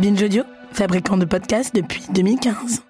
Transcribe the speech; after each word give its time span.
Binge 0.00 0.42
fabricant 0.72 1.18
de 1.18 1.26
podcasts 1.26 1.74
depuis 1.74 2.02
2015. 2.14 2.82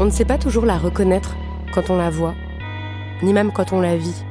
On 0.00 0.06
ne 0.06 0.10
sait 0.10 0.24
pas 0.24 0.38
toujours 0.38 0.64
la 0.64 0.78
reconnaître 0.78 1.36
quand 1.74 1.90
on 1.90 1.98
la 1.98 2.08
voit, 2.08 2.32
ni 3.22 3.34
même 3.34 3.52
quand 3.52 3.74
on 3.74 3.82
la 3.82 3.98
vit, 3.98 4.24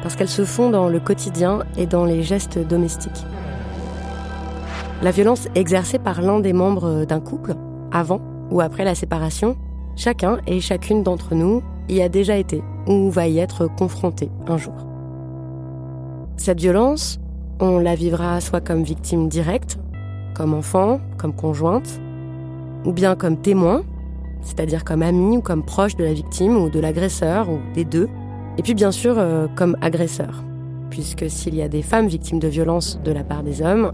parce 0.00 0.14
qu'elle 0.14 0.28
se 0.28 0.44
fond 0.44 0.70
dans 0.70 0.88
le 0.88 1.00
quotidien 1.00 1.64
et 1.76 1.86
dans 1.86 2.04
les 2.04 2.22
gestes 2.22 2.60
domestiques. 2.60 3.24
La 5.02 5.10
violence 5.10 5.48
exercée 5.56 5.98
par 5.98 6.22
l'un 6.22 6.38
des 6.38 6.52
membres 6.52 7.04
d'un 7.04 7.20
couple, 7.20 7.56
avant 7.90 8.20
ou 8.52 8.60
après 8.60 8.84
la 8.84 8.94
séparation, 8.94 9.56
chacun 9.96 10.38
et 10.46 10.60
chacune 10.60 11.02
d'entre 11.02 11.34
nous 11.34 11.64
y 11.88 12.00
a 12.00 12.08
déjà 12.08 12.36
été 12.36 12.62
ou 12.86 13.10
va 13.10 13.26
y 13.26 13.40
être 13.40 13.66
confronté 13.66 14.30
un 14.46 14.56
jour. 14.56 14.93
Cette 16.36 16.60
violence, 16.60 17.20
on 17.60 17.78
la 17.78 17.94
vivra 17.94 18.40
soit 18.40 18.60
comme 18.60 18.82
victime 18.82 19.28
directe, 19.28 19.78
comme 20.34 20.52
enfant, 20.52 21.00
comme 21.16 21.34
conjointe, 21.34 22.00
ou 22.84 22.92
bien 22.92 23.14
comme 23.14 23.36
témoin, 23.36 23.82
c'est-à-dire 24.42 24.84
comme 24.84 25.02
ami 25.02 25.38
ou 25.38 25.40
comme 25.40 25.64
proche 25.64 25.96
de 25.96 26.04
la 26.04 26.12
victime 26.12 26.56
ou 26.56 26.68
de 26.68 26.80
l'agresseur 26.80 27.48
ou 27.48 27.58
des 27.74 27.84
deux, 27.84 28.08
et 28.58 28.62
puis 28.62 28.74
bien 28.74 28.90
sûr 28.90 29.14
euh, 29.16 29.46
comme 29.54 29.76
agresseur, 29.80 30.44
puisque 30.90 31.30
s'il 31.30 31.54
y 31.54 31.62
a 31.62 31.68
des 31.68 31.82
femmes 31.82 32.08
victimes 32.08 32.40
de 32.40 32.48
violences 32.48 33.00
de 33.02 33.12
la 33.12 33.24
part 33.24 33.42
des 33.42 33.62
hommes, 33.62 33.92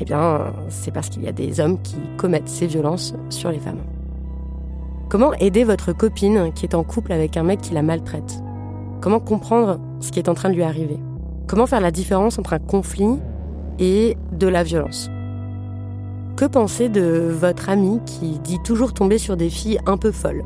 eh 0.00 0.04
bien 0.04 0.52
c'est 0.68 0.92
parce 0.92 1.08
qu'il 1.08 1.22
y 1.22 1.28
a 1.28 1.32
des 1.32 1.58
hommes 1.60 1.80
qui 1.82 1.96
commettent 2.16 2.48
ces 2.48 2.66
violences 2.66 3.14
sur 3.28 3.50
les 3.50 3.58
femmes. 3.58 3.80
Comment 5.08 5.32
aider 5.34 5.64
votre 5.64 5.92
copine 5.92 6.52
qui 6.54 6.64
est 6.64 6.74
en 6.74 6.84
couple 6.84 7.12
avec 7.12 7.36
un 7.36 7.42
mec 7.42 7.60
qui 7.60 7.74
la 7.74 7.82
maltraite? 7.82 8.42
Comment 9.00 9.20
comprendre 9.20 9.80
ce 10.00 10.10
qui 10.10 10.18
est 10.18 10.28
en 10.28 10.34
train 10.34 10.48
de 10.48 10.54
lui 10.54 10.62
arriver? 10.62 10.98
Comment 11.46 11.66
faire 11.66 11.80
la 11.80 11.90
différence 11.90 12.38
entre 12.38 12.54
un 12.54 12.58
conflit 12.58 13.18
et 13.78 14.16
de 14.32 14.46
la 14.46 14.62
violence? 14.62 15.10
Que 16.36 16.46
penser 16.46 16.88
de 16.88 17.30
votre 17.30 17.68
ami 17.68 18.00
qui 18.06 18.38
dit 18.38 18.58
toujours 18.64 18.94
tomber 18.94 19.18
sur 19.18 19.36
des 19.36 19.50
filles 19.50 19.78
un 19.86 19.96
peu 19.96 20.12
folles? 20.12 20.44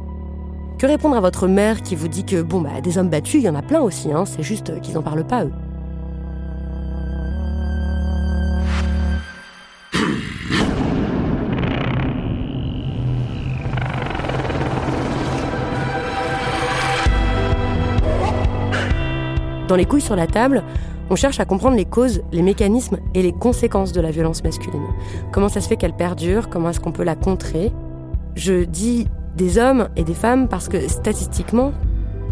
Que 0.78 0.86
répondre 0.86 1.16
à 1.16 1.20
votre 1.20 1.47
mère 1.47 1.83
qui 1.83 1.94
vous 1.94 2.08
dit 2.08 2.25
que 2.25 2.42
bon 2.42 2.61
bah 2.61 2.80
des 2.83 2.98
hommes 2.98 3.08
battus, 3.08 3.41
il 3.41 3.47
y 3.47 3.48
en 3.48 3.55
a 3.55 3.62
plein 3.62 3.80
aussi, 3.80 4.12
hein, 4.12 4.25
c'est 4.25 4.42
juste 4.42 4.80
qu'ils 4.80 4.94
n'en 4.94 5.03
parlent 5.03 5.27
pas 5.27 5.44
eux? 5.44 5.53
Dans 19.69 19.77
les 19.77 19.84
couilles 19.84 20.00
sur 20.00 20.17
la 20.17 20.27
table, 20.27 20.62
on 21.11 21.17
cherche 21.17 21.41
à 21.41 21.45
comprendre 21.45 21.77
les 21.77 21.84
causes, 21.84 22.22
les 22.33 22.42
mécanismes 22.42 22.98
et 23.14 23.22
les 23.22 23.33
conséquences 23.33 23.92
de 23.92 24.00
la 24.00 24.11
violence 24.11 24.45
masculine. 24.45 24.86
Comment 25.33 25.48
ça 25.48 25.61
se 25.61 25.69
fait 25.69 25.77
qu'elle 25.77 25.95
perdure 25.95 26.48
Comment 26.48 26.70
est-ce 26.70 26.81
qu'on 26.81 26.92
peut 26.92 27.05
la 27.05 27.17
contrer? 27.17 27.72
Je 28.34 28.64
dis 28.64 29.09
des 29.37 29.59
hommes 29.59 29.89
et 29.97 30.05
des 30.05 30.14
femmes 30.14 30.48
parce 30.48 30.69
que 30.69 30.89
statistiquement, 30.89 31.72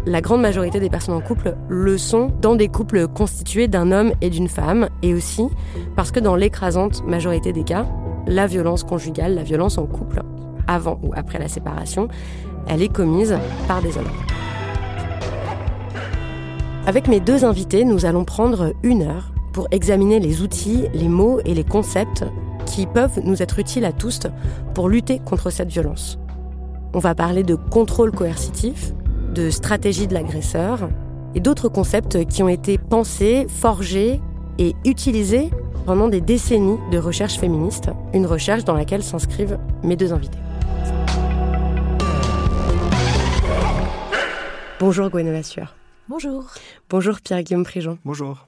la 0.05 0.21
grande 0.21 0.41
majorité 0.41 0.79
des 0.79 0.89
personnes 0.89 1.15
en 1.15 1.21
couple 1.21 1.55
le 1.67 1.97
sont 1.97 2.31
dans 2.41 2.55
des 2.55 2.67
couples 2.67 3.07
constitués 3.07 3.67
d'un 3.67 3.91
homme 3.91 4.11
et 4.21 4.29
d'une 4.29 4.47
femme, 4.47 4.89
et 5.01 5.13
aussi 5.13 5.47
parce 5.95 6.11
que 6.11 6.19
dans 6.19 6.35
l'écrasante 6.35 7.03
majorité 7.05 7.53
des 7.53 7.63
cas, 7.63 7.87
la 8.27 8.47
violence 8.47 8.83
conjugale, 8.83 9.35
la 9.35 9.43
violence 9.43 9.77
en 9.77 9.85
couple, 9.85 10.21
avant 10.67 10.99
ou 11.03 11.11
après 11.15 11.39
la 11.39 11.47
séparation, 11.47 12.07
elle 12.67 12.81
est 12.81 12.93
commise 12.93 13.37
par 13.67 13.81
des 13.81 13.97
hommes. 13.97 14.05
Avec 16.87 17.07
mes 17.07 17.19
deux 17.19 17.45
invités, 17.45 17.83
nous 17.83 18.05
allons 18.05 18.25
prendre 18.25 18.73
une 18.83 19.01
heure 19.01 19.31
pour 19.53 19.67
examiner 19.71 20.19
les 20.19 20.43
outils, 20.43 20.83
les 20.93 21.07
mots 21.07 21.39
et 21.43 21.55
les 21.55 21.63
concepts 21.63 22.23
qui 22.67 22.85
peuvent 22.85 23.21
nous 23.23 23.41
être 23.41 23.57
utiles 23.57 23.85
à 23.85 23.91
tous 23.91 24.19
pour 24.75 24.87
lutter 24.87 25.19
contre 25.25 25.49
cette 25.49 25.69
violence. 25.69 26.19
On 26.93 26.99
va 26.99 27.15
parler 27.15 27.41
de 27.41 27.55
contrôle 27.55 28.11
coercitif, 28.11 28.93
de 29.33 29.49
stratégie 29.49 30.05
de 30.05 30.13
l'agresseur 30.13 30.89
et 31.33 31.39
d'autres 31.39 31.69
concepts 31.69 32.23
qui 32.27 32.43
ont 32.43 32.49
été 32.49 32.77
pensés, 32.77 33.47
forgés 33.49 34.21
et 34.59 34.75
utilisés 34.85 35.49
pendant 35.87 36.07
des 36.07 36.21
décennies 36.21 36.77
de 36.91 36.99
recherche 36.99 37.39
féministe, 37.39 37.89
une 38.13 38.27
recherche 38.27 38.63
dans 38.63 38.75
laquelle 38.75 39.03
s'inscrivent 39.03 39.57
mes 39.81 39.95
deux 39.95 40.13
invités. 40.13 40.37
Bonjour 44.79 45.09
Gwenola 45.09 45.41
Sueur. 45.41 45.74
Bonjour. 46.07 46.51
Bonjour 46.87 47.19
Pierre-Guillaume 47.19 47.63
Prigent. 47.63 47.97
Bonjour. 48.05 48.47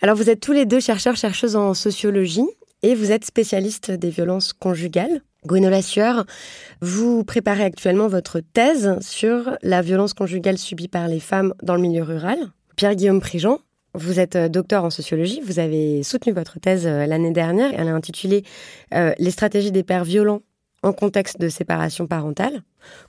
Alors 0.00 0.16
vous 0.16 0.30
êtes 0.30 0.40
tous 0.40 0.54
les 0.54 0.64
deux 0.64 0.80
chercheurs, 0.80 1.16
chercheuses 1.16 1.54
en 1.54 1.74
sociologie 1.74 2.48
et 2.82 2.94
vous 2.94 3.12
êtes 3.12 3.26
spécialiste 3.26 3.90
des 3.90 4.08
violences 4.08 4.54
conjugales. 4.54 5.20
Gwenola 5.46 5.82
Sueur, 5.82 6.24
vous 6.80 7.24
préparez 7.24 7.64
actuellement 7.64 8.08
votre 8.08 8.40
thèse 8.40 8.98
sur 9.00 9.50
la 9.62 9.82
violence 9.82 10.14
conjugale 10.14 10.56
subie 10.56 10.88
par 10.88 11.08
les 11.08 11.20
femmes 11.20 11.52
dans 11.62 11.74
le 11.74 11.82
milieu 11.82 12.02
rural. 12.02 12.38
Pierre-Guillaume 12.76 13.20
Prigent, 13.20 13.58
vous 13.92 14.18
êtes 14.18 14.38
docteur 14.38 14.84
en 14.84 14.90
sociologie, 14.90 15.42
vous 15.44 15.58
avez 15.58 16.02
soutenu 16.02 16.32
votre 16.32 16.58
thèse 16.58 16.86
euh, 16.86 17.04
l'année 17.04 17.32
dernière, 17.32 17.70
elle 17.76 17.88
est 17.88 17.90
intitulée 17.90 18.44
euh, 18.94 19.12
Les 19.18 19.30
stratégies 19.30 19.72
des 19.72 19.82
pères 19.82 20.04
violents 20.04 20.40
en 20.82 20.92
contexte 20.92 21.40
de 21.40 21.48
séparation 21.48 22.06
parentale, 22.06 22.62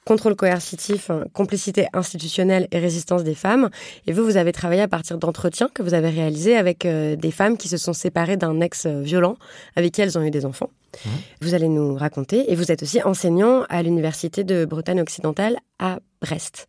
contrôle 0.06 0.35
coercitif, 0.35 1.09
hein, 1.09 1.25
complicité 1.34 1.88
institutionnelle 1.94 2.68
et 2.72 2.80
résistance 2.80 3.24
des 3.24 3.35
femmes. 3.35 3.69
Et 4.07 4.13
vous, 4.13 4.24
vous 4.24 4.38
avez 4.38 4.52
travaillé 4.52 4.81
à 4.81 4.88
partir 4.88 5.18
d'entretiens 5.18 5.69
que 5.74 5.84
vous 5.84 5.94
avez 5.94 6.09
réalisés 6.09 6.57
avec 6.57 6.85
euh, 6.85 7.16
des 7.16 7.31
femmes 7.31 7.57
qui 7.57 7.68
se 7.68 7.78
sont 7.78 7.94
séparées 7.94 8.38
d'un 8.38 8.59
ex 8.62 8.88
violent 8.88 9.38
avec 9.75 9.94
qui 9.94 10.02
elles 10.02 10.18
ont 10.18 10.24
eu 10.24 10.31
des 10.31 10.46
enfants. 10.46 10.72
Mmh. 11.06 11.09
Vous 11.41 11.53
allez 11.53 11.69
nous 11.69 11.94
raconter. 11.96 12.52
Et 12.52 12.56
vous 12.56 12.72
êtes 12.72 12.81
aussi 12.84 13.03
enseignant 13.03 13.63
à 13.69 13.84
l'Université 13.84 14.44
de 14.44 14.66
Bretagne 14.66 15.01
occidentale 15.01 15.57
à 15.78 16.00
Brest. 16.22 16.68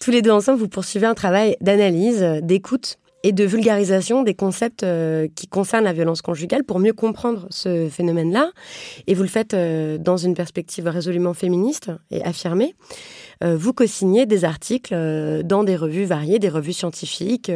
Tous 0.00 0.12
les 0.12 0.22
deux 0.22 0.30
ensemble, 0.30 0.60
vous 0.60 0.68
poursuivez 0.68 1.06
un 1.06 1.14
travail 1.14 1.56
d'analyse, 1.60 2.22
d'écoute 2.42 2.98
et 3.22 3.32
de 3.32 3.44
vulgarisation 3.44 4.22
des 4.22 4.34
concepts 4.34 4.82
euh, 4.82 5.26
qui 5.34 5.48
concernent 5.48 5.84
la 5.84 5.92
violence 5.92 6.22
conjugale 6.22 6.64
pour 6.64 6.78
mieux 6.78 6.92
comprendre 6.92 7.46
ce 7.50 7.88
phénomène-là. 7.88 8.50
Et 9.06 9.14
vous 9.14 9.22
le 9.22 9.28
faites 9.28 9.54
euh, 9.54 9.98
dans 9.98 10.16
une 10.16 10.34
perspective 10.34 10.86
résolument 10.86 11.34
féministe 11.34 11.90
et 12.10 12.22
affirmée. 12.22 12.74
Euh, 13.42 13.56
vous 13.56 13.72
co-signez 13.72 14.26
des 14.26 14.44
articles 14.44 14.94
dans 15.44 15.64
des 15.64 15.76
revues 15.76 16.04
variées, 16.04 16.38
des 16.38 16.48
revues 16.48 16.72
scientifiques, 16.72 17.50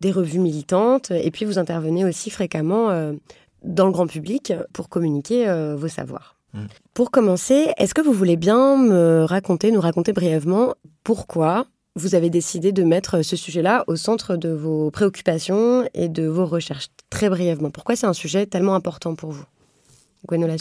des 0.00 0.10
revues 0.10 0.38
militantes, 0.38 1.10
et 1.10 1.30
puis 1.30 1.44
vous 1.44 1.58
intervenez 1.58 2.04
aussi 2.04 2.30
fréquemment 2.30 2.88
dans 3.62 3.86
le 3.86 3.92
grand 3.92 4.06
public 4.06 4.52
pour 4.72 4.88
communiquer 4.88 5.46
vos 5.76 5.88
savoirs. 5.88 6.36
Mmh. 6.54 6.58
Pour 6.94 7.10
commencer, 7.10 7.68
est-ce 7.76 7.94
que 7.94 8.00
vous 8.00 8.12
voulez 8.12 8.36
bien 8.36 8.76
me 8.78 9.24
raconter, 9.24 9.70
nous 9.70 9.80
raconter 9.80 10.12
brièvement 10.12 10.74
pourquoi 11.04 11.66
vous 11.96 12.14
avez 12.14 12.30
décidé 12.30 12.72
de 12.72 12.84
mettre 12.84 13.22
ce 13.22 13.36
sujet-là 13.36 13.84
au 13.86 13.96
centre 13.96 14.36
de 14.36 14.50
vos 14.50 14.90
préoccupations 14.90 15.88
et 15.94 16.08
de 16.08 16.26
vos 16.26 16.46
recherches. 16.46 16.88
Très 17.10 17.28
brièvement, 17.28 17.70
pourquoi 17.70 17.96
c'est 17.96 18.06
un 18.06 18.12
sujet 18.12 18.46
tellement 18.46 18.74
important 18.74 19.14
pour 19.14 19.32
vous? 19.32 19.44
Gwenola 20.28 20.56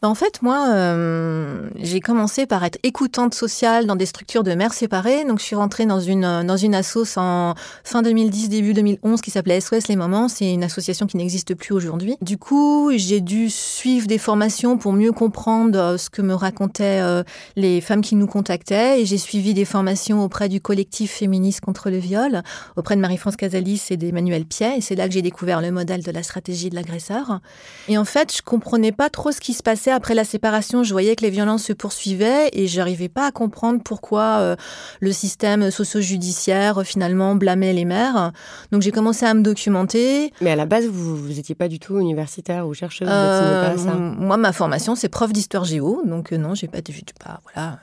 bah, 0.00 0.08
En 0.08 0.14
fait, 0.14 0.40
moi, 0.40 0.68
euh, 0.72 1.68
j'ai 1.76 2.00
commencé 2.00 2.46
par 2.46 2.64
être 2.64 2.78
écoutante 2.82 3.34
sociale 3.34 3.86
dans 3.86 3.96
des 3.96 4.06
structures 4.06 4.42
de 4.42 4.54
mères 4.54 4.72
séparées. 4.72 5.24
Donc, 5.24 5.38
je 5.38 5.44
suis 5.44 5.56
rentrée 5.56 5.84
dans 5.84 6.00
une, 6.00 6.44
dans 6.46 6.56
une 6.56 6.74
assoce 6.74 7.18
en 7.18 7.54
fin 7.84 8.00
2010, 8.00 8.48
début 8.48 8.72
2011 8.72 9.20
qui 9.20 9.30
s'appelait 9.30 9.60
SOS 9.60 9.88
Les 9.88 9.96
Moments. 9.96 10.28
C'est 10.28 10.50
une 10.50 10.64
association 10.64 11.06
qui 11.06 11.18
n'existe 11.18 11.54
plus 11.54 11.74
aujourd'hui. 11.74 12.16
Du 12.22 12.38
coup, 12.38 12.90
j'ai 12.96 13.20
dû 13.20 13.50
suivre 13.50 14.06
des 14.06 14.18
formations 14.18 14.78
pour 14.78 14.94
mieux 14.94 15.12
comprendre 15.12 15.78
euh, 15.78 15.98
ce 15.98 16.08
que 16.08 16.22
me 16.22 16.34
racontaient 16.34 17.00
euh, 17.02 17.22
les 17.54 17.82
femmes 17.82 18.00
qui 18.00 18.16
nous 18.16 18.26
contactaient. 18.26 19.02
Et 19.02 19.04
j'ai 19.04 19.18
suivi 19.18 19.52
des 19.52 19.66
formations 19.66 20.24
auprès 20.24 20.48
du 20.48 20.62
collectif 20.62 21.12
féministe 21.12 21.60
contre 21.60 21.90
le 21.90 21.98
viol, 21.98 22.42
auprès 22.76 22.96
de 22.96 23.02
Marie-France 23.02 23.36
Casalis 23.36 23.82
et 23.90 23.98
d'Emmanuel 23.98 24.46
Piet. 24.46 24.78
Et 24.78 24.80
c'est 24.80 24.94
là 24.94 25.06
que 25.06 25.12
j'ai 25.12 25.22
découvert 25.22 25.60
le 25.60 25.70
modèle 25.70 26.02
de 26.02 26.10
la 26.10 26.22
stratégie 26.22 26.70
de 26.70 26.74
l'agresseur. 26.74 27.40
Et 27.88 27.98
en 27.98 28.06
fait, 28.06 28.34
je 28.34 28.40
comprenais 28.40 28.85
pas 28.92 29.10
trop 29.10 29.32
ce 29.32 29.40
qui 29.40 29.54
se 29.54 29.62
passait 29.62 29.90
après 29.90 30.14
la 30.14 30.24
séparation. 30.24 30.82
Je 30.82 30.92
voyais 30.92 31.16
que 31.16 31.22
les 31.22 31.30
violences 31.30 31.64
se 31.64 31.72
poursuivaient 31.72 32.50
et 32.52 32.66
j'arrivais 32.66 33.08
pas 33.08 33.26
à 33.26 33.30
comprendre 33.32 33.80
pourquoi 33.84 34.38
euh, 34.40 34.56
le 35.00 35.12
système 35.12 35.70
socio-judiciaire 35.70 36.82
finalement 36.84 37.34
blâmait 37.34 37.72
les 37.72 37.84
mères. 37.84 38.32
Donc 38.72 38.82
j'ai 38.82 38.92
commencé 38.92 39.26
à 39.26 39.34
me 39.34 39.42
documenter. 39.42 40.32
Mais 40.40 40.50
à 40.50 40.56
la 40.56 40.66
base, 40.66 40.86
vous 40.86 41.28
n'étiez 41.28 41.54
pas 41.54 41.68
du 41.68 41.78
tout 41.78 41.98
universitaire 41.98 42.66
ou 42.66 42.74
chercheuse. 42.74 43.08
Euh, 43.10 43.74
pas 43.74 43.78
ça? 43.78 43.94
Moi, 43.94 44.36
ma 44.36 44.52
formation, 44.52 44.94
c'est 44.94 45.08
prof 45.08 45.32
d'histoire 45.32 45.64
géo. 45.64 46.02
Donc 46.04 46.32
euh, 46.32 46.36
non, 46.36 46.54
j'ai 46.54 46.68
pas, 46.68 46.78
pas 47.22 47.40
voilà. 47.44 47.78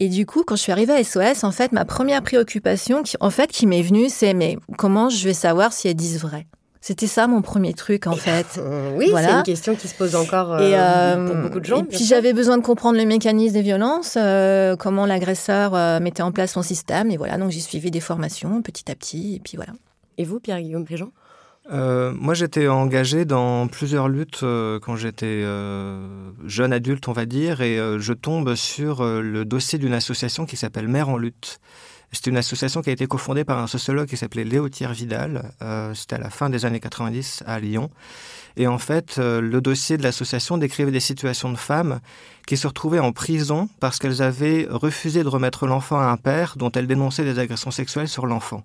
Et 0.00 0.08
du 0.08 0.26
coup, 0.26 0.44
quand 0.46 0.56
je 0.56 0.62
suis 0.62 0.72
arrivée 0.72 0.92
à 0.92 1.02
SOS, 1.02 1.42
en 1.42 1.50
fait, 1.50 1.72
ma 1.72 1.84
première 1.84 2.22
préoccupation, 2.22 3.02
qui, 3.02 3.16
en 3.20 3.30
fait, 3.30 3.50
qui 3.50 3.66
m'est 3.66 3.82
venue, 3.82 4.08
c'est 4.08 4.32
mais 4.32 4.58
comment 4.76 5.08
je 5.08 5.24
vais 5.24 5.34
savoir 5.34 5.72
si 5.72 5.88
elles 5.88 5.94
disent 5.94 6.20
vrai 6.20 6.46
c'était 6.80 7.06
ça 7.06 7.26
mon 7.26 7.42
premier 7.42 7.74
truc 7.74 8.06
en 8.06 8.16
fait. 8.16 8.46
Euh, 8.68 8.92
oui, 8.96 9.10
c'est 9.14 9.30
une 9.30 9.42
question 9.44 9.74
qui 9.76 9.88
se 9.88 9.94
pose 9.94 10.14
encore 10.14 10.52
euh, 10.52 11.26
pour 11.26 11.36
euh, 11.36 11.42
beaucoup 11.42 11.60
de 11.60 11.64
gens. 11.64 11.80
Et 11.80 11.84
puis 11.84 12.04
j'avais 12.04 12.32
besoin 12.32 12.58
de 12.58 12.62
comprendre 12.62 12.98
le 12.98 13.04
mécanisme 13.04 13.54
des 13.54 13.62
violences, 13.62 14.18
comment 14.78 15.06
l'agresseur 15.06 16.00
mettait 16.00 16.22
en 16.22 16.32
place 16.32 16.52
son 16.52 16.62
système. 16.62 17.10
Et 17.10 17.16
voilà, 17.16 17.38
donc 17.38 17.50
j'ai 17.50 17.60
suivi 17.60 17.90
des 17.90 18.00
formations 18.00 18.60
petit 18.62 18.90
à 18.90 18.94
petit. 18.94 19.36
Et 19.36 19.40
puis 19.40 19.56
voilà. 19.56 19.72
Et 20.18 20.24
vous, 20.24 20.40
Pierre-Guillaume 20.40 20.84
Préjean? 20.84 21.10
Euh, 21.70 22.12
moi, 22.14 22.34
j'étais 22.34 22.68
engagé 22.68 23.24
dans 23.24 23.68
plusieurs 23.68 24.08
luttes 24.08 24.40
euh, 24.42 24.80
quand 24.80 24.96
j'étais 24.96 25.42
euh, 25.44 26.30
jeune 26.46 26.72
adulte, 26.72 27.08
on 27.08 27.12
va 27.12 27.26
dire, 27.26 27.60
et 27.60 27.78
je 27.98 28.12
tombe 28.12 28.54
sur 28.54 29.04
le 29.04 29.44
dossier 29.44 29.78
d'une 29.78 29.92
association 29.92 30.46
qui 30.46 30.56
s'appelle 30.56 30.88
Mère 30.88 31.08
en 31.08 31.16
lutte. 31.16 31.60
C'était 32.12 32.30
une 32.30 32.36
association 32.36 32.80
qui 32.82 32.90
a 32.90 32.92
été 32.92 33.06
cofondée 33.06 33.44
par 33.44 33.58
un 33.58 33.66
sociologue 33.66 34.08
qui 34.08 34.16
s'appelait 34.16 34.44
Léotier 34.44 34.86
Vidal. 34.88 35.50
C'était 35.94 36.16
à 36.16 36.18
la 36.18 36.30
fin 36.30 36.48
des 36.48 36.64
années 36.64 36.80
90 36.80 37.42
à 37.46 37.60
Lyon. 37.60 37.90
Et 38.56 38.66
en 38.66 38.78
fait, 38.78 39.18
le 39.18 39.60
dossier 39.60 39.98
de 39.98 40.02
l'association 40.02 40.56
décrivait 40.56 40.90
des 40.90 41.00
situations 41.00 41.52
de 41.52 41.58
femmes 41.58 42.00
qui 42.46 42.56
se 42.56 42.66
retrouvaient 42.66 42.98
en 42.98 43.12
prison 43.12 43.68
parce 43.78 43.98
qu'elles 43.98 44.22
avaient 44.22 44.66
refusé 44.70 45.22
de 45.22 45.28
remettre 45.28 45.66
l'enfant 45.66 46.00
à 46.00 46.06
un 46.06 46.16
père 46.16 46.54
dont 46.56 46.72
elles 46.72 46.86
dénonçaient 46.86 47.24
des 47.24 47.38
agressions 47.38 47.70
sexuelles 47.70 48.08
sur 48.08 48.26
l'enfant. 48.26 48.64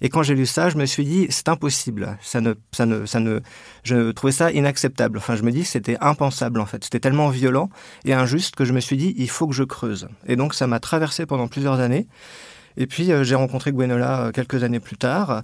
Et 0.00 0.08
quand 0.08 0.22
j'ai 0.22 0.34
lu 0.34 0.46
ça, 0.46 0.70
je 0.70 0.78
me 0.78 0.86
suis 0.86 1.04
dit, 1.04 1.26
c'est 1.30 1.48
impossible. 1.48 2.16
Ça 2.22 2.40
ne, 2.40 2.54
ça 2.72 2.86
ne, 2.86 3.04
ça 3.04 3.20
ne, 3.20 3.40
je 3.82 4.10
trouvais 4.12 4.32
ça 4.32 4.50
inacceptable. 4.50 5.18
Enfin, 5.18 5.36
je 5.36 5.42
me 5.42 5.52
dis, 5.52 5.64
c'était 5.64 5.98
impensable, 6.00 6.60
en 6.60 6.66
fait. 6.66 6.82
C'était 6.84 7.00
tellement 7.00 7.28
violent 7.28 7.68
et 8.04 8.14
injuste 8.14 8.56
que 8.56 8.64
je 8.64 8.72
me 8.72 8.80
suis 8.80 8.96
dit, 8.96 9.14
il 9.18 9.28
faut 9.28 9.46
que 9.46 9.54
je 9.54 9.64
creuse. 9.64 10.08
Et 10.26 10.36
donc, 10.36 10.54
ça 10.54 10.66
m'a 10.66 10.80
traversé 10.80 11.26
pendant 11.26 11.48
plusieurs 11.48 11.80
années. 11.80 12.06
Et 12.76 12.86
puis, 12.86 13.12
euh, 13.12 13.24
j'ai 13.24 13.34
rencontré 13.34 13.72
Gwenola 13.72 14.26
euh, 14.26 14.30
quelques 14.32 14.62
années 14.62 14.80
plus 14.80 14.96
tard. 14.96 15.42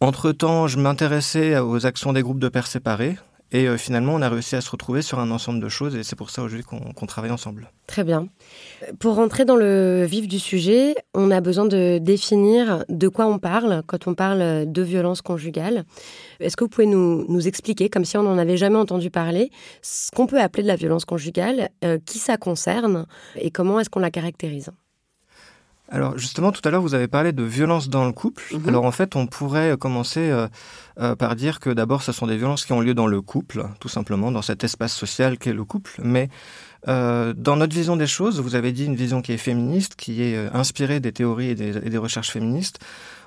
Entre-temps, 0.00 0.66
je 0.66 0.78
m'intéressais 0.78 1.58
aux 1.58 1.86
actions 1.86 2.12
des 2.12 2.22
groupes 2.22 2.40
de 2.40 2.48
pères 2.48 2.66
séparés. 2.66 3.16
Et 3.54 3.68
euh, 3.68 3.76
finalement, 3.76 4.14
on 4.14 4.22
a 4.22 4.30
réussi 4.30 4.56
à 4.56 4.62
se 4.62 4.70
retrouver 4.70 5.02
sur 5.02 5.20
un 5.20 5.30
ensemble 5.30 5.60
de 5.60 5.68
choses 5.68 5.94
et 5.94 6.02
c'est 6.02 6.16
pour 6.16 6.30
ça 6.30 6.42
aujourd'hui 6.42 6.64
qu'on 6.64 7.06
travaille 7.06 7.30
ensemble. 7.30 7.70
Très 7.86 8.02
bien. 8.02 8.28
Pour 8.98 9.16
rentrer 9.16 9.44
dans 9.44 9.56
le 9.56 10.06
vif 10.06 10.26
du 10.26 10.38
sujet, 10.38 10.94
on 11.12 11.30
a 11.30 11.42
besoin 11.42 11.66
de 11.66 11.98
définir 11.98 12.82
de 12.88 13.08
quoi 13.08 13.26
on 13.26 13.38
parle 13.38 13.82
quand 13.86 14.06
on 14.06 14.14
parle 14.14 14.64
de 14.72 14.82
violence 14.82 15.20
conjugale. 15.20 15.84
Est-ce 16.40 16.56
que 16.56 16.64
vous 16.64 16.70
pouvez 16.70 16.86
nous, 16.86 17.26
nous 17.28 17.46
expliquer, 17.46 17.90
comme 17.90 18.06
si 18.06 18.16
on 18.16 18.22
n'en 18.22 18.38
avait 18.38 18.56
jamais 18.56 18.78
entendu 18.78 19.10
parler, 19.10 19.50
ce 19.82 20.10
qu'on 20.10 20.26
peut 20.26 20.40
appeler 20.40 20.62
de 20.62 20.68
la 20.68 20.76
violence 20.76 21.04
conjugale, 21.04 21.68
qui 22.06 22.18
ça 22.18 22.38
concerne 22.38 23.06
et 23.36 23.50
comment 23.50 23.78
est-ce 23.78 23.90
qu'on 23.90 24.00
la 24.00 24.10
caractérise? 24.10 24.70
Alors 25.92 26.16
justement, 26.16 26.52
tout 26.52 26.62
à 26.64 26.70
l'heure, 26.70 26.80
vous 26.80 26.94
avez 26.94 27.06
parlé 27.06 27.32
de 27.32 27.42
violence 27.42 27.90
dans 27.90 28.06
le 28.06 28.12
couple. 28.12 28.42
Mhm. 28.52 28.68
Alors 28.68 28.84
en 28.84 28.92
fait, 28.92 29.14
on 29.14 29.26
pourrait 29.26 29.76
commencer 29.78 30.30
euh, 30.30 30.48
euh, 30.98 31.14
par 31.14 31.36
dire 31.36 31.60
que 31.60 31.68
d'abord, 31.68 32.02
ce 32.02 32.12
sont 32.12 32.26
des 32.26 32.38
violences 32.38 32.64
qui 32.64 32.72
ont 32.72 32.80
lieu 32.80 32.94
dans 32.94 33.06
le 33.06 33.20
couple, 33.20 33.66
tout 33.78 33.90
simplement, 33.90 34.32
dans 34.32 34.40
cet 34.40 34.64
espace 34.64 34.94
social 34.94 35.36
qu'est 35.36 35.52
le 35.52 35.64
couple. 35.64 36.00
Mais 36.02 36.30
euh, 36.88 37.34
dans 37.36 37.56
notre 37.56 37.74
vision 37.74 37.96
des 37.96 38.06
choses, 38.06 38.40
vous 38.40 38.54
avez 38.54 38.72
dit 38.72 38.86
une 38.86 38.96
vision 38.96 39.20
qui 39.20 39.32
est 39.32 39.36
féministe, 39.38 39.94
qui 39.94 40.22
est 40.22 40.48
inspirée 40.54 40.98
des 40.98 41.12
théories 41.12 41.50
et 41.50 41.54
des, 41.54 41.76
et 41.76 41.90
des 41.90 41.98
recherches 41.98 42.30
féministes. 42.30 42.78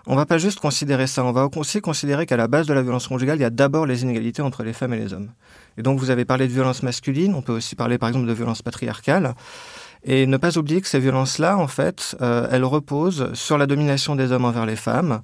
On 0.08 0.16
va 0.16 0.26
pas 0.26 0.40
juste 0.40 0.60
considérer 0.60 1.08
ça, 1.08 1.24
on 1.24 1.32
va 1.32 1.48
aussi 1.56 1.82
considérer 1.82 2.26
qu'à 2.26 2.38
la 2.38 2.48
base 2.48 2.68
de 2.68 2.74
la 2.74 2.84
violence 2.84 3.08
conjugale, 3.08 3.38
il 3.40 3.42
y 3.42 3.46
a 3.46 3.50
d'abord 3.50 3.88
les 3.88 4.04
inégalités 4.04 4.44
entre 4.44 4.64
les 4.64 4.74
femmes 4.74 4.94
et 4.94 5.00
les 5.00 5.14
hommes. 5.14 5.30
Et 5.78 5.82
donc 5.82 6.00
vous 6.00 6.12
avez 6.12 6.26
parlé 6.26 6.48
de 6.48 6.54
violence 6.54 6.84
masculine, 6.84 7.34
on 7.34 7.42
peut 7.42 7.54
aussi 7.54 7.76
parler 7.76 7.98
par 7.98 8.10
exemple 8.10 8.28
de 8.28 8.34
violence 8.34 8.62
patriarcale. 8.62 9.34
Et 10.08 10.28
ne 10.28 10.38
pas 10.38 10.58
oublier 10.58 10.82
que 10.82 10.88
ces 10.88 11.00
violences-là, 11.00 11.58
en 11.58 11.68
fait, 11.68 12.16
euh, 12.22 12.48
elles 12.52 12.64
reposent 12.64 13.34
sur 13.34 13.58
la 13.58 13.66
domination 13.66 14.16
des 14.16 14.32
hommes 14.32 14.46
envers 14.46 14.68
les 14.68 14.76
femmes, 14.76 15.22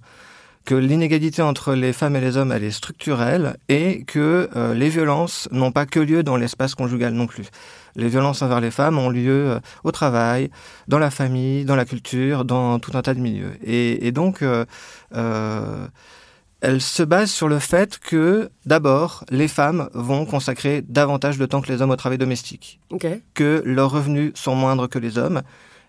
que 0.65 0.73
l'inégalité 0.73 1.43
entre 1.43 1.73
les 1.73 1.93
femmes 1.93 2.15
et 2.15 2.19
les 2.19 2.35
hommes, 2.35 2.51
elle 2.51 2.63
est 2.63 2.71
structurelle, 2.71 3.57
et 3.69 4.03
que 4.05 4.49
euh, 4.55 4.73
les 4.73 4.89
violences 4.89 5.47
n'ont 5.51 5.71
pas 5.71 5.85
que 5.85 5.99
lieu 5.99 6.23
dans 6.23 6.35
l'espace 6.35 6.73
conjugal 6.73 7.13
non 7.13 7.27
plus. 7.27 7.45
Les 7.95 8.07
violences 8.07 8.41
envers 8.41 8.59
les 8.59 8.71
femmes 8.71 8.97
ont 8.97 9.09
lieu 9.09 9.51
euh, 9.51 9.59
au 9.83 9.91
travail, 9.91 10.49
dans 10.87 10.99
la 10.99 11.11
famille, 11.11 11.63
dans 11.63 11.75
la 11.75 11.85
culture, 11.85 12.43
dans 12.43 12.79
tout 12.79 12.91
un 12.95 13.03
tas 13.03 13.13
de 13.13 13.19
milieux. 13.19 13.53
Et, 13.63 14.07
et 14.07 14.11
donc, 14.11 14.43
elle 16.61 16.79
se 16.79 17.01
base 17.03 17.31
sur 17.31 17.47
le 17.47 17.59
fait 17.59 17.99
que, 17.99 18.49
d'abord, 18.65 19.25
les 19.29 19.47
femmes 19.47 19.89
vont 19.93 20.25
consacrer 20.25 20.83
davantage 20.83 21.37
de 21.37 21.45
temps 21.47 21.61
que 21.61 21.71
les 21.71 21.81
hommes 21.81 21.89
au 21.89 21.95
travail 21.95 22.19
domestique, 22.19 22.79
que 23.33 23.63
leurs 23.65 23.91
revenus 23.91 24.31
sont 24.35 24.55
moindres 24.55 24.87
que 24.87 24.99
les 24.99 25.17
hommes, 25.17 25.41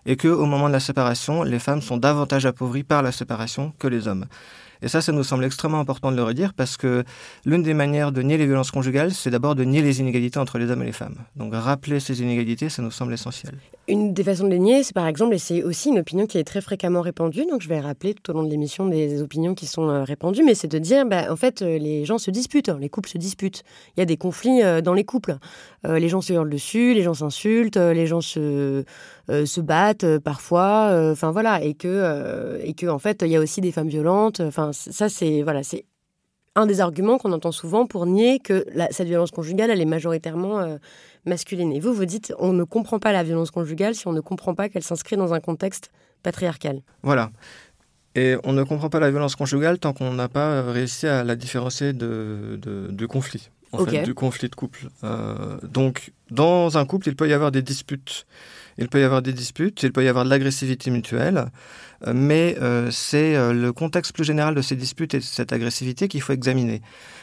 et 0.05 0.17
que 0.17 0.27
au 0.27 0.45
moment 0.45 0.67
de 0.67 0.73
la 0.73 0.79
séparation, 0.79 1.43
les 1.43 1.59
femmes 1.59 1.81
sont 1.81 1.97
davantage 1.97 2.45
appauvries 2.45 2.83
par 2.83 3.03
la 3.03 3.11
séparation 3.11 3.71
que 3.79 3.87
les 3.87 4.07
hommes. 4.07 4.25
Et 4.81 4.89
ça, 4.89 5.01
ça 5.01 5.13
nous 5.13 5.23
semble 5.23 5.45
extrêmement 5.45 5.79
important 5.79 6.11
de 6.11 6.17
le 6.17 6.23
redire 6.23 6.53
parce 6.53 6.75
que 6.75 7.05
l'une 7.45 7.63
des 7.63 7.73
manières 7.73 8.11
de 8.11 8.21
nier 8.21 8.37
les 8.37 8.45
violences 8.45 8.69
conjugales, 8.69 9.13
c'est 9.13 9.29
d'abord 9.29 9.55
de 9.55 9.63
nier 9.63 9.81
les 9.81 10.01
inégalités 10.01 10.39
entre 10.39 10.57
les 10.57 10.69
hommes 10.69 10.81
et 10.81 10.87
les 10.87 10.91
femmes. 10.91 11.15
Donc 11.37 11.53
rappeler 11.55 12.01
ces 12.01 12.21
inégalités, 12.21 12.67
ça 12.67 12.81
nous 12.81 12.91
semble 12.91 13.13
essentiel. 13.13 13.53
Une 13.89 14.13
des 14.13 14.23
façons 14.23 14.45
de 14.45 14.49
les 14.49 14.59
nier, 14.59 14.81
c'est 14.81 14.93
par 14.93 15.07
exemple, 15.07 15.35
et 15.35 15.37
c'est 15.37 15.61
aussi 15.61 15.89
une 15.89 15.99
opinion 15.99 16.25
qui 16.25 16.37
est 16.37 16.45
très 16.45 16.61
fréquemment 16.61 17.01
répandue, 17.01 17.45
donc 17.45 17.61
je 17.61 17.67
vais 17.67 17.81
rappeler 17.81 18.13
tout 18.13 18.31
au 18.31 18.33
long 18.33 18.43
de 18.43 18.49
l'émission 18.49 18.85
des 18.87 19.21
opinions 19.21 19.55
qui 19.55 19.65
sont 19.65 19.89
euh, 19.89 20.05
répandues, 20.05 20.43
mais 20.43 20.55
c'est 20.55 20.69
de 20.69 20.79
dire, 20.79 21.05
bah, 21.05 21.29
en 21.29 21.35
fait, 21.35 21.61
euh, 21.61 21.77
les 21.77 22.05
gens 22.05 22.17
se 22.17 22.31
disputent, 22.31 22.69
hein, 22.69 22.77
les 22.79 22.87
couples 22.87 23.09
se 23.09 23.17
disputent. 23.17 23.63
Il 23.97 23.99
y 23.99 24.03
a 24.03 24.05
des 24.05 24.15
conflits 24.15 24.63
euh, 24.63 24.79
dans 24.79 24.93
les 24.93 25.03
couples. 25.03 25.35
les 25.83 26.07
gens 26.07 26.21
se 26.21 26.31
hurlent 26.31 26.49
dessus, 26.49 26.93
les 26.93 27.01
gens 27.01 27.13
s'insultent, 27.13 27.75
les 27.75 28.07
gens 28.07 28.21
se, 28.21 28.85
se 29.27 29.61
battent 29.61 30.17
parfois, 30.19 31.09
enfin 31.11 31.31
voilà, 31.31 31.61
et 31.61 31.73
que, 31.73 32.59
et 32.63 32.73
que 32.73 32.87
en 32.87 32.99
fait, 32.99 33.21
il 33.21 33.27
y 33.27 33.35
a 33.35 33.41
aussi 33.41 33.59
des 33.59 33.73
femmes 33.73 33.89
violentes. 33.89 34.39
Enfin, 34.39 34.71
ça, 34.71 35.09
c'est 35.09 35.41
voilà, 35.41 35.61
c'est 35.63 35.85
un 36.55 36.65
des 36.65 36.81
arguments 36.81 37.17
qu'on 37.17 37.31
entend 37.31 37.51
souvent 37.51 37.85
pour 37.85 38.05
nier 38.05 38.39
que 38.39 38.65
cette 38.91 39.07
violence 39.07 39.31
conjugale, 39.31 39.71
elle 39.71 39.81
est 39.81 39.85
majoritairement 39.85 40.59
euh, 40.59 40.77
masculine. 41.25 41.71
Et 41.71 41.79
vous, 41.79 41.93
vous 41.93 42.05
dites, 42.05 42.33
on 42.37 42.53
ne 42.53 42.63
comprend 42.63 42.99
pas 42.99 43.11
la 43.11 43.23
violence 43.23 43.51
conjugale 43.51 43.95
si 43.95 44.07
on 44.07 44.13
ne 44.13 44.21
comprend 44.21 44.53
pas 44.53 44.69
qu'elle 44.69 44.83
s'inscrit 44.83 45.17
dans 45.17 45.33
un 45.33 45.39
contexte 45.39 45.89
patriarcal. 46.21 46.81
Voilà. 47.01 47.31
Et 48.15 48.35
on 48.43 48.53
ne 48.53 48.63
comprend 48.63 48.89
pas 48.89 48.99
la 48.99 49.09
violence 49.09 49.35
conjugale 49.35 49.79
tant 49.79 49.93
qu'on 49.93 50.13
n'a 50.13 50.29
pas 50.29 50.61
réussi 50.61 51.07
à 51.07 51.23
la 51.23 51.35
différencier 51.35 51.93
de, 51.93 52.59
de, 52.61 53.05
conflit, 53.07 53.49
en 53.71 53.83
fait, 53.85 54.03
du 54.03 54.13
conflit 54.13 54.49
de 54.49 54.55
couple. 54.55 54.89
Euh, 55.03 55.57
donc, 55.63 56.13
dans 56.29 56.77
un 56.77 56.85
couple, 56.85 57.09
il 57.09 57.15
peut 57.15 57.27
y 57.27 57.33
avoir 57.33 57.51
des 57.51 57.63
disputes 57.63 58.27
il 58.77 58.89
peut 58.89 58.99
y 58.99 59.03
avoir 59.03 59.21
des 59.21 59.33
disputes, 59.33 59.83
il 59.83 59.91
peut 59.91 60.03
y 60.03 60.07
avoir 60.07 60.25
de 60.25 60.29
l'agressivité 60.29 60.91
mutuelle, 60.91 61.45
mais 62.11 62.57
euh, 62.61 62.91
c'est 62.91 63.35
euh, 63.35 63.53
le 63.53 63.71
contexte 63.71 64.13
plus 64.13 64.23
général 64.23 64.55
de 64.55 64.61
ces 64.61 64.75
disputes 64.75 65.13
et 65.13 65.19
de 65.19 65.23
cette 65.23 65.53
agressivité 65.53 66.07
qu'il 66.07 66.21
faut 66.21 66.33
examiner. 66.33 66.81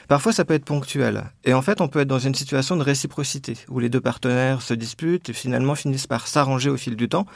Parfois, 0.09 0.32
ça 0.32 0.44
peut 0.44 0.55
être 0.55 0.65
ponctuel. 0.65 1.25
Et 1.44 1.53
en 1.55 1.62
fait, 1.62 1.81
on 1.81 1.88
peut 1.88 2.00
être 2.00 2.09
dans 2.09 2.19
une 2.19 2.35
situation 2.35 2.77
de 2.77 2.82
réciprocité, 2.82 3.56
où 3.69 3.79
les 3.79 3.88
deux 3.88 4.00
partenaires 4.00 4.62
se 4.62 4.75
disputent 4.75 5.29
et 5.29 5.32
finalement 5.32 5.75
finissent 5.75 6.06
par 6.06 6.27
s'arranger 6.27 6.71
au 6.71 6.77
fil 6.77 6.97
du 6.97 7.09
temps, 7.09 7.27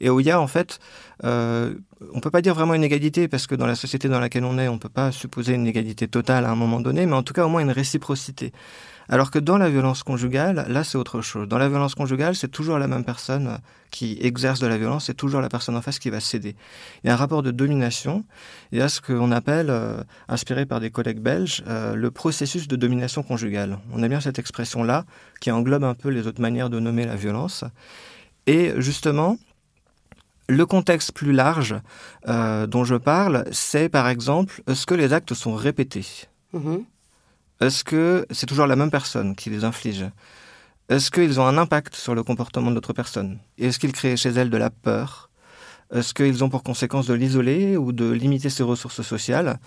et 0.00 0.10
où 0.10 0.20
il 0.20 0.26
y 0.26 0.30
a 0.30 0.40
en 0.40 0.46
fait, 0.46 0.78
euh, 1.24 1.74
on 2.14 2.20
peut 2.20 2.30
pas 2.30 2.40
dire 2.40 2.54
vraiment 2.54 2.74
une 2.74 2.84
égalité, 2.84 3.28
parce 3.28 3.46
que 3.46 3.54
dans 3.54 3.66
la 3.66 3.74
société 3.74 4.08
dans 4.08 4.20
laquelle 4.20 4.44
on 4.44 4.58
est, 4.58 4.68
on 4.68 4.78
peut 4.78 4.88
pas 4.88 5.12
supposer 5.12 5.54
une 5.54 5.66
égalité 5.66 6.08
totale 6.08 6.44
à 6.44 6.50
un 6.50 6.56
moment 6.56 6.80
donné, 6.80 7.06
mais 7.06 7.14
en 7.14 7.22
tout 7.22 7.34
cas 7.34 7.44
au 7.44 7.48
moins 7.48 7.60
une 7.60 7.70
réciprocité. 7.70 8.52
Alors 9.08 9.30
que 9.30 9.38
dans 9.38 9.58
la 9.58 9.68
violence 9.68 10.02
conjugale, 10.02 10.64
là, 10.68 10.84
c'est 10.84 10.98
autre 10.98 11.20
chose. 11.20 11.48
Dans 11.48 11.58
la 11.58 11.68
violence 11.68 11.94
conjugale, 11.94 12.34
c'est 12.34 12.48
toujours 12.48 12.78
la 12.78 12.86
même 12.86 13.04
personne 13.04 13.58
qui 13.90 14.16
exerce 14.20 14.58
de 14.58 14.66
la 14.66 14.78
violence, 14.78 15.06
c'est 15.06 15.14
toujours 15.14 15.40
la 15.40 15.48
personne 15.48 15.76
en 15.76 15.82
face 15.82 15.98
qui 15.98 16.10
va 16.10 16.20
céder. 16.20 16.56
Il 17.02 17.08
y 17.08 17.10
a 17.10 17.12
un 17.12 17.16
rapport 17.16 17.42
de 17.42 17.50
domination, 17.50 18.24
il 18.72 18.78
y 18.78 18.82
a 18.82 18.88
ce 18.88 19.00
qu'on 19.00 19.30
appelle, 19.30 19.68
euh, 19.70 20.02
inspiré 20.28 20.64
par 20.66 20.80
des 20.80 20.90
collègues 20.90 21.20
belges, 21.20 21.62
euh, 21.68 21.94
le 21.94 22.10
processus 22.10 22.68
de 22.68 22.76
domination 22.76 23.22
conjugale. 23.22 23.78
On 23.92 24.02
a 24.02 24.08
bien 24.08 24.20
cette 24.20 24.38
expression-là 24.38 25.04
qui 25.40 25.50
englobe 25.50 25.84
un 25.84 25.94
peu 25.94 26.08
les 26.08 26.26
autres 26.26 26.40
manières 26.40 26.70
de 26.70 26.80
nommer 26.80 27.04
la 27.04 27.16
violence. 27.16 27.64
Et 28.46 28.72
justement, 28.78 29.36
le 30.48 30.66
contexte 30.66 31.12
plus 31.12 31.32
large 31.32 31.74
euh, 32.28 32.66
dont 32.66 32.84
je 32.84 32.96
parle, 32.96 33.44
c'est 33.52 33.88
par 33.88 34.08
exemple, 34.08 34.62
est-ce 34.66 34.86
que 34.86 34.94
les 34.94 35.12
actes 35.12 35.34
sont 35.34 35.54
répétés 35.54 36.06
mm-hmm. 36.54 36.84
Est-ce 37.62 37.84
que 37.84 38.26
c'est 38.32 38.46
toujours 38.46 38.66
la 38.66 38.74
même 38.74 38.90
personne 38.90 39.36
qui 39.36 39.48
les 39.48 39.62
inflige? 39.62 40.04
Est-ce 40.88 41.12
qu'ils 41.12 41.38
ont 41.38 41.46
un 41.46 41.58
impact 41.58 41.94
sur 41.94 42.12
le 42.12 42.24
comportement 42.24 42.70
de 42.70 42.74
l'autre 42.74 42.92
personne 42.92 43.38
Est-ce 43.56 43.78
qu'ils 43.78 43.92
créent 43.92 44.16
chez 44.16 44.30
elle 44.30 44.50
de 44.50 44.56
la 44.56 44.68
peur? 44.68 45.30
Est-ce 45.94 46.12
qu'ils 46.12 46.42
ont 46.42 46.48
pour 46.48 46.64
conséquence 46.64 47.06
de 47.06 47.14
l'isoler 47.14 47.76
ou 47.76 47.92
de 47.92 48.10
limiter 48.10 48.50
ses 48.50 48.64
ressources 48.64 49.02
sociales? 49.02 49.60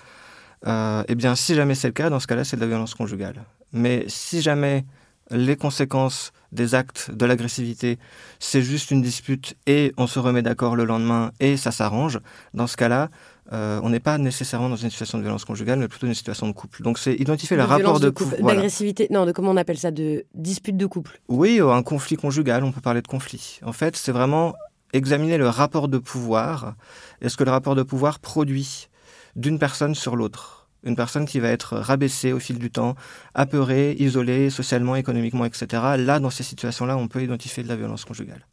Euh, 0.68 1.04
Eh 1.08 1.16
bien, 1.16 1.36
si 1.36 1.56
jamais 1.56 1.74
c'est 1.74 1.88
le 1.88 1.94
cas, 1.94 2.10
dans 2.10 2.20
ce 2.20 2.28
cas-là, 2.28 2.44
c'est 2.44 2.58
de 2.58 2.62
la 2.62 2.68
violence 2.68 2.96
conjugale. 2.96 3.46
Mais 3.72 4.04
si 4.10 4.42
jamais 4.42 4.84
les 5.32 5.55
conséquences 5.55 6.32
des 6.51 6.75
actes 6.75 7.12
de 7.12 7.25
l'agressivité, 7.25 7.98
c'est 8.39 8.62
juste 8.62 8.91
une 8.91 9.01
dispute 9.01 9.55
et 9.67 9.94
on 9.98 10.08
se 10.08 10.20
remet 10.20 10.41
d'accord 10.41 10.75
le 10.75 10.86
lendemain 10.86 11.32
et 11.39 11.58
ça 11.58 11.72
s'arrange, 11.72 12.20
dans 12.53 12.67
ce 12.67 12.77
cas-là, 12.77 13.10
euh, 13.53 13.79
on 13.84 13.89
n'est 13.89 14.00
pas 14.00 14.17
nécessairement 14.17 14.70
dans 14.70 14.75
une 14.75 14.89
situation 14.89 15.17
de 15.17 15.24
violence 15.24 15.46
conjugale, 15.46 15.77
mais 15.79 15.88
plutôt 15.88 16.08
une 16.08 16.15
situation 16.15 16.48
de 16.48 16.53
couple. 16.53 16.82
Donc 16.82 16.98
c'est 16.98 17.13
identifier 17.13 17.58
le 17.58 17.63
rapport 17.63 18.00
de, 18.00 18.10
couple. 18.10 18.41
D'agressivité, 18.41 19.08
non, 19.12 19.25
de 19.25 19.32
comment 19.32 19.51
on 19.51 19.58
appelle 19.58 19.77
ça, 19.77 19.91
de 19.91 20.25
dispute 20.34 20.77
de 20.77 20.86
couple. 20.86 21.20
Oui, 21.27 21.60
un 21.62 21.84
conflit 21.84 22.15
conjugal, 22.15 22.63
on 22.63 22.72
peut 22.72 22.82
parler 22.82 23.01
de 23.01 23.08
conflit. 23.08 23.60
En 23.63 23.74
fait, 23.74 23.96
c'est 23.96 24.12
vraiment 24.12 24.55
examiner 24.94 25.38
le 25.38 25.50
rapport 25.50 25.88
de 25.88 25.98
pouvoir. 25.98 26.75
Est-ce 27.22 27.38
que 27.38 27.44
le 27.44 27.51
rapport 27.51 27.75
de 27.75 27.84
pouvoir 27.84 28.20
produit 28.20 28.88
d'une 29.36 29.60
personne 29.60 29.94
sur 29.94 30.15
l'autre 30.15 30.64
une 30.86 30.96
personne 30.96 31.25
qui 31.25 31.39
va 31.39 31.50
être 31.50 31.77
rabaissée 31.77 32.32
au 32.32 32.39
fil 32.39 32.60
du 32.60 32.72
temps, 32.72 32.96
apeurée, 33.34 33.96
isolée 34.00 34.50
socialement, 34.50 34.96
économiquement, 34.96 35.46
etc. 35.46 35.68
Là, 35.98 36.20
dans 36.20 36.30
ces 36.30 36.44
situations-là, 36.44 36.98
on 36.98 37.08
peut 37.08 37.24
identifier 37.24 37.63
de 37.63 37.68
la 37.68 37.75
violence 37.75 38.06
conjugale. 38.06 38.46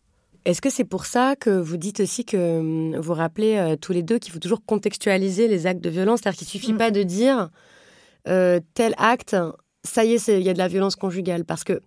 est-ce 0.45 0.61
que 0.61 0.71
c'est 0.71 0.85
pour 0.85 1.07
ça 1.07 1.37
que 1.37 1.51
vous 1.51 1.77
dites 1.77 2.01
aussi 2.01 2.25
que 2.25 2.59
hum, 2.59 2.97
vous 2.97 3.15
rappelez 3.15 3.77
tous 3.81 3.93
les 3.93 4.03
deux 4.03 4.19
qu'il 4.19 4.33
faut 4.33 4.41
toujours 4.41 4.65
contextualiser 4.65 5.47
les 5.47 5.67
actes 5.67 5.83
de 5.83 5.91
violence? 5.91 6.21
C'est-à-dire 6.23 6.39
qu'il 6.39 6.47
ne 6.47 6.61
suffit 6.61 6.73
mm. 6.73 6.79
pas 6.79 6.91
de 6.91 7.03
dire 7.03 7.51
tel 8.25 8.95
acte 8.99 9.37
ça 9.85 10.05
y 10.05 10.13
est, 10.13 10.29
il 10.29 10.43
y 10.43 10.49
a 10.49 10.53
de 10.53 10.59
la 10.59 10.69
violence 10.69 10.97
conjugale. 10.97 11.45
Parce 11.45 11.65
que, 11.65 11.81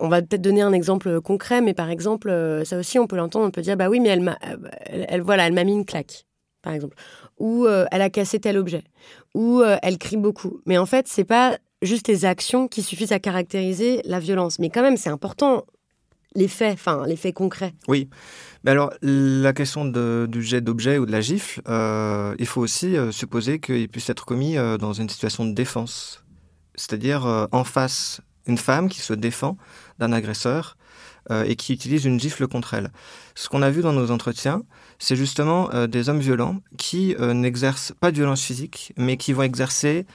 on 0.00 0.08
va 0.08 0.22
peut-être 0.22 0.42
donner 0.42 0.62
un 0.62 0.72
exemple 0.72 1.20
concret, 1.20 1.60
mais 1.60 1.74
par 1.74 1.90
exemple, 1.90 2.30
euh, 2.30 2.64
ça 2.64 2.78
aussi, 2.78 2.98
on 2.98 3.06
peut 3.06 3.16
l'entendre, 3.16 3.46
on 3.46 3.50
peut 3.50 3.62
dire, 3.62 3.76
bah 3.76 3.88
oui, 3.88 4.00
mais 4.00 4.08
elle 4.08 4.22
m'a, 4.22 4.38
elle, 4.86 5.22
voilà, 5.22 5.46
elle 5.46 5.52
m'a 5.52 5.64
mis 5.64 5.72
une 5.72 5.84
claque, 5.84 6.26
par 6.62 6.72
exemple. 6.72 6.96
Ou 7.38 7.66
euh, 7.66 7.84
elle 7.92 8.02
a 8.02 8.10
cassé 8.10 8.40
tel 8.40 8.56
objet. 8.56 8.84
Ou 9.36 9.60
euh, 9.60 9.76
elle 9.82 9.98
crie 9.98 10.16
beaucoup. 10.16 10.60
Mais 10.66 10.78
en 10.78 10.86
fait, 10.86 11.06
c'est 11.08 11.24
pas 11.24 11.58
juste 11.82 12.08
les 12.08 12.24
actions 12.24 12.68
qui 12.68 12.82
suffisent 12.82 13.12
à 13.12 13.18
caractériser 13.18 14.00
la 14.04 14.18
violence. 14.18 14.58
Mais 14.58 14.70
quand 14.70 14.82
même, 14.82 14.96
c'est 14.96 15.10
important 15.10 15.64
les 16.34 16.48
faits, 16.48 16.74
enfin 16.74 17.04
les 17.06 17.16
faits 17.16 17.34
concrets. 17.34 17.74
Oui, 17.88 18.10
mais 18.64 18.72
alors 18.72 18.92
la 19.00 19.52
question 19.52 19.84
du 19.84 20.42
jet 20.42 20.60
d'objet 20.60 20.98
ou 20.98 21.06
de 21.06 21.12
la 21.12 21.22
gifle, 21.22 21.62
il 22.38 22.46
faut 22.46 22.60
aussi 22.60 22.94
supposer 23.10 23.58
qu'il 23.58 23.88
puisse 23.88 24.10
être 24.10 24.26
commis 24.26 24.56
dans 24.78 24.92
une 24.92 25.08
situation 25.08 25.46
de 25.46 25.52
défense 25.52 26.26
c'est-à-dire 26.76 27.26
euh, 27.26 27.46
en 27.52 27.64
face 27.64 28.20
une 28.46 28.58
femme 28.58 28.88
qui 28.88 29.00
se 29.00 29.12
défend 29.12 29.56
d'un 29.98 30.12
agresseur 30.12 30.76
euh, 31.30 31.44
et 31.44 31.56
qui 31.56 31.72
utilise 31.72 32.04
une 32.04 32.20
gifle 32.20 32.46
contre 32.46 32.74
elle. 32.74 32.92
Ce 33.34 33.48
qu'on 33.48 33.62
a 33.62 33.70
vu 33.70 33.82
dans 33.82 33.92
nos 33.92 34.12
entretiens, 34.12 34.62
c'est 34.98 35.16
justement 35.16 35.72
euh, 35.72 35.86
des 35.86 36.08
hommes 36.08 36.20
violents 36.20 36.60
qui 36.76 37.14
n'exercent 37.18 37.92
pas 38.00 38.10
de 38.10 38.16
violence 38.16 38.42
physique, 38.42 38.92
mais 38.96 39.16
qui 39.16 39.32
vont 39.32 39.42
exercer 39.42 40.06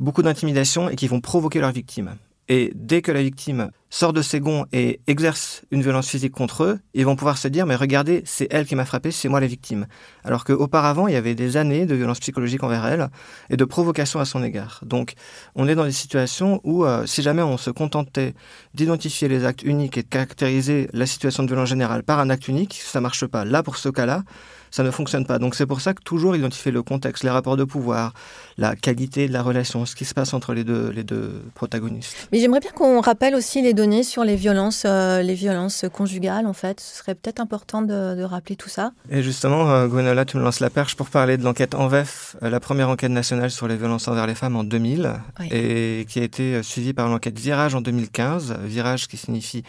beaucoup 0.00 0.22
d'intimidation 0.22 0.88
et 0.88 0.96
qui 0.96 1.06
vont 1.06 1.20
provoquer 1.20 1.60
leurs 1.60 1.72
victimes. 1.72 2.16
Et 2.48 2.72
dès 2.74 3.02
que 3.02 3.12
la 3.12 3.22
victime 3.22 3.70
sort 3.90 4.12
de 4.12 4.22
ses 4.22 4.40
gonds 4.40 4.64
et 4.72 5.00
exerce 5.06 5.62
une 5.70 5.82
violence 5.82 6.08
physique 6.08 6.32
contre 6.32 6.64
eux, 6.64 6.78
ils 6.94 7.04
vont 7.04 7.16
pouvoir 7.16 7.36
se 7.36 7.48
dire 7.48 7.66
mais 7.66 7.76
regardez, 7.76 8.22
c'est 8.24 8.48
elle 8.50 8.66
qui 8.66 8.74
m'a 8.74 8.86
frappé, 8.86 9.10
c'est 9.10 9.28
moi 9.28 9.40
la 9.40 9.46
victime. 9.46 9.86
Alors 10.24 10.44
qu'auparavant, 10.44 11.08
il 11.08 11.14
y 11.14 11.16
avait 11.16 11.34
des 11.34 11.56
années 11.58 11.84
de 11.84 11.94
violence 11.94 12.20
psychologique 12.20 12.62
envers 12.62 12.86
elle 12.86 13.08
et 13.50 13.56
de 13.56 13.64
provocation 13.64 14.18
à 14.18 14.24
son 14.24 14.42
égard. 14.42 14.80
Donc 14.84 15.12
on 15.54 15.68
est 15.68 15.74
dans 15.74 15.84
des 15.84 15.92
situations 15.92 16.60
où 16.64 16.84
euh, 16.84 17.04
si 17.06 17.22
jamais 17.22 17.42
on 17.42 17.58
se 17.58 17.70
contentait 17.70 18.34
d'identifier 18.74 19.28
les 19.28 19.44
actes 19.44 19.62
uniques 19.62 19.98
et 19.98 20.02
de 20.02 20.08
caractériser 20.08 20.88
la 20.94 21.06
situation 21.06 21.42
de 21.42 21.48
violence 21.48 21.68
générale 21.68 22.02
par 22.02 22.18
un 22.18 22.30
acte 22.30 22.48
unique, 22.48 22.80
ça 22.82 23.00
marche 23.00 23.26
pas. 23.26 23.44
Là, 23.44 23.62
pour 23.62 23.76
ce 23.76 23.90
cas-là, 23.90 24.22
ça 24.70 24.82
ne 24.82 24.90
fonctionne 24.90 25.26
pas. 25.26 25.38
Donc 25.38 25.54
c'est 25.54 25.66
pour 25.66 25.80
ça 25.80 25.94
que 25.94 26.02
toujours 26.02 26.36
identifier 26.36 26.72
le 26.72 26.82
contexte, 26.82 27.24
les 27.24 27.30
rapports 27.30 27.56
de 27.56 27.64
pouvoir, 27.64 28.12
la 28.56 28.76
qualité 28.76 29.28
de 29.28 29.32
la 29.32 29.42
relation, 29.42 29.86
ce 29.86 29.94
qui 29.94 30.04
se 30.04 30.14
passe 30.14 30.34
entre 30.34 30.52
les 30.52 30.64
deux, 30.64 30.90
les 30.90 31.04
deux 31.04 31.42
protagonistes. 31.54 32.28
Mais 32.32 32.40
j'aimerais 32.40 32.60
bien 32.60 32.70
qu'on 32.70 33.00
rappelle 33.00 33.34
aussi 33.34 33.62
les 33.62 33.74
données 33.74 34.02
sur 34.02 34.24
les 34.24 34.36
violences, 34.36 34.82
euh, 34.84 35.22
les 35.22 35.34
violences 35.34 35.84
conjugales, 35.92 36.46
en 36.46 36.52
fait. 36.52 36.80
Ce 36.80 36.98
serait 36.98 37.14
peut-être 37.14 37.40
important 37.40 37.82
de, 37.82 38.22
rappeler 38.22 38.56
tout 38.56 38.68
ça. 38.68 38.92
Et 39.10 39.22
justement, 39.22 39.70
euh, 39.70 39.86
Gwenola, 39.86 40.24
tu 40.24 40.36
me 40.36 40.42
lances 40.42 40.60
la 40.60 40.70
perche 40.70 40.96
pour 40.96 41.08
parler 41.08 41.36
de 41.36 41.44
l'enquête 41.44 41.74
ENVEF, 41.74 42.36
euh, 42.42 42.50
la 42.50 42.60
première 42.60 42.90
enquête 42.90 43.10
nationale 43.10 43.50
sur 43.50 43.68
les 43.68 43.76
violences 43.76 44.08
envers 44.08 44.26
les 44.26 44.34
femmes 44.34 44.56
en 44.56 44.64
2000, 44.64 45.12
et 45.50 46.04
qui 46.08 46.20
a 46.20 46.22
été 46.22 46.62
suivie 46.62 46.92
par 46.92 47.08
l'enquête 47.08 47.38
Virage 47.38 47.74
en 47.74 47.80
2015, 47.80 48.56
Virage 48.64 49.08
qui 49.08 49.16
signifie 49.16 49.62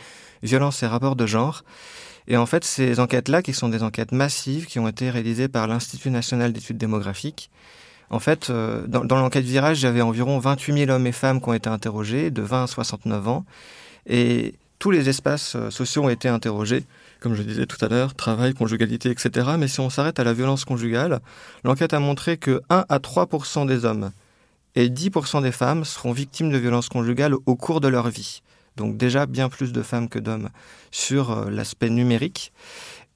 violence 0.43 0.83
et 0.83 0.87
rapport 0.87 1.15
de 1.15 1.25
genre. 1.25 1.63
Et 2.29 2.37
en 2.37 2.45
fait, 2.45 2.63
ces 2.63 2.99
enquêtes-là, 2.99 3.41
qui 3.41 3.53
sont 3.53 3.69
des 3.69 3.81
enquêtes 3.81 4.11
massives, 4.11 4.67
qui 4.67 4.79
ont 4.79 4.87
été 4.87 5.09
réalisées 5.09 5.47
par 5.47 5.67
l'Institut 5.67 6.11
national 6.11 6.53
d'études 6.53 6.77
démographiques, 6.77 7.49
en 8.11 8.19
fait, 8.19 8.49
euh, 8.49 8.87
dans, 8.87 9.17
l'enquête 9.17 9.43
Virage, 9.43 9.77
j'avais 9.79 10.01
environ 10.01 10.39
28 10.39 10.85
000 10.85 10.91
hommes 10.91 11.05
et 11.07 11.11
femmes 11.11 11.41
qui 11.41 11.49
ont 11.49 11.53
été 11.53 11.69
interrogés, 11.69 12.31
de 12.31 12.41
20 12.41 12.63
à 12.63 12.67
69 12.67 13.27
ans, 13.27 13.45
et 14.07 14.55
tous 14.79 14.91
les 14.91 15.09
espaces 15.09 15.55
euh, 15.55 15.69
sociaux 15.69 16.05
ont 16.05 16.09
été 16.09 16.27
interrogés, 16.27 16.85
comme 17.19 17.35
je 17.35 17.43
disais 17.43 17.65
tout 17.65 17.83
à 17.83 17.87
l'heure, 17.87 18.15
travail, 18.15 18.53
conjugalité, 18.53 19.09
etc. 19.09 19.49
Mais 19.57 19.67
si 19.67 19.79
on 19.79 19.89
s'arrête 19.89 20.19
à 20.19 20.23
la 20.23 20.33
violence 20.33 20.65
conjugale, 20.65 21.19
l'enquête 21.63 21.93
a 21.93 21.99
montré 21.99 22.37
que 22.37 22.61
1 22.69 22.85
à 22.89 22.97
3% 22.97 23.67
des 23.67 23.85
hommes 23.85 24.11
et 24.75 24.89
10% 24.89 25.41
des 25.43 25.51
femmes 25.51 25.83
seront 25.83 26.11
victimes 26.11 26.51
de 26.51 26.57
violences 26.57 26.89
conjugales 26.89 27.33
au 27.45 27.55
cours 27.55 27.81
de 27.81 27.87
leur 27.87 28.09
vie 28.09 28.41
donc 28.79 28.95
déjà 28.95 29.25
bien 29.25 29.49
plus 29.49 29.73
de 29.73 29.83
femmes 29.83 30.07
que 30.07 30.19
d'hommes 30.19 30.49
sur 30.89 31.31
euh, 31.31 31.49
l'aspect 31.49 31.89
numérique. 31.89 32.53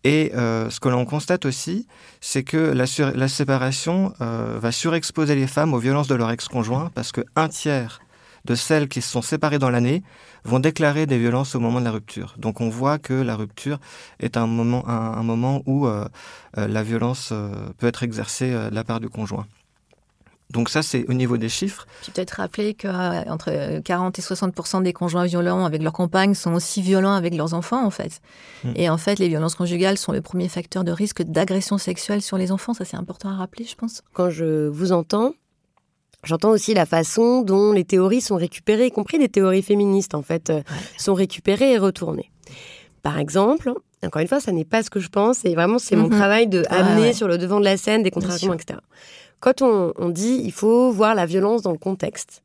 Et 0.04 0.34
euh, 0.36 0.70
ce 0.70 0.82
que 0.82 0.90
l'on 0.90 1.06
constate 1.06 1.46
aussi, 1.46 1.88
c'est 2.20 2.44
que 2.44 2.58
la, 2.58 3.28
séparation 3.30 4.14
euh, 4.20 4.60
va 4.60 4.74
surexposer 4.74 5.36
les 5.36 5.48
femmes 5.48 5.74
aux 5.74 5.80
violences 5.80 6.10
de 6.10 6.16
leur 6.16 6.30
ex-conjoint, 6.30 6.92
parce 6.94 7.14
qu'un 7.14 7.48
tiers 7.48 8.02
de 8.44 8.56
celles 8.56 8.90
qui 8.90 9.02
se 9.02 9.10
sont 9.10 9.22
séparées 9.22 9.60
dans 9.60 9.70
l'année 9.70 10.04
vont 10.44 10.60
déclarer 10.60 11.06
des 11.06 11.18
violences 11.18 11.56
au 11.56 11.62
moment 11.62 11.80
de 11.80 11.86
la 11.86 11.92
rupture. 11.92 12.36
Donc 12.38 12.60
on 12.60 12.68
voit 12.68 13.00
que 13.00 13.14
la 13.14 13.38
rupture 13.38 13.80
est 14.20 14.36
un 14.36 14.48
moment, 14.48 14.86
un 14.90 15.24
moment 15.24 15.64
où 15.66 15.88
la 16.58 16.84
violence 16.84 17.32
peut 17.78 17.88
être 17.88 18.04
exercée 18.04 18.52
de 18.52 18.76
la 18.76 18.84
part 18.84 19.00
du 19.00 19.08
conjoint. 19.08 19.48
Donc 20.54 20.70
ça, 20.70 20.84
c'est 20.84 21.06
au 21.10 21.14
niveau 21.14 21.38
des 21.38 21.50
chiffres. 21.50 21.88
Puis 22.04 22.12
peut-être 22.12 22.32
rappeler 22.32 22.76
qu'entre 22.76 23.80
40 23.82 24.20
et 24.20 24.22
60% 24.22 24.84
des 24.84 24.94
conjoints 24.94 25.26
violents 25.26 25.66
avec 25.66 25.82
leurs 25.82 25.94
compagnes 25.94 26.36
sont 26.36 26.54
aussi 26.54 26.84
violents 26.84 27.16
avec 27.16 27.36
leurs 27.36 27.56
enfants, 27.56 27.84
en 27.84 27.90
fait. 27.90 28.22
Hmm. 28.64 28.72
Et 28.76 28.88
en 28.88 28.98
fait, 28.98 29.18
les 29.18 29.28
violences 29.28 29.56
conjugales 29.56 29.98
sont 29.98 30.12
le 30.12 30.22
premier 30.22 30.48
facteur 30.48 30.84
de 30.84 30.92
risque 30.92 31.24
d'agression 31.24 31.80
sexuelle 31.80 32.22
sur 32.22 32.38
les 32.38 32.52
enfants. 32.52 32.76
Ça, 32.76 32.86
c'est 32.86 32.98
important 32.98 33.30
à 33.30 33.36
rappeler, 33.36 33.66
je 33.66 33.76
pense. 33.76 34.04
Quand 34.14 34.30
je 34.30 34.68
vous 34.68 34.92
entends, 34.92 35.34
J'entends 36.26 36.52
aussi 36.52 36.74
la 36.74 36.86
façon 36.86 37.42
dont 37.42 37.74
les 37.74 37.84
théories 37.84 38.22
sont 38.22 38.38
récupérées, 38.38 38.86
y 38.86 38.92
compris 38.92 39.18
les 39.18 39.28
théories 39.28 39.62
féministes, 39.62 40.16
en 40.16 40.22
fait, 40.22 40.50
euh, 40.50 40.62
sont 40.98 41.14
récupérées 41.14 41.74
et 41.74 41.78
retournées. 41.78 42.32
Par 43.02 43.20
exemple, 43.20 43.74
encore 44.06 44.22
une 44.22 44.28
fois, 44.28 44.40
ça 44.40 44.52
n'est 44.52 44.66
pas 44.66 44.84
ce 44.84 44.90
que 44.90 45.00
je 45.00 45.10
pense, 45.10 45.46
et 45.46 45.56
vraiment, 45.56 45.80
c'est 45.80 45.96
mon 45.96 46.08
mhm. 46.08 46.18
travail 46.18 46.48
de 46.48 46.64
amener 46.70 47.14
sur 47.14 47.28
le 47.28 47.38
devant 47.38 47.60
de 47.60 47.66
la 47.66 47.78
scène 47.78 48.04
des 48.04 48.12
contre 48.12 48.34
etc. 48.34 48.80
Quand 49.40 49.62
on, 49.62 50.10
dit 50.10 50.42
il 50.44 50.52
faut 50.52 50.92
voir 50.92 51.16
la 51.16 51.26
violence 51.26 51.62
dans 51.64 51.72
le 51.72 51.78
contexte, 51.78 52.44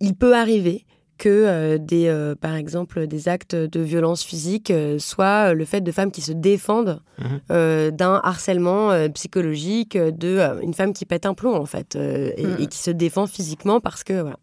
il 0.00 0.14
peut 0.14 0.34
arriver 0.34 0.84
que 1.18 1.28
euh, 1.28 1.78
des, 1.78 2.08
euh, 2.08 2.34
par 2.34 2.56
exemple, 2.56 3.06
des 3.06 3.28
actes 3.28 3.54
de 3.54 3.80
violence 3.80 4.24
physique 4.24 4.72
euh, 4.72 4.98
soient 4.98 5.54
le 5.54 5.64
fait 5.64 5.80
de 5.80 5.92
femmes 5.92 6.10
qui 6.10 6.20
se 6.20 6.32
défendent 6.32 7.00
mhm. 7.18 7.90
d'un 7.92 8.20
harcèlement 8.24 8.90
psychologique, 9.10 9.96
de 9.96 10.40
une 10.62 10.74
femme 10.74 10.92
qui 10.92 11.04
pète 11.04 11.26
un 11.26 11.34
plomb 11.34 11.54
en 11.54 11.66
fait, 11.66 11.94
et, 11.94 12.44
mhm. 12.44 12.56
et, 12.58 12.66
qui 12.66 12.78
se 12.78 12.90
défend 12.90 13.28
physiquement 13.28 13.78
parce 13.78 14.02
que 14.02 14.20
voilà. 14.20 14.38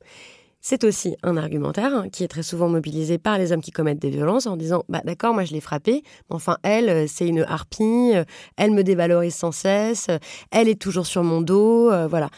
C'est 0.70 0.84
aussi 0.84 1.16
un 1.24 1.36
argumentaire 1.36 2.06
qui 2.12 2.24
est 2.24 2.28
très 2.28 2.44
souvent 2.44 2.70
mobilisé 2.70 3.18
par 3.18 3.40
les 3.40 3.52
hommes 3.52 3.62
qui 3.64 3.72
commettent 3.72 3.98
des 3.98 4.12
violences 4.12 4.46
en 4.46 4.56
disant 4.56 4.84
bah 4.88 5.02
d'accord 5.04 5.34
moi 5.34 5.44
je 5.44 5.52
l'ai 5.52 5.62
frappée 5.62 6.04
mais 6.30 6.36
enfin 6.36 6.58
elle 6.62 6.90
euh, 6.90 7.06
c'est 7.08 7.28
une 7.28 7.42
harpie 7.42 8.12
euh, 8.14 8.24
elle 8.56 8.70
me 8.70 8.84
dévalorise 8.84 9.34
sans 9.34 9.52
cesse 9.52 10.10
euh, 10.12 10.20
elle 10.52 10.70
est 10.70 10.80
toujours 10.80 11.08
sur 11.08 11.24
mon 11.24 11.42
dos 11.42 11.90
voilà. 12.08 12.30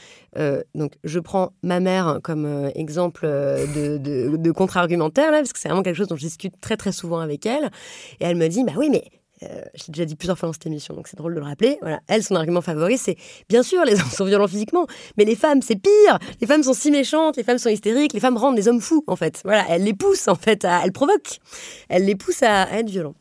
Donc 0.75 0.93
je 1.03 1.19
prends 1.19 1.51
ma 1.61 1.81
mère 1.81 2.19
comme 2.23 2.71
exemple 2.73 3.27
de, 3.27 3.97
de 3.97 4.51
contre-argumentaire 4.51 5.29
là 5.29 5.39
parce 5.39 5.51
que 5.51 5.59
c'est 5.59 5.67
vraiment 5.67 5.83
quelque 5.83 5.97
chose 5.97 6.07
dont 6.07 6.15
je 6.15 6.21
discute 6.21 6.53
très 6.61 6.77
très 6.77 6.93
souvent 6.93 7.19
avec 7.19 7.45
elle 7.45 7.69
et 8.21 8.23
elle 8.23 8.38
me 8.38 8.47
dit 8.47 8.63
bah 8.63 8.71
oui 8.77 8.89
mais 8.89 9.03
euh, 9.43 9.62
je 9.74 9.86
l'ai 9.88 9.93
déjà 9.93 10.05
dit 10.05 10.15
plusieurs 10.15 10.38
fois 10.38 10.48
dans 10.48 10.53
cette 10.53 10.65
émission, 10.67 10.93
donc 10.93 11.07
c'est 11.07 11.17
drôle 11.17 11.33
de 11.33 11.39
le 11.39 11.45
rappeler. 11.45 11.77
Voilà, 11.81 12.00
elle, 12.07 12.24
son 12.24 12.36
argument 12.36 12.62
favori, 12.62 12.98
c'est 12.98 13.17
bien 13.50 13.63
sûr, 13.63 13.83
les 13.86 13.93
hommes 13.93 14.10
sont 14.12 14.25
violents 14.25 14.48
physiquement, 14.48 14.86
mais 15.17 15.25
les 15.25 15.36
femmes, 15.36 15.62
c'est 15.62 15.75
pire. 15.75 16.19
Les 16.39 16.48
femmes 16.48 16.63
sont 16.63 16.74
si 16.74 16.91
méchantes, 16.91 17.38
les 17.38 17.43
femmes 17.43 17.57
sont 17.57 17.69
hystériques, 17.69 18.13
les 18.13 18.19
femmes 18.19 18.38
rendent 18.38 18.55
les 18.55 18.67
hommes 18.67 18.81
fous, 18.81 19.03
en 19.07 19.15
fait. 19.15 19.41
Voilà, 19.43 19.65
elle 19.69 19.83
les 19.83 19.93
pousse, 19.93 20.27
en 20.27 20.36
fait, 20.36 20.63
à, 20.65 20.81
elle 20.83 20.91
provoque, 20.91 21.39
elle 21.89 22.05
les 22.05 22.15
pousse 22.15 22.43
à, 22.43 22.71
être 22.71 22.89
violents. 22.89 23.15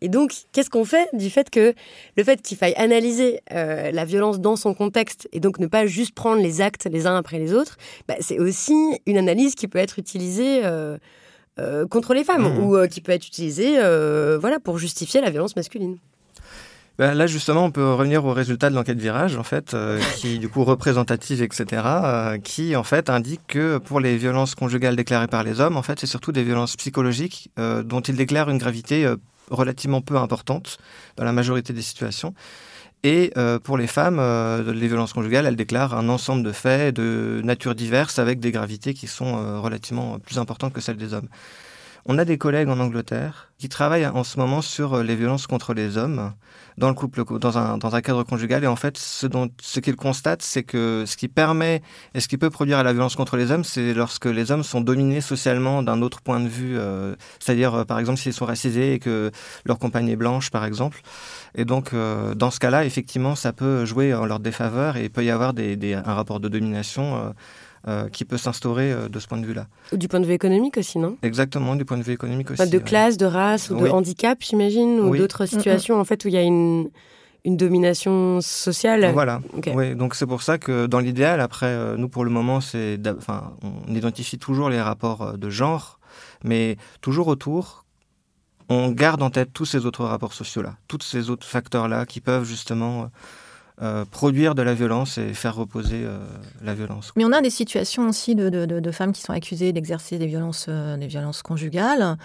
Et 0.00 0.08
donc, 0.08 0.32
qu'est-ce 0.52 0.70
qu'on 0.70 0.84
fait 0.84 1.08
du 1.14 1.30
fait 1.30 1.48
que 1.48 1.74
le 2.16 2.24
fait 2.24 2.42
qu'il 2.42 2.58
faille 2.58 2.74
analyser 2.76 3.40
euh, 3.52 3.90
la 3.90 4.04
violence 4.04 4.38
dans 4.38 4.54
son 4.54 4.74
contexte 4.74 5.28
et 5.32 5.40
donc 5.40 5.58
ne 5.58 5.66
pas 5.66 5.86
juste 5.86 6.14
prendre 6.14 6.42
les 6.42 6.60
actes 6.60 6.86
les 6.90 7.06
uns 7.06 7.16
après 7.16 7.38
les 7.38 7.54
autres, 7.54 7.76
bah, 8.06 8.14
c'est 8.20 8.38
aussi 8.38 8.74
une 9.06 9.16
analyse 9.16 9.54
qui 9.54 9.66
peut 9.66 9.78
être 9.78 9.98
utilisée. 9.98 10.60
Euh, 10.64 10.98
euh, 11.60 11.86
contre 11.86 12.14
les 12.14 12.24
femmes 12.24 12.52
mmh. 12.52 12.64
ou 12.64 12.76
euh, 12.76 12.88
qui 12.88 13.00
peut 13.00 13.12
être 13.12 13.26
utilisé 13.26 13.76
euh, 13.78 14.38
voilà, 14.40 14.58
pour 14.58 14.78
justifier 14.78 15.20
la 15.20 15.30
violence 15.30 15.54
masculine. 15.54 15.98
Ben 16.98 17.14
là, 17.14 17.26
justement, 17.26 17.64
on 17.64 17.70
peut 17.70 17.92
revenir 17.92 18.24
au 18.24 18.32
résultat 18.32 18.70
de 18.70 18.74
l'enquête 18.74 18.98
Virage, 18.98 19.36
en 19.36 19.42
fait, 19.42 19.76
qui 20.16 20.38
du 20.38 20.48
coup 20.48 20.64
représentative, 20.64 21.42
etc., 21.42 21.82
qui 22.44 22.76
en 22.76 22.84
fait 22.84 23.10
indique 23.10 23.40
que 23.48 23.78
pour 23.78 23.98
les 23.98 24.16
violences 24.16 24.54
conjugales 24.54 24.94
déclarées 24.94 25.26
par 25.26 25.42
les 25.42 25.60
hommes, 25.60 25.76
en 25.76 25.82
fait, 25.82 25.98
c'est 25.98 26.06
surtout 26.06 26.30
des 26.30 26.44
violences 26.44 26.76
psychologiques 26.76 27.50
dont 27.56 28.00
ils 28.00 28.14
déclarent 28.14 28.48
une 28.48 28.58
gravité 28.58 29.12
relativement 29.50 30.02
peu 30.02 30.16
importante 30.18 30.78
dans 31.16 31.24
la 31.24 31.32
majorité 31.32 31.72
des 31.72 31.82
situations. 31.82 32.32
Et 33.06 33.32
euh, 33.36 33.58
pour 33.58 33.76
les 33.76 33.86
femmes, 33.86 34.18
euh, 34.18 34.72
les 34.72 34.88
violences 34.88 35.12
conjugales, 35.12 35.44
elles 35.44 35.56
déclarent 35.56 35.94
un 35.94 36.08
ensemble 36.08 36.42
de 36.42 36.52
faits 36.52 36.96
de 36.96 37.42
nature 37.44 37.74
diverse 37.74 38.18
avec 38.18 38.40
des 38.40 38.50
gravités 38.50 38.94
qui 38.94 39.06
sont 39.08 39.36
euh, 39.36 39.60
relativement 39.60 40.18
plus 40.18 40.38
importantes 40.38 40.72
que 40.72 40.80
celles 40.80 40.96
des 40.96 41.12
hommes. 41.12 41.28
On 42.06 42.18
a 42.18 42.24
des 42.24 42.38
collègues 42.38 42.68
en 42.68 42.80
Angleterre 42.80 43.52
qui 43.58 43.68
travaillent 43.68 44.06
en 44.06 44.24
ce 44.24 44.38
moment 44.38 44.60
sur 44.60 45.02
les 45.02 45.16
violences 45.16 45.46
contre 45.46 45.72
les 45.72 45.96
hommes 45.96 46.32
dans 46.76 46.88
le 46.88 46.94
couple, 46.94 47.22
dans 47.38 47.56
un, 47.58 48.00
cadre 48.00 48.22
conjugal. 48.24 48.64
Et 48.64 48.66
en 48.66 48.76
fait, 48.76 48.98
ce, 48.98 49.26
ce 49.60 49.80
qu'ils 49.80 49.96
constatent, 49.96 50.42
c'est 50.42 50.62
que 50.62 51.04
ce 51.06 51.16
qui 51.16 51.28
permet 51.28 51.82
et 52.14 52.20
ce 52.20 52.28
qui 52.28 52.36
peut 52.36 52.50
produire 52.50 52.82
la 52.82 52.92
violence 52.92 53.16
contre 53.16 53.36
les 53.36 53.50
hommes, 53.50 53.64
c'est 53.64 53.94
lorsque 53.94 54.26
les 54.26 54.50
hommes 54.50 54.64
sont 54.64 54.80
dominés 54.80 55.20
socialement 55.20 55.82
d'un 55.82 56.02
autre 56.02 56.20
point 56.20 56.40
de 56.40 56.48
vue, 56.48 56.76
euh, 56.78 57.14
c'est-à-dire, 57.38 57.74
euh, 57.74 57.84
par 57.84 57.98
exemple, 57.98 58.18
s'ils 58.18 58.32
sont 58.32 58.46
racisés 58.46 58.94
et 58.94 58.98
que 58.98 59.30
leur 59.64 59.78
compagne 59.78 60.08
est 60.08 60.16
blanche, 60.16 60.50
par 60.50 60.64
exemple. 60.64 61.00
Et 61.54 61.64
donc, 61.64 61.92
euh, 61.92 62.34
dans 62.34 62.50
ce 62.50 62.58
cas-là, 62.58 62.84
effectivement, 62.84 63.34
ça 63.34 63.52
peut 63.52 63.84
jouer 63.84 64.14
en 64.14 64.26
leur 64.26 64.40
défaveur 64.40 64.96
et 64.96 65.04
il 65.04 65.10
peut 65.10 65.24
y 65.24 65.30
avoir 65.30 65.54
des, 65.54 65.76
des, 65.76 65.94
un 65.94 66.14
rapport 66.14 66.40
de 66.40 66.48
domination 66.48 67.32
euh, 67.86 68.08
qui 68.08 68.24
peut 68.24 68.38
s'instaurer 68.38 68.92
euh, 68.92 69.08
de 69.08 69.18
ce 69.18 69.26
point 69.26 69.36
de 69.36 69.44
vue-là. 69.44 69.66
Du 69.92 70.08
point 70.08 70.18
de 70.18 70.24
vue 70.24 70.32
économique 70.32 70.78
aussi, 70.78 70.98
non? 70.98 71.18
Exactement, 71.22 71.76
du 71.76 71.84
point 71.84 71.98
de 71.98 72.02
vue 72.02 72.14
économique 72.14 72.50
aussi. 72.50 72.70
de 72.70 72.78
classe, 72.78 73.18
de 73.18 73.26
race 73.26 73.68
ou 73.68 73.78
de 73.78 73.88
handicap, 73.88 74.38
j'imagine, 74.40 75.00
ou 75.00 75.14
d'autres 75.14 75.44
situations 75.44 76.00
en 76.00 76.04
fait 76.04 76.24
où 76.24 76.28
il 76.28 76.34
y 76.34 76.38
a 76.38 76.42
une, 76.42 76.88
une 77.44 77.58
domination 77.58 78.40
sociale. 78.40 79.10
Voilà. 79.12 79.42
Oui, 79.74 79.94
donc 79.94 80.14
c'est 80.14 80.26
pour 80.26 80.42
ça 80.42 80.56
que 80.56 80.86
dans 80.86 80.98
l'idéal, 80.98 81.42
après, 81.42 81.66
euh, 81.66 81.98
nous 81.98 82.08
pour 82.08 82.24
le 82.24 82.30
moment, 82.30 82.62
c'est, 82.62 82.98
enfin, 83.18 83.52
on 83.62 83.94
identifie 83.94 84.38
toujours 84.38 84.70
les 84.70 84.80
rapports 84.80 85.36
de 85.36 85.50
genre, 85.50 86.00
mais 86.42 86.78
toujours 87.02 87.26
autour, 87.28 87.84
on 88.70 88.92
garde 88.92 89.22
en 89.22 89.28
tête 89.28 89.52
tous 89.52 89.66
ces 89.66 89.84
autres 89.84 90.04
rapports 90.04 90.32
sociaux-là, 90.32 90.76
tous 90.88 91.02
ces 91.02 91.28
autres 91.28 91.46
facteurs-là 91.46 92.06
qui 92.06 92.22
peuvent 92.22 92.44
justement 92.44 93.10
euh, 93.82 94.04
produire 94.08 94.54
de 94.54 94.62
la 94.62 94.72
violence 94.72 95.18
et 95.18 95.34
faire 95.34 95.56
reposer 95.56 96.04
euh, 96.04 96.16
la 96.62 96.74
violence. 96.74 97.10
Mais 97.16 97.24
on 97.24 97.32
a 97.32 97.40
des 97.40 97.50
situations 97.50 98.08
aussi 98.08 98.36
de, 98.36 98.90
femmes 98.92 99.12
qui 99.12 99.20
sont 99.20 99.32
accusées 99.32 99.72
d'exercer 99.72 100.16
des 100.16 100.28
violences, 100.28 100.66
euh, 100.68 100.96
des 100.96 101.08
violences 101.08 101.42
conjugales. 101.42 102.16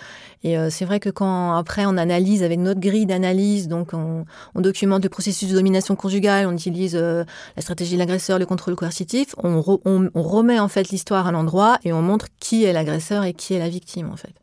Et 0.43 0.55
c'est 0.69 0.85
vrai 0.85 0.99
que 0.99 1.09
quand 1.09 1.55
après 1.55 1.85
on 1.87 1.97
analyse 1.97 2.43
avec 2.43 2.59
notre 2.59 2.79
grille 2.79 3.07
d'analyse, 3.07 3.67
donc 3.67 3.93
on, 3.93 4.25
documente 4.55 5.03
le 5.03 5.09
processus 5.09 5.49
de 5.49 5.55
domination 5.55 5.95
conjugale, 5.95 6.45
on 6.45 6.53
utilise 6.53 6.95
la 6.95 7.25
stratégie 7.61 7.95
de 7.95 7.99
l'agresseur, 7.99 8.37
le 8.39 8.45
contrôle 8.45 8.75
coercitif, 8.75 9.33
on, 9.43 9.61
on, 9.85 10.09
on 10.13 10.21
remet 10.21 10.59
en 10.59 10.67
fait 10.67 10.89
l'histoire 10.89 11.27
à 11.27 11.31
l'endroit 11.31 11.79
et 11.83 11.91
on 11.91 12.01
montre 12.01 12.27
qui 12.39 12.63
est 12.63 12.71
l'agresseur 12.71 13.23
et 13.23 13.33
qui 13.33 13.55
est 13.55 13.59
la 13.59 13.69
victime 13.69 14.09
en 14.09 14.15
fait. 14.15 14.33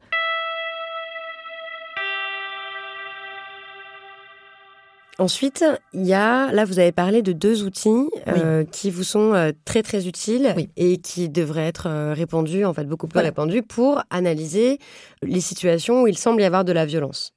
Ensuite, 5.19 5.65
il 5.95 6.05
y 6.05 6.13
a, 6.13 6.53
là, 6.53 6.67
vous 6.67 6.79
avez 6.79 6.93
parlé 6.93 7.23
de 7.23 7.33
deux 7.33 7.63
outils 7.65 8.11
euh, 8.29 8.65
qui 8.65 8.91
vous 8.91 9.03
sont 9.03 9.33
euh, 9.33 9.53
très 9.65 9.83
très 9.83 10.07
utiles 10.07 10.55
et 10.77 10.99
qui 10.99 11.31
devraient 11.31 11.67
être 11.67 11.87
euh, 11.89 12.13
répandus, 12.13 12.67
en 12.67 12.75
fait 12.75 12.85
beaucoup 12.85 13.09
plus 13.09 13.21
répandus, 13.21 13.63
pour 13.63 14.03
analyser 14.11 14.79
les 15.23 15.41
situations 15.41 16.03
où 16.03 16.07
il 16.07 16.19
semble 16.19 16.43
y 16.43 16.45
avoir 16.45 16.65
de 16.65 16.73
la 16.73 16.85
violence. 16.85 17.33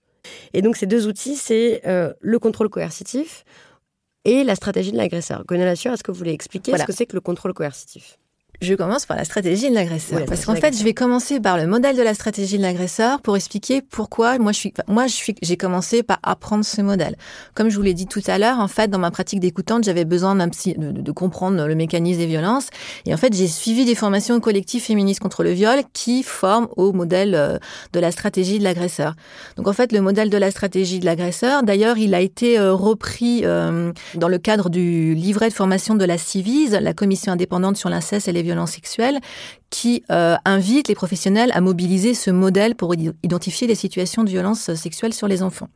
Et 0.54 0.62
donc 0.62 0.76
ces 0.76 0.88
deux 0.88 1.08
outils, 1.08 1.38
c'est 1.38 1.82
le 1.86 2.40
contrôle 2.40 2.70
coercitif 2.70 3.46
et 4.26 4.44
la 4.44 4.56
stratégie 4.56 4.92
de 4.92 4.98
l'agresseur. 4.98 5.46
Gonalassure, 5.46 5.94
est-ce 5.94 6.04
que 6.04 6.12
vous 6.12 6.18
voulez 6.18 6.34
expliquer 6.34 6.78
ce 6.78 6.84
que 6.84 6.92
c'est 6.92 7.06
que 7.06 7.16
le 7.16 7.22
contrôle 7.22 7.54
coercitif? 7.54 8.18
Je 8.62 8.76
commence 8.76 9.06
par 9.06 9.16
la 9.16 9.24
stratégie 9.24 9.70
de 9.70 9.76
l'agresseur. 9.76 10.26
parce 10.26 10.46
qu'en 10.46 10.56
fait, 10.56 10.78
je 10.78 10.84
vais 10.84 10.94
commencer 10.94 11.40
par 11.40 11.58
le 11.58 11.66
modèle 11.66 11.96
de 11.96 12.02
la 12.02 12.14
stratégie 12.14 12.58
de 12.58 12.64
l'agresseur 12.64 13.22
pour 13.22 13.36
expliquer 13.38 13.82
pourquoi 13.82 14.38
moi 14.38 14.52
je 14.52 14.58
suis, 14.58 14.74
moi 14.88 15.08
je 15.08 15.14
suis, 15.14 15.36
j'ai 15.42 15.56
commencé 15.56 16.04
par 16.04 16.20
apprendre 16.24 16.66
ce 16.66 16.82
modèle. 16.82 17.16
Comme 17.56 17.70
je 17.70 17.76
vous 17.76 17.82
l'ai 17.82 17.94
dit 17.94 18.08
tout 18.08 18.22
à 18.28 18.38
l'heure, 18.38 18.60
en 18.60 18.68
fait, 18.68 18.90
dans 18.90 19.00
ma 19.00 19.12
pratique 19.12 19.40
d'écoutante, 19.40 19.84
j'avais 19.84 20.06
besoin 20.06 20.36
d'un 20.36 20.50
psy, 20.50 20.76
de, 20.78 20.92
de, 20.92 21.12
comprendre 21.12 21.66
le 21.66 21.76
mécanisme 21.76 22.20
des 22.20 22.26
violences. 22.26 22.68
Et 23.06 23.14
en 23.14 23.18
fait, 23.18 23.34
j'ai 23.34 23.48
suivi 23.48 23.86
des 23.86 23.96
formations 23.96 24.36
au 24.36 24.40
collectif 24.40 24.86
féministe 24.86 25.22
contre 25.22 25.44
le 25.44 25.52
viol 25.52 25.80
qui 25.94 26.24
forment 26.24 26.68
au 26.76 26.92
modèle 26.92 27.36
euh, 27.36 27.58
de 27.94 28.00
la 28.00 28.12
stratégie 28.12 28.60
de 28.60 28.64
l'agresseur. 28.64 29.16
Donc 29.56 29.68
en 29.68 29.74
fait, 29.74 29.92
le 29.92 30.02
modèle 30.02 30.30
de 30.30 30.38
la 30.38 30.52
stratégie 30.52 31.00
de 31.00 31.06
l'agresseur, 31.06 31.64
d'ailleurs, 31.64 31.98
il 31.98 32.14
a 32.14 32.20
été 32.20 32.60
euh, 32.60 32.74
repris 32.74 33.42
euh, 33.46 33.94
dans 34.16 34.28
le 34.28 34.38
cadre 34.38 34.70
du 34.70 35.14
livret 35.14 35.50
de 35.50 35.54
formation 35.54 35.96
de 35.96 36.06
la 36.06 36.18
CIVIS, 36.18 36.70
la 36.82 36.94
commission 36.94 37.32
indépendante 37.32 37.78
sur 37.78 37.90
l'inceste 37.90 38.28
et 38.28 38.32
les 38.34 38.49
violences 38.50 38.76
sexuelles 38.76 39.22
qui 39.70 40.04
euh, 40.12 40.36
invite 40.46 40.88
les 40.88 40.96
professionnels 40.96 41.52
à 41.54 41.62
mobiliser 41.62 42.14
ce 42.14 42.32
modèle 42.32 42.76
pour 42.76 42.94
identifier 43.24 43.68
les 43.68 43.76
situations 43.76 44.24
de 44.24 44.30
violence 44.30 44.74
sexuelle 44.74 45.14
sur 45.14 45.28
les 45.28 45.44
enfants. 45.44 45.70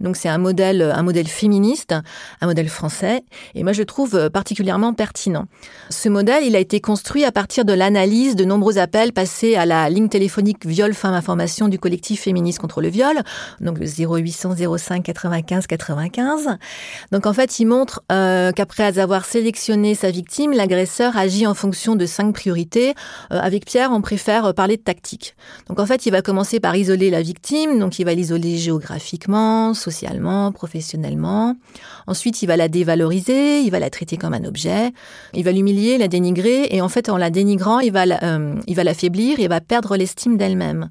Donc 0.00 0.16
c'est 0.16 0.28
un 0.28 0.38
modèle, 0.38 0.82
un 0.82 1.02
modèle 1.02 1.26
féministe, 1.26 1.94
un 2.40 2.46
modèle 2.46 2.68
français, 2.68 3.22
et 3.54 3.62
moi 3.62 3.72
je 3.72 3.82
trouve 3.82 4.14
euh, 4.14 4.30
particulièrement 4.30 4.94
pertinent. 4.94 5.46
Ce 5.90 6.08
modèle, 6.08 6.44
il 6.44 6.56
a 6.56 6.58
été 6.58 6.80
construit 6.80 7.24
à 7.24 7.32
partir 7.32 7.64
de 7.64 7.72
l'analyse 7.72 8.36
de 8.36 8.44
nombreux 8.44 8.78
appels 8.78 9.12
passés 9.12 9.56
à 9.56 9.66
la 9.66 9.88
ligne 9.90 10.08
téléphonique 10.08 10.66
Viol 10.66 10.94
Femmes 10.94 11.14
Information 11.14 11.68
du 11.68 11.78
collectif 11.78 12.22
féministe 12.22 12.58
contre 12.58 12.80
le 12.80 12.88
viol, 12.88 13.22
donc 13.60 13.78
le 13.78 13.86
0800 13.86 14.54
05 14.78 15.02
95 15.02 15.66
95. 15.66 16.58
Donc 17.12 17.26
en 17.26 17.32
fait, 17.32 17.58
il 17.58 17.66
montre 17.66 18.02
euh, 18.12 18.52
qu'après 18.52 18.98
avoir 18.98 19.24
sélectionné 19.24 19.94
sa 19.94 20.10
victime, 20.10 20.52
l'agresseur 20.52 21.16
agit 21.16 21.46
en 21.46 21.54
fonction 21.54 21.96
de 21.96 22.06
cinq 22.06 22.32
priorités 22.32 22.94
avec 23.30 23.64
Pierre, 23.64 23.90
on 23.92 24.00
préfère 24.00 24.46
euh, 24.46 24.52
parler 24.52 24.76
de 24.76 24.82
tactique. 24.82 25.34
Donc 25.68 25.80
en 25.80 25.86
fait, 25.86 26.06
il 26.06 26.10
va 26.10 26.22
commencer 26.22 26.60
par 26.60 26.76
isoler 26.76 27.10
la 27.10 27.22
victime, 27.22 27.78
donc 27.78 27.98
il 27.98 28.04
va 28.04 28.14
l'isoler 28.14 28.56
géographiquement, 28.56 29.74
socialement, 29.74 30.52
professionnellement. 30.52 31.56
Ensuite, 32.06 32.42
il 32.42 32.46
va 32.46 32.56
la 32.56 32.68
dévaloriser, 32.68 33.60
il 33.60 33.70
va 33.70 33.78
la 33.78 33.90
traiter 33.90 34.16
comme 34.16 34.34
un 34.34 34.44
objet, 34.44 34.92
il 35.32 35.44
va 35.44 35.52
l'humilier, 35.52 35.98
la 35.98 36.08
dénigrer, 36.08 36.68
et 36.70 36.80
en 36.80 36.88
fait, 36.88 37.08
en 37.08 37.16
la 37.16 37.30
dénigrant, 37.30 37.80
il 37.80 37.92
va 37.92 38.04
euh, 38.22 38.54
l'affaiblir, 38.66 39.40
il 39.40 39.48
va 39.48 39.60
perdre 39.60 39.96
l'estime 39.96 40.36
d'elle-même. 40.36 40.90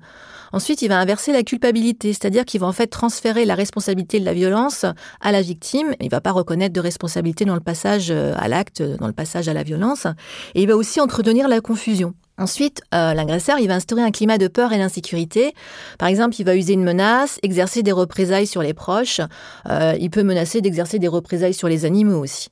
Ensuite, 0.54 0.84
il 0.84 0.88
va 0.88 1.00
inverser 1.00 1.34
la 1.34 1.42
culpabilité, 1.42 2.14
c'est-à-dire 2.14 2.46
qu'il 2.46 2.60
va 2.62 2.68
en 2.68 2.72
fait 2.72 2.86
transférer 2.86 3.44
la 3.44 3.56
responsabilité 3.56 4.20
de 4.20 4.26
la 4.26 4.34
violence 4.34 4.86
à 5.20 5.32
la 5.32 5.42
victime. 5.42 5.96
Il 6.00 6.12
va 6.12 6.22
pas 6.22 6.32
reconnaître 6.32 6.74
de 6.74 6.80
responsabilité 6.80 7.44
dans 7.44 7.56
le 7.56 7.60
passage 7.60 8.12
à 8.12 8.48
l'acte, 8.48 8.84
dans 8.84 9.08
le 9.08 9.14
passage 9.14 9.50
à 9.50 9.54
la 9.54 9.64
violence. 9.64 10.06
Et 10.54 10.62
il 10.62 10.68
va 10.68 10.76
aussi 10.76 11.02
entretenir 11.02 11.48
la 11.48 11.60
confusion. 11.60 12.14
Ensuite, 12.40 12.82
euh, 12.96 13.14
l'agresseur, 13.14 13.60
il 13.60 13.68
va 13.68 13.76
instaurer 13.76 14.02
un 14.02 14.10
climat 14.10 14.40
de 14.40 14.48
peur 14.48 14.74
et 14.74 14.78
d'insécurité. 14.78 15.54
Par 16.00 16.08
exemple, 16.08 16.36
il 16.40 16.44
va 16.44 16.56
user 16.56 16.74
une 16.74 16.84
menace, 16.84 17.40
exercer 17.44 17.84
des 17.84 17.92
représailles 17.92 18.48
sur 18.48 18.64
les 18.64 18.74
proches. 18.74 19.22
Euh, 19.70 19.96
il 20.00 20.10
peut 20.10 20.24
menacer 20.24 20.60
d'exercer 20.62 20.98
des 20.98 21.08
représailles 21.08 21.54
sur 21.54 21.68
les 21.68 21.86
animaux 21.86 22.24
aussi. 22.24 22.50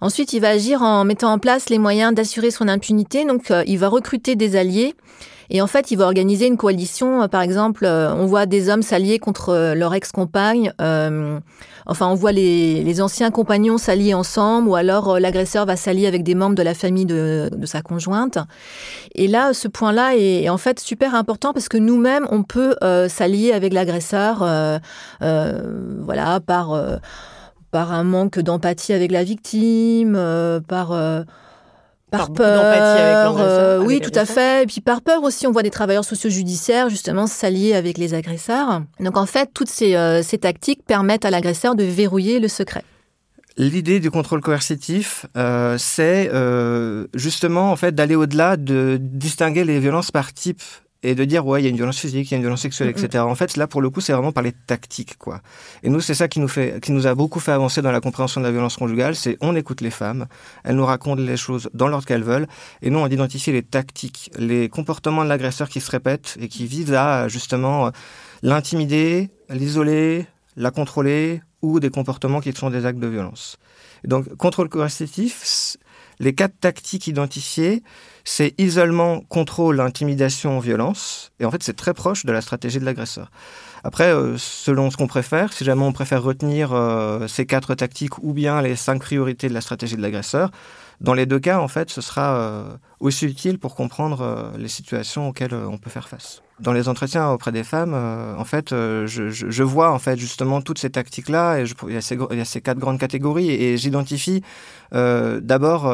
Ensuite, 0.00 0.32
il 0.32 0.40
va 0.40 0.48
agir 0.48 0.82
en 0.82 1.04
mettant 1.04 1.32
en 1.32 1.38
place 1.38 1.70
les 1.70 1.78
moyens 1.78 2.12
d'assurer 2.12 2.50
son 2.50 2.66
impunité. 2.66 3.24
Donc, 3.24 3.52
euh, 3.52 3.62
il 3.68 3.78
va 3.78 3.88
recruter 3.88 4.34
des 4.34 4.56
alliés 4.56 4.96
et 5.50 5.60
en 5.60 5.66
fait, 5.66 5.90
il 5.90 5.96
va 5.96 6.04
organiser 6.04 6.46
une 6.46 6.56
coalition. 6.56 7.22
Euh, 7.22 7.28
par 7.28 7.42
exemple, 7.42 7.84
euh, 7.84 8.12
on 8.14 8.26
voit 8.26 8.46
des 8.46 8.68
hommes 8.68 8.82
s'allier 8.82 9.18
contre 9.18 9.50
euh, 9.50 9.74
leur 9.74 9.94
ex-compagne. 9.94 10.72
enfin, 11.86 12.06
on 12.08 12.14
voit 12.14 12.32
les, 12.32 13.00
anciens 13.00 13.30
compagnons 13.30 13.78
s'allier 13.78 14.14
ensemble, 14.14 14.68
ou 14.68 14.74
alors 14.74 15.18
l'agresseur 15.18 15.66
va 15.66 15.76
s'allier 15.76 16.06
avec 16.06 16.22
des 16.22 16.34
membres 16.34 16.54
de 16.54 16.62
la 16.62 16.74
famille 16.74 17.06
de, 17.06 17.50
sa 17.64 17.82
conjointe. 17.82 18.38
Et 19.14 19.28
là, 19.28 19.52
ce 19.54 19.66
point-là 19.66 20.14
est, 20.16 20.48
en 20.48 20.58
fait 20.58 20.78
super 20.78 21.14
important 21.14 21.52
parce 21.52 21.68
que 21.68 21.78
nous-mêmes, 21.78 22.26
on 22.30 22.42
peut 22.42 22.76
s'allier 23.08 23.52
avec 23.52 23.72
l'agresseur, 23.72 24.46
voilà, 25.20 26.40
par 26.40 27.00
par 27.70 27.92
un 27.92 28.04
manque 28.04 28.38
d'empathie 28.38 28.92
avec 28.92 29.10
la 29.10 29.24
victime, 29.24 30.12
par 30.68 30.92
par, 32.12 32.32
peur, 32.32 33.36
euh, 33.38 33.82
oui, 33.82 34.00
tout 34.00 34.12
à 34.14 34.26
fait. 34.26 34.64
Et 34.64 34.66
puis 34.66 34.80
par 34.82 35.00
peur 35.00 35.22
aussi, 35.22 35.46
on 35.46 35.50
voit 35.50 35.62
des 35.62 35.70
travailleurs 35.70 36.04
sociaux 36.04 36.28
judiciaires 36.30 36.90
justement 36.90 37.26
s'allier 37.26 37.74
avec 37.74 37.96
les 37.96 38.12
agresseurs. 38.12 38.82
Donc 39.00 39.16
en 39.16 39.26
fait, 39.26 39.50
toutes 39.54 39.70
ces, 39.70 39.96
euh, 39.96 40.22
ces 40.22 40.38
tactiques 40.38 40.84
permettent 40.86 41.24
à 41.24 41.30
l'agresseur 41.30 41.74
de 41.74 41.84
verrouiller 41.84 42.38
le 42.38 42.48
secret. 42.48 42.84
L'idée 43.56 43.98
du 43.98 44.10
contrôle 44.10 44.40
coercitif, 44.40 45.26
euh, 45.36 45.76
c'est 45.78 46.30
justement 47.14 47.72
en 47.72 47.76
fait 47.76 47.94
d'aller 47.94 48.14
au-delà 48.14 48.56
de 48.56 48.98
distinguer 49.00 49.64
les 49.64 49.80
violences 49.80 50.10
par 50.10 50.32
type 50.32 50.62
et 51.02 51.14
de 51.14 51.24
dire 51.24 51.46
ouais 51.46 51.60
il 51.60 51.64
y 51.64 51.66
a 51.66 51.70
une 51.70 51.76
violence 51.76 51.98
physique, 51.98 52.30
il 52.30 52.32
y 52.32 52.34
a 52.34 52.36
une 52.36 52.42
violence 52.42 52.62
sexuelle, 52.62 52.88
etc. 52.88 53.22
En 53.24 53.34
fait 53.34 53.56
là 53.56 53.66
pour 53.66 53.80
le 53.80 53.90
coup 53.90 54.00
c'est 54.00 54.12
vraiment 54.12 54.32
parler 54.32 54.52
de 54.52 54.56
tactique 54.66 55.18
quoi. 55.18 55.40
Et 55.82 55.90
nous 55.90 56.00
c'est 56.00 56.14
ça 56.14 56.28
qui 56.28 56.40
nous 56.40 56.48
fait, 56.48 56.80
qui 56.82 56.92
nous 56.92 57.06
a 57.06 57.14
beaucoup 57.14 57.40
fait 57.40 57.52
avancer 57.52 57.82
dans 57.82 57.92
la 57.92 58.00
compréhension 58.00 58.40
de 58.40 58.46
la 58.46 58.52
violence 58.52 58.76
conjugale, 58.76 59.16
c'est 59.16 59.36
on 59.40 59.56
écoute 59.56 59.80
les 59.80 59.90
femmes, 59.90 60.26
elles 60.64 60.76
nous 60.76 60.86
racontent 60.86 61.22
les 61.22 61.36
choses 61.36 61.70
dans 61.74 61.88
l'ordre 61.88 62.06
qu'elles 62.06 62.24
veulent, 62.24 62.46
et 62.82 62.90
nous 62.90 62.98
on 62.98 63.06
identifie 63.06 63.52
les 63.52 63.62
tactiques, 63.62 64.30
les 64.38 64.68
comportements 64.68 65.24
de 65.24 65.28
l'agresseur 65.28 65.68
qui 65.68 65.80
se 65.80 65.90
répètent 65.90 66.36
et 66.40 66.48
qui 66.48 66.66
visent 66.66 66.94
à 66.94 67.28
justement 67.28 67.90
l'intimider, 68.42 69.30
l'isoler, 69.48 70.26
la 70.56 70.70
contrôler 70.70 71.42
ou 71.62 71.80
des 71.80 71.90
comportements 71.90 72.40
qui 72.40 72.52
sont 72.52 72.70
des 72.70 72.86
actes 72.86 72.98
de 72.98 73.06
violence. 73.06 73.56
Donc 74.04 74.34
contrôle 74.36 74.68
coercitif, 74.68 75.76
les 76.22 76.34
quatre 76.34 76.58
tactiques 76.60 77.08
identifiées, 77.08 77.82
c'est 78.22 78.54
isolement, 78.56 79.22
contrôle, 79.22 79.80
intimidation, 79.80 80.60
violence. 80.60 81.32
Et 81.40 81.44
en 81.44 81.50
fait, 81.50 81.64
c'est 81.64 81.74
très 81.74 81.94
proche 81.94 82.24
de 82.24 82.30
la 82.30 82.40
stratégie 82.40 82.78
de 82.78 82.84
l'agresseur. 82.84 83.32
Après, 83.82 84.14
euh, 84.14 84.36
selon 84.38 84.92
ce 84.92 84.96
qu'on 84.96 85.08
préfère, 85.08 85.52
si 85.52 85.64
jamais 85.64 85.82
on 85.82 85.92
préfère 85.92 86.22
retenir 86.22 86.72
euh, 86.72 87.26
ces 87.26 87.44
quatre 87.44 87.74
tactiques 87.74 88.18
ou 88.22 88.32
bien 88.32 88.62
les 88.62 88.76
cinq 88.76 89.00
priorités 89.00 89.48
de 89.48 89.54
la 89.54 89.60
stratégie 89.60 89.96
de 89.96 90.02
l'agresseur, 90.02 90.52
dans 91.00 91.14
les 91.14 91.26
deux 91.26 91.40
cas, 91.40 91.58
en 91.58 91.66
fait, 91.66 91.90
ce 91.90 92.00
sera 92.00 92.36
euh, 92.36 92.64
aussi 93.00 93.26
utile 93.26 93.58
pour 93.58 93.74
comprendre 93.74 94.52
les 94.56 94.68
situations 94.68 95.28
auxquelles 95.28 95.54
on 95.54 95.76
peut 95.76 95.90
faire 95.90 96.08
face. 96.08 96.40
Dans 96.60 96.72
les 96.72 96.88
entretiens 96.88 97.30
auprès 97.30 97.50
des 97.50 97.64
femmes, 97.64 97.92
euh, 97.94 98.36
en 98.36 98.44
fait, 98.44 98.72
euh, 98.72 99.06
je, 99.06 99.30
je, 99.30 99.62
vois 99.62 99.90
en 99.90 99.98
fait 99.98 100.16
justement 100.18 100.60
toutes 100.60 100.78
ces 100.78 100.90
tactiques-là. 100.90 101.58
Et 101.60 101.64
il, 101.88 101.94
y 101.94 101.96
a 101.96 102.00
ces, 102.00 102.16
il 102.30 102.38
y 102.38 102.40
a 102.40 102.44
ces 102.44 102.60
quatre 102.60 102.78
grandes 102.78 102.98
catégories 102.98 103.50
et, 103.50 103.76
j'identifie 103.76 104.42
euh, 104.94 105.40
d'abord 105.40 105.92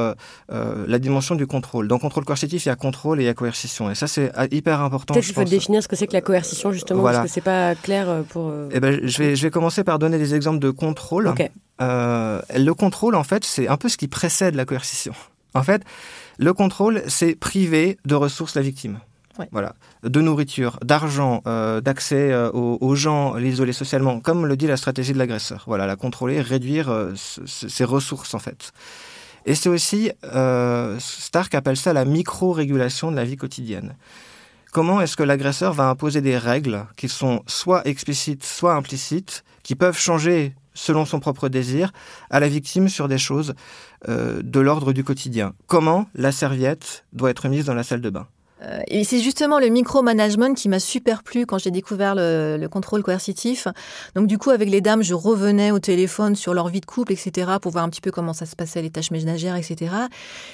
la 0.49 0.99
dimension 0.99 1.35
du 1.35 1.47
contrôle. 1.47 1.88
Dans 1.88 1.99
contrôle 1.99 2.25
coercitif, 2.25 2.66
il 2.66 2.68
y 2.68 2.73
a 2.73 2.77
contrôle 2.77 3.21
et 3.21 3.25
il 3.25 3.27
y 3.27 3.31
a 3.31 3.35
coercition. 3.35 3.90
Et 3.90 3.94
ça, 3.94 4.07
c'est 4.07 4.33
hyper 4.51 4.81
important. 4.81 5.14
Peut-être 5.14 5.27
qu'il 5.27 5.35
faut 5.35 5.44
définir 5.44 5.83
ce 5.83 5.88
que 5.88 5.97
c'est 5.97 6.07
que 6.07 6.12
la 6.12 6.21
coercition 6.21 6.73
justement, 6.73 7.03
parce 7.03 7.21
que 7.21 7.29
c'est 7.29 7.40
pas 7.40 7.75
clair 7.75 8.23
pour. 8.31 8.53
Eh 8.73 8.81
ben, 8.81 9.01
je 9.03 9.18
vais, 9.18 9.37
je 9.37 9.42
vais 9.42 9.51
commencer 9.51 9.85
par 9.85 9.99
donner 9.99 10.18
des 10.18 10.35
exemples 10.35 10.59
de 10.59 10.71
contrôle. 10.71 11.33
le 11.79 12.73
contrôle, 12.73 13.14
en 13.14 13.25
fait, 13.25 13.44
c'est 13.44 13.68
un 13.68 13.77
peu 13.77 13.88
ce 13.88 13.97
qui 13.97 14.09
précède 14.09 14.55
la 14.55 14.64
coercition. 14.64 15.14
En 15.55 15.62
fait, 15.62 15.83
le 16.38 16.53
contrôle, 16.53 17.03
c'est 17.09 17.35
priver 17.35 17.99
de 18.05 18.14
ressources 18.14 18.55
la 18.55 18.62
victime. 18.62 19.01
Voilà, 19.53 19.74
de 20.03 20.20
nourriture, 20.20 20.79
d'argent, 20.85 21.42
euh, 21.46 21.81
d'accès 21.81 22.33
euh, 22.33 22.51
aux, 22.53 22.94
gens, 22.94 23.35
l'isoler 23.35 23.72
socialement, 23.72 24.20
comme 24.20 24.46
le 24.46 24.57
dit 24.57 24.66
la 24.66 24.77
stratégie 24.77 25.12
de 25.12 25.18
l'agresseur. 25.18 25.64
Voilà, 25.66 25.87
la 25.87 25.96
contrôler, 25.96 26.40
réduire 26.40 26.88
euh, 26.90 27.12
ses 27.14 27.85
ressources 27.85 28.35
en 28.35 28.38
fait. 28.38 28.72
Et 29.46 29.55
c'est 29.55 29.68
aussi, 29.68 30.11
Stark 30.98 31.55
appelle 31.55 31.77
ça 31.77 31.94
la 31.94 32.05
micro-régulation 32.05 33.11
de 33.11 33.16
la 33.16 33.24
vie 33.24 33.37
quotidienne. 33.37 33.96
Comment 34.72 35.01
est-ce 35.01 35.16
que 35.16 35.22
l'agresseur 35.22 35.72
va 35.72 35.88
imposer 35.88 36.20
des 36.20 36.37
règles 36.37 36.85
qui 36.96 37.09
sont 37.09 37.42
soit 37.46 37.87
explicites, 37.87 38.44
soit 38.44 38.74
implicites, 38.74 39.44
qui 39.62 39.74
peuvent 39.74 39.96
changer 39.96 40.55
selon 40.74 41.07
son 41.07 41.18
propre 41.18 41.48
désir, 41.48 41.92
à 42.29 42.40
la 42.40 42.48
victime 42.48 42.88
sur 42.88 43.09
des 43.09 43.16
choses 43.16 43.55
de 44.07 44.61
l'ordre 44.61 44.92
du 44.92 45.03
quotidien? 45.03 45.55
Comment 45.66 46.11
la 46.14 46.31
serviette 46.31 47.07
doit 47.14 47.31
être 47.31 47.48
mise 47.48 47.64
dans 47.64 47.74
la 47.74 47.85
salle 47.85 48.03
de 48.03 48.11
bain? 48.11 48.27
euh, 48.27 48.38
et 48.88 49.05
c'est 49.05 49.21
justement 49.21 49.61
le 49.61 49.68
micromanagement 49.68 50.53
qui 50.55 50.68
m'a 50.68 50.81
super 50.81 51.23
plu 51.23 51.47
quand 51.47 51.59
j'ai 51.59 51.71
découvert 51.71 52.14
le, 52.16 52.66
contrôle 52.68 53.03
coercitif. 53.03 53.68
Donc 54.14 54.27
du 54.27 54.37
coup, 54.37 54.51
avec 54.51 54.68
les 54.68 54.81
dames, 54.81 55.03
je 55.03 55.14
revenais 55.14 55.71
au 55.71 55.79
téléphone 55.79 56.37
sur 56.37 56.55
leur 56.55 56.68
vie 56.68 56.81
de 56.81 56.87
couple, 56.87 57.12
etc., 57.12 57.53
pour 57.62 57.73
voir 57.73 57.85
un 57.85 57.88
petit 57.88 58.01
peu 58.01 58.11
comment 58.11 58.33
ça 58.33 58.47
se 58.47 58.57
passait, 58.57 58.83
les 58.83 58.90
tâches 58.90 59.11
ménagères, 59.11 59.57
etc. 59.57 59.92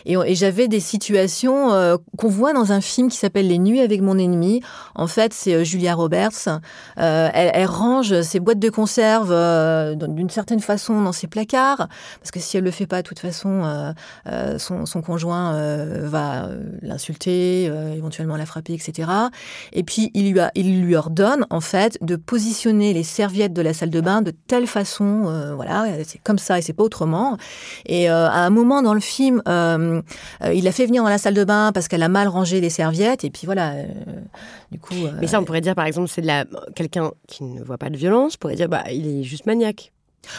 Et, 0.04 0.16
j'avais 0.34 0.68
des 0.68 0.80
situations 0.80 1.72
euh, 1.72 1.96
qu'on 2.18 2.28
voit 2.28 2.52
dans 2.52 2.72
un 2.72 2.80
film 2.80 3.08
qui 3.08 3.16
s'appelle 3.16 3.46
Les 3.48 3.58
Nuits 3.58 3.80
avec 3.80 4.00
mon 4.00 4.18
ennemi. 4.18 4.62
En 4.94 5.06
fait, 5.06 5.32
c'est 5.32 5.54
euh, 5.54 5.64
Julia 5.64 5.94
Roberts. 5.94 6.48
elle, 6.96 7.66
range 7.66 8.20
ses 8.22 8.40
boîtes 8.40 8.58
de 8.58 8.68
conserve 8.68 9.32
d'une 9.96 10.30
certaine 10.30 10.60
façon 10.60 11.00
dans 11.02 11.12
ses 11.12 11.26
placards, 11.26 11.88
parce 12.20 12.30
que 12.30 12.40
si 12.40 12.56
elle 12.56 12.64
le 12.64 12.70
fait 12.70 12.86
pas, 12.86 13.02
de 13.02 13.08
toute 13.08 13.18
façon, 13.18 13.94
son, 14.58 15.02
conjoint 15.02 15.52
va 16.02 16.48
l'insulter 16.82 17.70
éventuellement 17.94 18.36
la 18.36 18.46
frapper, 18.46 18.74
etc. 18.74 19.08
Et 19.72 19.82
puis 19.82 20.10
il 20.14 20.32
lui, 20.32 20.40
a, 20.40 20.50
il 20.54 20.82
lui 20.82 20.96
ordonne 20.96 21.46
en 21.50 21.60
fait 21.60 21.98
de 22.02 22.16
positionner 22.16 22.92
les 22.92 23.02
serviettes 23.02 23.52
de 23.52 23.62
la 23.62 23.74
salle 23.74 23.90
de 23.90 24.00
bain 24.00 24.22
de 24.22 24.32
telle 24.46 24.66
façon, 24.66 25.24
euh, 25.26 25.54
voilà, 25.54 25.86
c'est 26.04 26.22
comme 26.22 26.38
ça 26.38 26.58
et 26.58 26.62
c'est 26.62 26.72
pas 26.72 26.84
autrement. 26.84 27.36
Et 27.86 28.10
euh, 28.10 28.28
à 28.28 28.38
un 28.38 28.50
moment 28.50 28.82
dans 28.82 28.94
le 28.94 29.00
film, 29.00 29.42
euh, 29.48 30.02
il 30.52 30.66
a 30.68 30.72
fait 30.72 30.86
venir 30.86 31.02
dans 31.02 31.08
la 31.08 31.18
salle 31.18 31.34
de 31.34 31.44
bain 31.44 31.72
parce 31.72 31.88
qu'elle 31.88 32.02
a 32.02 32.08
mal 32.08 32.28
rangé 32.28 32.60
les 32.60 32.70
serviettes 32.70 33.24
et 33.24 33.30
puis 33.30 33.46
voilà. 33.46 33.74
du 34.70 34.78
coup. 34.78 34.94
Mais 35.20 35.26
ça, 35.26 35.40
on 35.40 35.44
pourrait 35.44 35.60
dire 35.60 35.74
par 35.74 35.86
exemple, 35.86 36.08
c'est 36.08 36.22
de 36.22 36.26
la 36.26 36.44
quelqu'un 36.74 37.12
qui 37.28 37.44
ne 37.44 37.62
voit 37.62 37.78
pas 37.78 37.90
de 37.90 37.96
violence, 37.96 38.36
pourrait 38.36 38.56
dire 38.56 38.68
bah 38.68 38.84
il 38.90 39.06
est 39.06 39.22
juste 39.22 39.46
maniaque. 39.46 39.92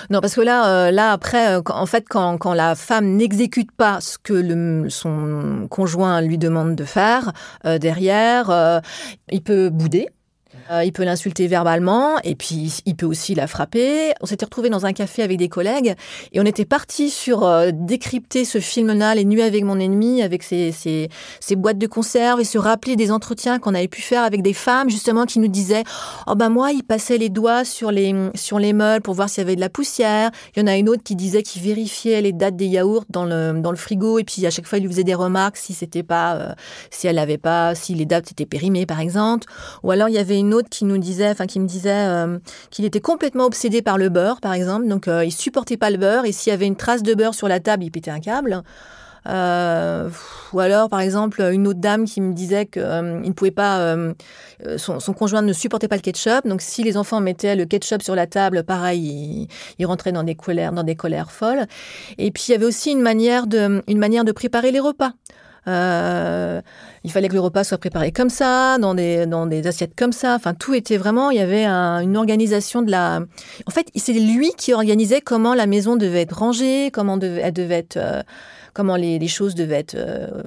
Non, 0.10 0.22
parce 0.22 0.36
que 0.36 0.42
là, 0.42 0.88
euh, 0.88 0.92
là 0.92 1.12
après, 1.12 1.56
euh, 1.58 1.62
en 1.70 1.86
fait, 1.86 2.06
quand, 2.08 2.38
quand 2.38 2.54
la 2.54 2.76
femme 2.76 3.16
n'exécute 3.16 3.72
pas 3.72 4.02
ce 4.02 4.18
que 4.18 4.90
son 4.90 5.68
conjoint 5.70 6.22
lui 6.22 6.38
demande 6.38 6.76
de 6.76 6.84
faire, 6.84 7.32
euh, 7.66 7.78
derrière, 7.78 8.82
il 9.32 9.42
peut 9.42 9.70
bouder. 9.70 10.10
Euh, 10.72 10.84
il 10.84 10.92
peut 10.92 11.04
l'insulter 11.04 11.48
verbalement 11.48 12.18
et 12.24 12.34
puis 12.34 12.82
il 12.86 12.96
peut 12.96 13.06
aussi 13.06 13.36
la 13.36 13.46
frapper. 13.46 14.14
On 14.22 14.26
s'était 14.26 14.46
retrouvé 14.46 14.70
dans 14.70 14.88
un 14.88 14.94
café 14.94 15.22
avec 15.22 15.38
des 15.38 15.48
collègues 15.48 15.94
et 16.34 16.40
on 16.40 16.46
était 16.46 16.66
parti 16.66 17.12
sur 17.12 17.46
euh, 17.46 17.70
décrypter 17.72 18.46
ce 18.46 18.60
film-là, 18.60 19.14
Les 19.14 19.26
Nuits 19.26 19.44
avec 19.44 19.64
mon 19.64 19.80
ennemi, 19.80 20.24
avec 20.24 20.42
ses, 20.42 20.72
ses, 20.72 21.10
ses, 21.40 21.56
boîtes 21.56 21.78
de 21.78 21.86
conserve 21.86 22.40
et 22.40 22.44
se 22.44 22.58
rappeler 22.58 22.96
des 22.96 23.12
entretiens 23.12 23.60
qu'on 23.60 23.76
avait 23.76 23.88
pu 23.88 24.02
faire 24.02 24.24
avec 24.24 24.42
des 24.42 24.54
femmes 24.54 24.90
justement 24.90 25.26
qui 25.26 25.38
nous 25.38 25.48
disaient 25.48 25.84
oh 26.26 26.34
ben 26.34 26.50
moi 26.50 26.72
il 26.72 26.84
passait 26.84 27.20
les 27.20 27.30
doigts 27.30 27.64
sur 27.64 27.92
les 27.92 28.16
sur 28.34 28.58
les 28.58 28.74
meubles 28.74 29.04
pour 29.04 29.14
voir 29.14 29.30
s'il 29.30 29.44
y 29.44 29.46
avait 29.46 29.56
de 29.56 29.62
la 29.62 29.70
poussière. 29.70 30.32
Il 30.56 30.62
y 30.62 30.64
en 30.64 30.68
a 30.68 30.76
une 30.78 30.90
autre 30.90 31.04
qui 31.04 31.16
disait 31.16 31.44
qu'il 31.44 31.62
vérifiait 31.62 32.22
les 32.22 32.34
dates 32.34 32.56
des 32.56 32.68
yaourts 32.68 33.06
dans 33.10 33.26
le 33.26 33.60
dans 33.62 33.72
le 33.72 33.78
frigo 33.78 34.18
et 34.18 34.24
puis 34.24 34.44
à 34.48 34.50
chaque 34.50 34.66
fois 34.66 34.80
il 34.80 34.82
lui 34.82 34.90
faisait 34.90 35.04
des 35.04 35.14
remarques 35.14 35.58
si 35.58 35.74
c'était 35.74 36.04
pas 36.04 36.36
euh, 36.36 36.54
si 36.90 37.06
elle 37.06 37.18
n'avait 37.18 37.38
pas 37.38 37.76
si 37.76 37.94
les 37.94 38.06
dates 38.06 38.32
étaient 38.32 38.48
périmées 38.48 38.88
par 38.88 39.00
exemple. 39.00 39.48
Ou 39.84 39.92
alors 39.92 40.10
il 40.10 40.16
y 40.16 40.18
avait 40.18 40.40
une 40.40 40.55
autre 40.55 40.55
qui 40.64 40.86
nous 40.86 40.98
disait, 40.98 41.30
enfin 41.30 41.46
qui 41.46 41.60
me 41.60 41.68
disait 41.68 41.92
euh, 41.92 42.40
qu'il 42.72 42.86
était 42.86 43.02
complètement 43.02 43.46
obsédé 43.46 43.82
par 43.82 43.98
le 43.98 44.10
beurre, 44.10 44.42
par 44.42 44.54
exemple. 44.54 44.88
Donc 44.88 45.08
euh, 45.08 45.26
il 45.26 45.32
supportait 45.32 45.78
pas 45.78 45.90
le 45.90 45.98
beurre 45.98 46.26
et 46.26 46.32
s'il 46.32 46.52
y 46.52 46.54
avait 46.54 46.68
une 46.68 46.76
trace 46.76 47.04
de 47.04 47.14
beurre 47.14 47.34
sur 47.34 47.48
la 47.48 47.60
table, 47.60 47.84
il 47.84 47.92
pétait 47.92 48.12
un 48.12 48.20
câble. 48.20 48.64
Euh, 49.28 50.08
ou 50.54 50.60
alors, 50.60 50.88
par 50.88 51.00
exemple, 51.00 51.42
une 51.42 51.68
autre 51.68 51.80
dame 51.80 52.06
qui 52.06 52.22
me 52.22 52.34
disait 52.34 52.68
qu'il 52.68 52.84
ne 52.84 53.32
pouvait 53.32 53.50
pas, 53.50 53.96
son, 54.78 55.14
conjoint 55.14 55.42
ne 55.42 55.52
supportait 55.52 55.88
pas 55.88 55.96
le 55.96 56.02
ketchup. 56.02 56.48
Donc, 56.48 56.62
si 56.62 56.84
les 56.84 56.96
enfants 56.96 57.22
mettaient 57.22 57.56
le 57.56 57.66
ketchup 57.66 58.04
sur 58.04 58.14
la 58.14 58.28
table, 58.28 58.64
pareil, 58.64 59.48
il, 59.80 59.86
rentrait 59.88 60.12
dans 60.12 60.22
des 60.24 60.36
colères, 60.36 60.74
dans 60.74 60.84
des 60.84 60.96
colères 60.96 61.32
folles. 61.32 61.66
Et 62.20 62.30
puis, 62.30 62.46
il 62.50 62.52
y 62.52 62.54
avait 62.54 62.66
aussi 62.66 62.92
une 62.92 63.02
manière 63.02 63.48
de, 63.48 63.84
une 63.88 63.98
manière 63.98 64.26
de 64.26 64.32
préparer 64.32 64.72
les 64.72 64.80
repas. 64.80 65.14
Euh, 65.68 66.62
il 67.04 67.12
fallait 67.12 67.28
que 67.28 67.34
le 67.34 67.40
repas 67.40 67.64
soit 67.64 67.78
préparé 67.78 68.12
comme 68.12 68.30
ça, 68.30 68.78
dans 68.78 68.94
des, 68.94 69.26
dans 69.26 69.46
des 69.46 69.68
assiettes 69.68 69.96
comme 69.96 70.12
ça. 70.12 70.36
Enfin, 70.36 70.54
tout 70.54 70.74
était 70.74 70.98
vraiment, 70.98 71.32
il 71.32 71.38
y 71.38 71.42
avait 71.42 71.66
une 71.66 72.18
organisation 72.18 72.82
de 72.82 72.92
la... 72.92 73.22
En 73.66 73.72
fait, 73.72 73.88
c'est 73.96 74.14
lui 74.14 74.52
qui 74.58 74.74
organisait 74.74 75.22
comment 75.22 75.54
la 75.54 75.68
maison 75.68 75.96
devait 75.96 76.22
être 76.22 76.38
rangée, 76.38 76.90
comment 76.92 77.20
elle 77.20 77.54
devait 77.54 77.76
être... 77.76 77.98
Euh, 77.98 78.22
comment 78.74 78.96
les, 78.96 79.20
les, 79.20 79.28
choses 79.28 79.56
devaient 79.56 79.80
être... 79.80 79.96
Euh, 79.96 80.44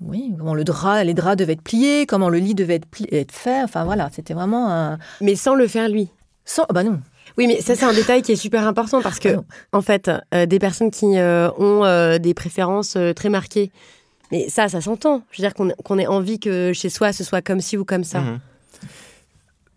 oui, 0.00 0.34
comment 0.36 0.54
le 0.54 0.64
drap, 0.64 1.04
les 1.04 1.14
draps 1.14 1.36
devaient 1.36 1.52
être 1.52 1.62
pliés, 1.62 2.06
comment 2.06 2.28
le 2.28 2.38
lit 2.38 2.54
devait 2.54 2.76
être, 2.76 2.88
être 3.12 3.32
fait. 3.32 3.62
Enfin 3.62 3.84
voilà, 3.84 4.10
c'était 4.12 4.34
vraiment 4.34 4.70
un... 4.70 4.98
Mais 5.20 5.36
sans 5.36 5.54
le 5.54 5.66
faire 5.68 5.88
lui. 5.88 6.08
Sans, 6.44 6.64
bah 6.72 6.82
non. 6.82 7.00
Oui, 7.38 7.46
mais 7.46 7.60
ça 7.60 7.76
c'est 7.76 7.84
un 7.84 7.92
détail 7.92 8.22
qui 8.22 8.32
est 8.32 8.36
super 8.36 8.66
important 8.66 9.00
parce 9.00 9.20
que, 9.20 9.36
ah 9.36 9.78
en 9.78 9.80
fait, 9.80 10.10
des 10.32 10.58
personnes 10.58 10.90
qui 10.90 11.06
ont 11.06 12.18
des 12.18 12.34
préférences 12.34 12.98
très 13.14 13.28
marquées 13.28 13.70
mais 14.32 14.48
ça, 14.48 14.68
ça 14.68 14.80
s'entend. 14.80 15.22
Je 15.30 15.42
veux 15.42 15.48
dire 15.48 15.54
qu'on 15.54 15.98
ait 15.98 16.06
envie 16.06 16.40
que 16.40 16.72
chez 16.72 16.88
soi, 16.88 17.12
ce 17.12 17.22
soit 17.22 17.42
comme 17.42 17.60
ci 17.60 17.76
ou 17.76 17.84
comme 17.84 18.02
ça. 18.02 18.20
Mhm. 18.20 18.40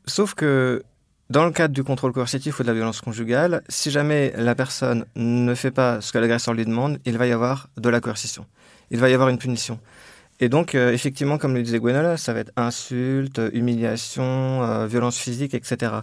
Sauf 0.07 0.33
que 0.33 0.83
dans 1.29 1.45
le 1.45 1.51
cadre 1.51 1.73
du 1.73 1.83
contrôle 1.83 2.13
coercitif 2.13 2.59
ou 2.59 2.63
de 2.63 2.67
la 2.67 2.73
violence 2.73 3.01
conjugale, 3.01 3.63
si 3.67 3.91
jamais 3.91 4.33
la 4.37 4.55
personne 4.55 5.05
ne 5.15 5.53
fait 5.55 5.71
pas 5.71 5.99
ce 5.99 6.13
que 6.13 6.19
l'agresseur 6.19 6.53
lui 6.53 6.65
demande, 6.65 6.99
il 7.05 7.17
va 7.17 7.27
y 7.27 7.31
avoir 7.31 7.67
de 7.77 7.89
la 7.89 7.99
coercition. 7.99 8.45
Il 8.91 8.99
va 8.99 9.09
y 9.09 9.13
avoir 9.13 9.29
une 9.29 9.37
punition. 9.37 9.79
Et 10.39 10.47
donc, 10.47 10.75
euh, 10.75 10.93
effectivement, 10.93 11.37
comme 11.37 11.53
le 11.53 11.63
disait 11.63 11.79
Gwenola, 11.79 12.17
ça 12.17 12.33
va 12.33 12.41
être 12.41 12.51
insulte, 12.55 13.41
humiliation, 13.53 14.63
euh, 14.63 14.87
violence 14.87 15.17
physique, 15.17 15.53
etc. 15.53 15.93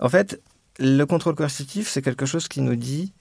En 0.00 0.08
fait, 0.08 0.40
le 0.78 1.04
contrôle 1.04 1.34
coercitif, 1.34 1.88
c'est 1.88 2.02
quelque 2.02 2.26
chose 2.26 2.48
qui 2.48 2.60
nous 2.60 2.76
dit, 2.76 3.12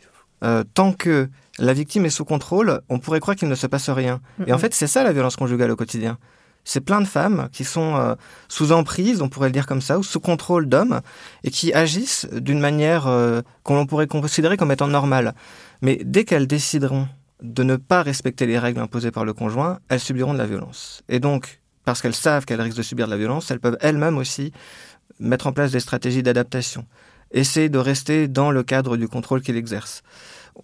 euh, 0.44 0.64
tant 0.74 0.94
que 0.94 1.30
la 1.62 1.74
victime 1.74 2.06
est 2.06 2.10
sous 2.10 2.26
contrôle, 2.26 2.82
on 2.90 3.00
pourrait 3.00 3.20
croire 3.20 3.38
qu'il 3.38 3.48
ne 3.48 3.56
se 3.56 3.68
passe 3.68 3.90
rien. 3.90 4.20
Et 4.48 4.54
en 4.54 4.58
fait, 4.58 4.74
c'est 4.74 4.88
ça 4.88 5.04
la 5.04 5.14
violence 5.14 5.36
conjugale 5.36 5.72
au 5.72 5.76
quotidien. 5.76 6.18
C'est 6.64 6.82
plein 6.82 7.02
de 7.02 7.08
femmes 7.08 7.50
qui 7.52 7.64
sont 7.64 7.96
euh, 7.96 8.16
sous 8.48 8.72
emprise, 8.72 9.22
on 9.22 9.30
pourrait 9.30 9.50
le 9.50 9.54
dire 9.54 9.68
comme 9.68 9.82
ça, 9.82 9.98
ou 9.98 10.04
sous 10.04 10.20
contrôle 10.20 10.68
d'hommes, 10.68 11.02
et 11.44 11.52
qui 11.52 11.74
agissent 11.74 12.28
d'une 12.32 12.60
manière 12.60 13.08
euh, 13.08 13.42
qu'on 13.64 13.86
pourrait 13.86 14.08
considérer 14.08 14.58
comme 14.58 14.72
étant 14.72 14.88
normale. 14.88 15.34
Mais 15.82 16.02
dès 16.04 16.24
qu'elles 16.24 16.48
décideront 16.48 17.08
de 17.42 17.64
ne 17.64 17.76
pas 17.76 18.04
respecter 18.04 18.46
les 18.46 18.60
règles 18.60 18.80
imposées 18.80 19.12
par 19.12 19.26
le 19.26 19.34
conjoint, 19.34 19.80
elles 19.90 20.00
subiront 20.00 20.34
de 20.34 20.40
la 20.40 20.46
violence. 20.46 21.04
Et 21.10 21.20
donc, 21.20 21.62
parce 21.86 22.02
qu'elles 22.02 22.16
savent 22.16 22.46
qu'elles 22.46 22.62
risquent 22.62 22.78
de 22.78 22.84
subir 22.84 23.06
de 23.06 23.12
la 23.12 23.18
violence, 23.18 23.50
elles 23.50 23.60
peuvent 23.60 23.78
elles-mêmes 23.82 24.18
aussi 24.18 24.52
mettre 25.20 25.48
en 25.48 25.54
place 25.54 25.72
des 25.72 25.80
stratégies 25.80 26.24
d'adaptation, 26.24 26.86
essayer 27.32 27.70
de 27.70 27.80
rester 27.80 28.28
dans 28.28 28.52
le 28.52 28.64
cadre 28.64 28.98
du 28.98 29.08
contrôle 29.08 29.42
qu'elles 29.42 29.58
exercent. 29.58 30.04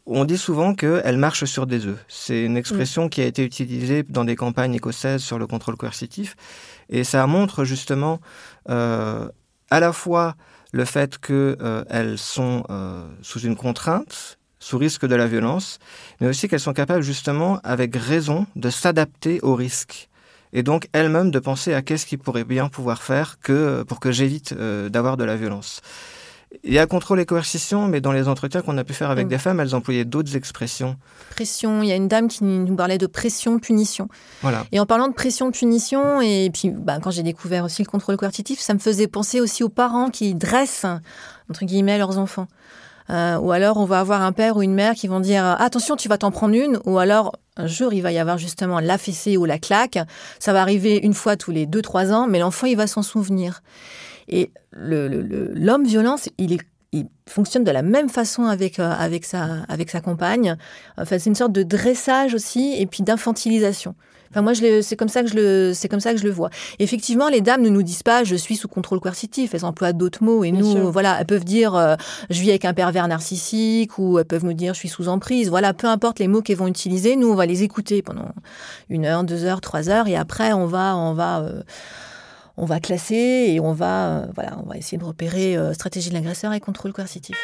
On 0.05 0.25
dit 0.25 0.37
souvent 0.37 0.73
qu'elle 0.73 1.17
marche 1.17 1.45
sur 1.45 1.65
des 1.65 1.85
œufs. 1.85 2.03
C'est 2.07 2.43
une 2.43 2.57
expression 2.57 3.09
qui 3.09 3.21
a 3.21 3.25
été 3.25 3.43
utilisée 3.43 4.03
dans 4.03 4.25
des 4.25 4.35
campagnes 4.35 4.73
écossaises 4.73 5.21
sur 5.21 5.39
le 5.39 5.47
contrôle 5.47 5.77
coercitif. 5.77 6.35
Et 6.89 7.03
ça 7.03 7.25
montre 7.27 7.63
justement 7.63 8.19
euh, 8.69 9.29
à 9.69 9.79
la 9.79 9.93
fois 9.93 10.35
le 10.73 10.85
fait 10.85 11.17
qu'elles 11.17 11.57
euh, 11.61 12.17
sont 12.17 12.63
euh, 12.69 13.07
sous 13.21 13.39
une 13.39 13.55
contrainte, 13.55 14.37
sous 14.59 14.77
risque 14.77 15.05
de 15.05 15.15
la 15.15 15.27
violence, 15.27 15.79
mais 16.19 16.27
aussi 16.27 16.47
qu'elles 16.47 16.59
sont 16.59 16.73
capables 16.73 17.03
justement, 17.03 17.59
avec 17.63 17.95
raison, 17.95 18.45
de 18.55 18.69
s'adapter 18.69 19.39
au 19.41 19.55
risque. 19.55 20.09
Et 20.53 20.63
donc 20.63 20.87
elles-mêmes 20.93 21.31
de 21.31 21.39
penser 21.39 21.73
à 21.73 21.81
qu'est-ce 21.81 22.05
qu'ils 22.05 22.19
pourraient 22.19 22.43
bien 22.43 22.67
pouvoir 22.69 23.03
faire 23.03 23.39
que, 23.39 23.83
pour 23.83 23.99
que 23.99 24.11
j'évite 24.11 24.53
d'avoir 24.53 25.17
de 25.17 25.23
la 25.23 25.35
violence. 25.35 25.81
Il 26.63 26.73
y 26.73 26.79
a 26.79 26.87
contrôle 26.87 27.19
et 27.19 27.25
coercition, 27.25 27.87
mais 27.87 28.01
dans 28.01 28.11
les 28.11 28.27
entretiens 28.27 28.61
qu'on 28.61 28.77
a 28.77 28.83
pu 28.83 28.93
faire 28.93 29.09
avec 29.09 29.25
mm. 29.25 29.29
des 29.29 29.37
femmes, 29.37 29.59
elles 29.59 29.75
employaient 29.75 30.05
d'autres 30.05 30.35
expressions. 30.35 30.95
Pression. 31.29 31.83
Il 31.83 31.89
y 31.89 31.91
a 31.91 31.95
une 31.95 32.07
dame 32.07 32.27
qui 32.27 32.43
nous 32.43 32.75
parlait 32.75 32.97
de 32.97 33.07
pression-punition. 33.07 34.07
Voilà. 34.41 34.65
Et 34.71 34.79
en 34.79 34.85
parlant 34.85 35.07
de 35.07 35.13
pression-punition, 35.13 36.21
et 36.21 36.49
puis 36.53 36.69
bah, 36.69 36.99
quand 37.01 37.11
j'ai 37.11 37.23
découvert 37.23 37.65
aussi 37.65 37.83
le 37.83 37.89
contrôle 37.89 38.17
coercitif, 38.17 38.59
ça 38.59 38.73
me 38.73 38.79
faisait 38.79 39.07
penser 39.07 39.41
aussi 39.41 39.63
aux 39.63 39.69
parents 39.69 40.09
qui 40.09 40.35
dressent, 40.35 40.85
entre 41.49 41.65
guillemets, 41.65 41.97
leurs 41.97 42.17
enfants. 42.17 42.47
Euh, 43.09 43.37
ou 43.37 43.51
alors 43.53 43.77
on 43.77 43.85
va 43.85 44.01
avoir 44.01 44.21
un 44.21 44.33
père 44.33 44.57
ou 44.57 44.63
une 44.63 44.73
mère 44.73 44.93
qui 44.93 45.07
vont 45.07 45.21
dire 45.21 45.45
attention 45.45 45.95
tu 45.95 46.09
vas 46.09 46.17
t'en 46.17 46.29
prendre 46.29 46.53
une 46.53 46.77
ou 46.83 46.97
alors 46.97 47.37
un 47.55 47.65
jour 47.65 47.93
il 47.93 48.01
va 48.01 48.11
y 48.11 48.19
avoir 48.19 48.37
justement 48.37 48.81
la 48.81 48.97
fessée 48.97 49.37
ou 49.37 49.45
la 49.45 49.59
claque 49.59 49.97
ça 50.39 50.51
va 50.51 50.61
arriver 50.61 50.97
une 50.97 51.13
fois 51.13 51.37
tous 51.37 51.51
les 51.51 51.65
deux 51.65 51.81
trois 51.81 52.11
ans 52.11 52.27
mais 52.27 52.39
l'enfant 52.39 52.67
il 52.67 52.75
va 52.75 52.85
s'en 52.85 53.03
souvenir 53.03 53.61
et 54.27 54.51
l'homme 54.71 55.85
violence, 55.85 56.29
il, 56.37 56.57
fonctionne 57.27 57.65
de 57.65 57.71
la 57.71 57.81
même 57.81 58.09
façon 58.09 58.45
avec, 58.45 58.79
euh, 58.79 58.93
avec, 58.97 59.25
sa, 59.25 59.63
avec 59.67 59.89
sa 59.89 59.99
compagne. 59.99 60.55
Enfin, 60.97 61.19
c'est 61.19 61.29
une 61.29 61.35
sorte 61.35 61.51
de 61.51 61.63
dressage 61.63 62.33
aussi 62.33 62.75
et 62.77 62.85
puis 62.85 63.03
d'infantilisation. 63.03 63.95
Enfin, 64.31 64.41
moi, 64.41 64.53
c'est 64.55 64.95
comme 64.95 65.09
ça 65.09 65.23
que 65.23 65.29
je 65.29 65.35
le, 65.35 65.73
c'est 65.73 65.87
comme 65.87 65.99
ça 65.99 66.13
que 66.13 66.19
je 66.19 66.23
le 66.23 66.31
vois. 66.31 66.49
Effectivement, 66.79 67.29
les 67.29 67.41
dames 67.41 67.61
ne 67.61 67.69
nous 67.69 67.83
disent 67.83 68.03
pas 68.03 68.23
je 68.23 68.35
suis 68.35 68.55
sous 68.55 68.67
contrôle 68.67 68.99
coercitif. 68.99 69.53
Elles 69.53 69.65
emploient 69.65 69.93
d'autres 69.93 70.23
mots 70.23 70.43
et 70.43 70.51
nous, 70.51 70.91
voilà, 70.91 71.17
elles 71.19 71.25
peuvent 71.25 71.45
dire 71.45 71.75
euh, 71.75 71.95
je 72.29 72.41
vis 72.41 72.49
avec 72.49 72.65
un 72.65 72.73
pervers 72.73 73.07
narcissique 73.07 73.97
ou 73.97 74.19
elles 74.19 74.25
peuvent 74.25 74.45
nous 74.45 74.53
dire 74.53 74.73
je 74.73 74.79
suis 74.79 74.89
sous 74.89 75.07
emprise. 75.07 75.49
Voilà, 75.49 75.73
peu 75.73 75.87
importe 75.87 76.19
les 76.19 76.27
mots 76.27 76.41
qu'elles 76.41 76.57
vont 76.57 76.67
utiliser, 76.67 77.15
nous 77.15 77.29
on 77.29 77.35
va 77.35 77.45
les 77.45 77.63
écouter 77.63 78.01
pendant 78.01 78.31
une 78.89 79.05
heure, 79.05 79.23
deux 79.23 79.45
heures, 79.45 79.61
trois 79.61 79.89
heures 79.89 80.07
et 80.07 80.15
après 80.15 80.53
on 80.53 80.65
va, 80.65 80.95
on 80.95 81.13
va. 81.13 81.39
Euh, 81.39 81.61
on 82.57 82.65
va 82.65 82.79
classer 82.79 83.45
et 83.49 83.59
on 83.59 83.71
va, 83.71 84.09
euh, 84.09 84.25
voilà, 84.33 84.57
on 84.63 84.67
va 84.67 84.77
essayer 84.77 84.97
de 84.97 85.03
repérer 85.03 85.55
euh, 85.55 85.73
stratégie 85.73 86.09
de 86.09 86.15
l'agresseur 86.15 86.53
et 86.53 86.59
contrôle 86.59 86.91
coercitif. 86.91 87.37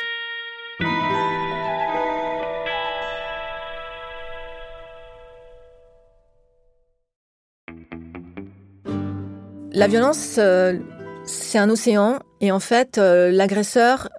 La 9.75 9.87
violence, 9.87 10.35
euh, 10.37 10.79
c'est 11.25 11.57
un 11.57 11.69
océan 11.69 12.19
et 12.41 12.51
en 12.51 12.59
fait, 12.59 12.97
l'agresseur 12.97 14.09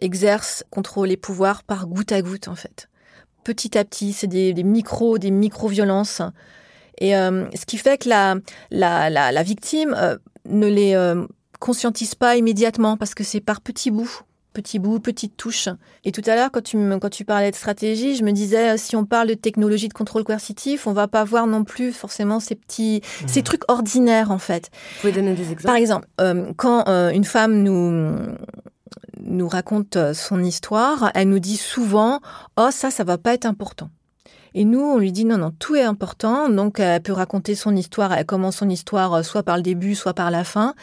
exerce 0.00 0.64
contrôle 0.70 1.10
et 1.10 1.16
pouvoir 1.16 1.62
par 1.62 1.86
goutte 1.86 2.12
à 2.12 2.22
goutte 2.22 2.48
en 2.48 2.54
fait. 2.54 2.88
Petit 3.44 3.76
à 3.76 3.84
petit, 3.84 4.12
c'est 4.12 4.26
des, 4.26 4.52
des 4.52 4.62
micros, 4.64 5.18
des 5.18 5.30
micro-violences 5.30 6.22
et 7.00 7.16
euh, 7.16 7.46
ce 7.54 7.64
qui 7.66 7.78
fait 7.78 7.98
que 7.98 8.08
la, 8.08 8.36
la, 8.70 9.10
la, 9.10 9.42
victime 9.42 9.96
euh, 9.98 10.16
ne 10.48 10.66
les 10.66 10.94
euh, 10.94 11.26
conscientise 11.58 12.14
pas 12.14 12.36
immédiatement 12.36 12.96
parce 12.96 13.14
que 13.14 13.24
c'est 13.24 13.40
par 13.40 13.60
petits 13.60 13.90
bouts 13.90 14.20
petits 14.52 14.80
bouts, 14.80 14.98
petites 14.98 15.36
touches. 15.36 15.68
Et 16.04 16.10
tout 16.10 16.22
à 16.26 16.34
l'heure, 16.34 16.50
quand 16.50 16.60
tu, 16.60 16.76
quand 17.00 17.08
tu 17.08 17.24
parlais 17.24 17.52
de 17.52 17.56
stratégie, 17.56 18.16
je 18.16 18.24
me 18.24 18.32
disais, 18.32 18.76
si 18.78 18.96
on 18.96 19.04
parle 19.04 19.28
de 19.28 19.34
technologie 19.34 19.86
de 19.86 19.92
contrôle 19.92 20.24
coercitif, 20.24 20.88
on 20.88 20.92
va 20.92 21.06
pas 21.06 21.22
voir 21.22 21.46
non 21.46 21.62
plus 21.62 21.92
forcément 21.92 22.40
ces 22.40 22.56
petits, 22.56 23.00
mmh. 23.00 23.28
ces 23.28 23.42
trucs 23.42 23.62
ordinaires, 23.70 24.32
en 24.32 24.40
fait. 24.40 24.68
Vous 24.72 25.00
pouvez 25.02 25.12
donner 25.12 25.34
des 25.34 25.52
exemples? 25.52 25.62
Par 25.62 25.76
exemple, 25.76 26.08
quand 26.56 26.84
une 26.88 27.24
femme 27.24 27.62
nous, 27.62 28.10
nous 29.22 29.48
raconte 29.48 29.96
son 30.14 30.42
histoire, 30.42 31.12
elle 31.14 31.28
nous 31.28 31.38
dit 31.38 31.56
souvent, 31.56 32.18
oh, 32.56 32.70
ça, 32.72 32.90
ça 32.90 33.04
va 33.04 33.18
pas 33.18 33.34
être 33.34 33.46
important. 33.46 33.88
Et 34.54 34.64
nous, 34.64 34.80
on 34.80 34.98
lui 34.98 35.12
dit 35.12 35.24
non, 35.24 35.38
non, 35.38 35.52
tout 35.58 35.76
est 35.76 35.82
important. 35.82 36.48
Donc, 36.48 36.80
elle 36.80 37.02
peut 37.02 37.12
raconter 37.12 37.54
son 37.54 37.76
histoire. 37.76 38.12
Elle 38.12 38.26
commence 38.26 38.56
son 38.56 38.68
histoire 38.68 39.14
euh, 39.14 39.22
soit 39.22 39.42
par 39.42 39.56
le 39.56 39.62
début, 39.62 39.94
soit 39.94 40.14
par 40.14 40.30
la 40.30 40.44
fin. 40.44 40.74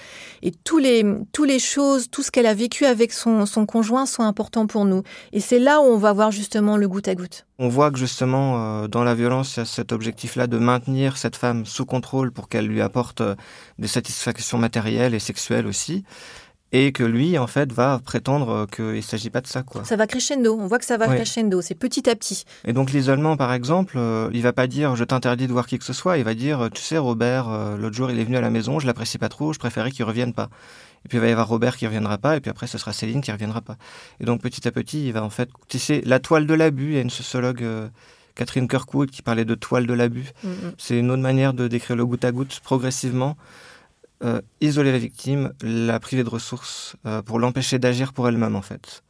Et 0.42 0.52
tous 0.52 0.78
les, 0.78 1.04
tous 1.32 1.44
les 1.44 1.60
choses, 1.60 2.10
tout 2.10 2.24
ce 2.24 2.32
qu'elle 2.32 2.46
a 2.46 2.54
vécu 2.54 2.86
avec 2.86 3.12
son, 3.12 3.46
son 3.46 3.66
conjoint 3.66 4.06
sont 4.06 4.24
importants 4.24 4.68
pour 4.68 4.86
nous. 4.86 5.04
Et 5.34 5.40
c'est 5.40 5.60
là 5.60 5.82
où 5.82 5.86
on 5.86 5.98
va 5.98 6.14
voir 6.14 6.32
justement 6.32 6.78
le 6.78 6.88
goutte 6.88 7.08
à 7.08 7.16
goutte. 7.16 7.46
On 7.60 7.70
voit 7.70 7.92
que 7.92 7.98
justement, 7.98 8.84
euh, 8.84 8.88
dans 8.88 9.04
la 9.04 9.16
violence, 9.16 9.56
il 9.56 9.60
y 9.60 9.64
a 9.64 9.66
cet 9.66 9.92
objectif-là 9.92 10.48
de 10.48 10.58
maintenir 10.58 11.18
cette 11.18 11.36
femme 11.36 11.66
sous 11.66 11.86
contrôle 11.86 12.32
pour 12.32 12.50
qu'elle 12.50 12.68
lui 12.68 12.82
apporte 12.82 13.22
euh, 13.22 13.36
des 13.80 13.88
satisfactions 13.88 14.58
matérielles 14.58 15.14
et 15.14 15.20
sexuelles 15.20 15.66
aussi 15.66 16.04
et 16.72 16.92
que 16.92 17.04
lui, 17.04 17.38
en 17.38 17.48
fait, 17.48 17.72
va 17.72 18.00
prétendre 18.04 18.68
qu'il 18.68 18.86
ne 18.86 19.02
s'agit 19.02 19.30
pas 19.30 19.42
de 19.42 19.48
ça. 19.48 19.64
Quoi. 19.64 19.86
Ça 19.86 19.96
va 19.96 20.06
crescendo, 20.06 20.58
on 20.60 20.68
voit 20.68 20.80
que 20.80 20.86
ça 20.86 20.98
va 20.98 21.08
crescendo, 21.08 21.62
c'est 21.62 21.76
petit 21.76 22.10
à 22.10 22.16
petit. 22.16 22.44
Et 22.66 22.74
donc 22.74 22.92
l'isolement, 22.92 23.38
par 23.38 23.54
exemple, 23.54 23.98
euh, 23.98 24.30
il 24.34 24.42
va 24.42 24.54
pas 24.54 24.68
dire 24.68 24.96
je 24.96 25.04
t'interdis 25.04 25.48
de 25.48 25.54
voir 25.54 25.66
qui 25.66 25.78
que 25.80 25.86
ce 25.86 25.94
soit, 25.94 26.18
il 26.18 26.24
va 26.24 26.34
dire 26.34 26.70
tu 26.74 26.82
sais 26.82 26.98
Robert, 26.98 27.50
euh, 27.50 27.78
l'autre 27.78 27.96
jour 27.96 28.12
il 28.12 28.20
est 28.20 28.24
venu 28.24 28.38
à 28.38 28.42
la 28.42 28.50
maison, 28.50 28.80
je 28.80 28.88
l'apprécie 28.88 29.18
pas 29.18 29.30
trop, 29.30 29.54
je 29.54 29.60
préférais 29.60 29.92
qu'il 29.92 30.04
revienne 30.04 30.34
pas. 30.34 30.50
Et 31.06 31.10
puis 31.10 31.20
il 31.20 31.22
va 31.22 31.28
y 31.28 31.32
avoir 31.32 31.48
Robert 31.48 31.78
qui 31.78 31.88
reviendra 31.88 32.18
pas, 32.18 32.36
et 32.36 32.42
puis 32.42 32.52
après 32.52 32.68
ce 32.68 32.78
sera 32.78 32.92
Céline 32.92 33.22
qui 33.22 33.32
reviendra 33.32 33.62
pas. 33.62 33.78
Et 34.20 34.26
donc 34.26 34.42
petit 34.42 34.68
à 34.68 34.72
petit, 34.72 35.08
il 35.08 35.14
va 35.14 35.24
en 35.24 35.30
fait 35.30 35.50
tisser 35.70 36.02
la 36.06 36.20
toile 36.20 36.48
de 36.48 36.54
l'abus. 36.54 36.90
Il 36.90 36.96
y 36.96 36.98
a 36.98 37.02
une 37.02 37.10
sociologue... 37.10 37.64
Euh, 37.64 37.88
Catherine 38.36 38.68
Kirkwood 38.68 39.10
qui 39.10 39.24
parlait 39.24 39.46
de 39.46 39.56
toile 39.56 39.88
de 39.88 39.94
l'abus. 39.94 40.28
Mm, 40.44 40.50
mm. 40.50 40.74
C'est 40.78 41.00
une 41.00 41.10
autre 41.10 41.24
manière 41.24 41.56
de 41.56 41.68
décrire 41.68 41.96
le 41.96 42.06
goutte 42.06 42.24
à 42.24 42.32
goutte 42.32 42.60
progressivement 42.64 43.36
euh, 44.24 44.42
isoler 44.62 44.92
la 44.92 44.98
victime, 44.98 45.54
la 45.62 46.00
priver 46.00 46.24
de 46.24 46.30
ressources 46.30 46.96
euh, 47.06 47.22
pour 47.22 47.38
l'empêcher 47.38 47.78
d'agir 47.78 48.14
pour 48.14 48.28
elle-même 48.28 48.56
en 48.56 48.64
fait. 48.64 49.04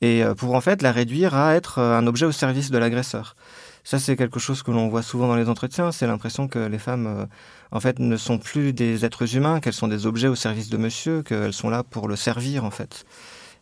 Et 0.00 0.24
euh, 0.24 0.34
pour 0.34 0.54
en 0.54 0.62
fait 0.62 0.80
la 0.80 0.92
réduire 0.92 1.34
à 1.34 1.54
être 1.54 1.78
un 1.78 2.06
objet 2.06 2.24
au 2.24 2.32
service 2.32 2.70
de 2.70 2.78
l'agresseur. 2.78 3.36
Ça 3.84 3.98
c'est 3.98 4.16
quelque 4.16 4.40
chose 4.40 4.62
que 4.62 4.70
l'on 4.70 4.88
voit 4.88 5.02
souvent 5.02 5.28
dans 5.28 5.36
les 5.36 5.50
entretiens, 5.50 5.92
c'est 5.92 6.06
l'impression 6.06 6.48
que 6.48 6.58
les 6.58 6.78
femmes 6.78 7.28
en 7.70 7.80
fait 7.80 7.98
ne 7.98 8.16
sont 8.16 8.38
plus 8.38 8.72
des 8.72 9.04
êtres 9.04 9.36
humains, 9.36 9.60
qu'elles 9.60 9.74
sont 9.74 9.88
des 9.88 10.06
objets 10.06 10.28
au 10.28 10.34
service 10.34 10.70
de 10.70 10.78
monsieur, 10.78 11.22
qu'elles 11.22 11.52
sont 11.52 11.68
là 11.68 11.82
pour 11.82 12.08
le 12.08 12.16
servir 12.16 12.64
en 12.64 12.70
fait. 12.70 13.04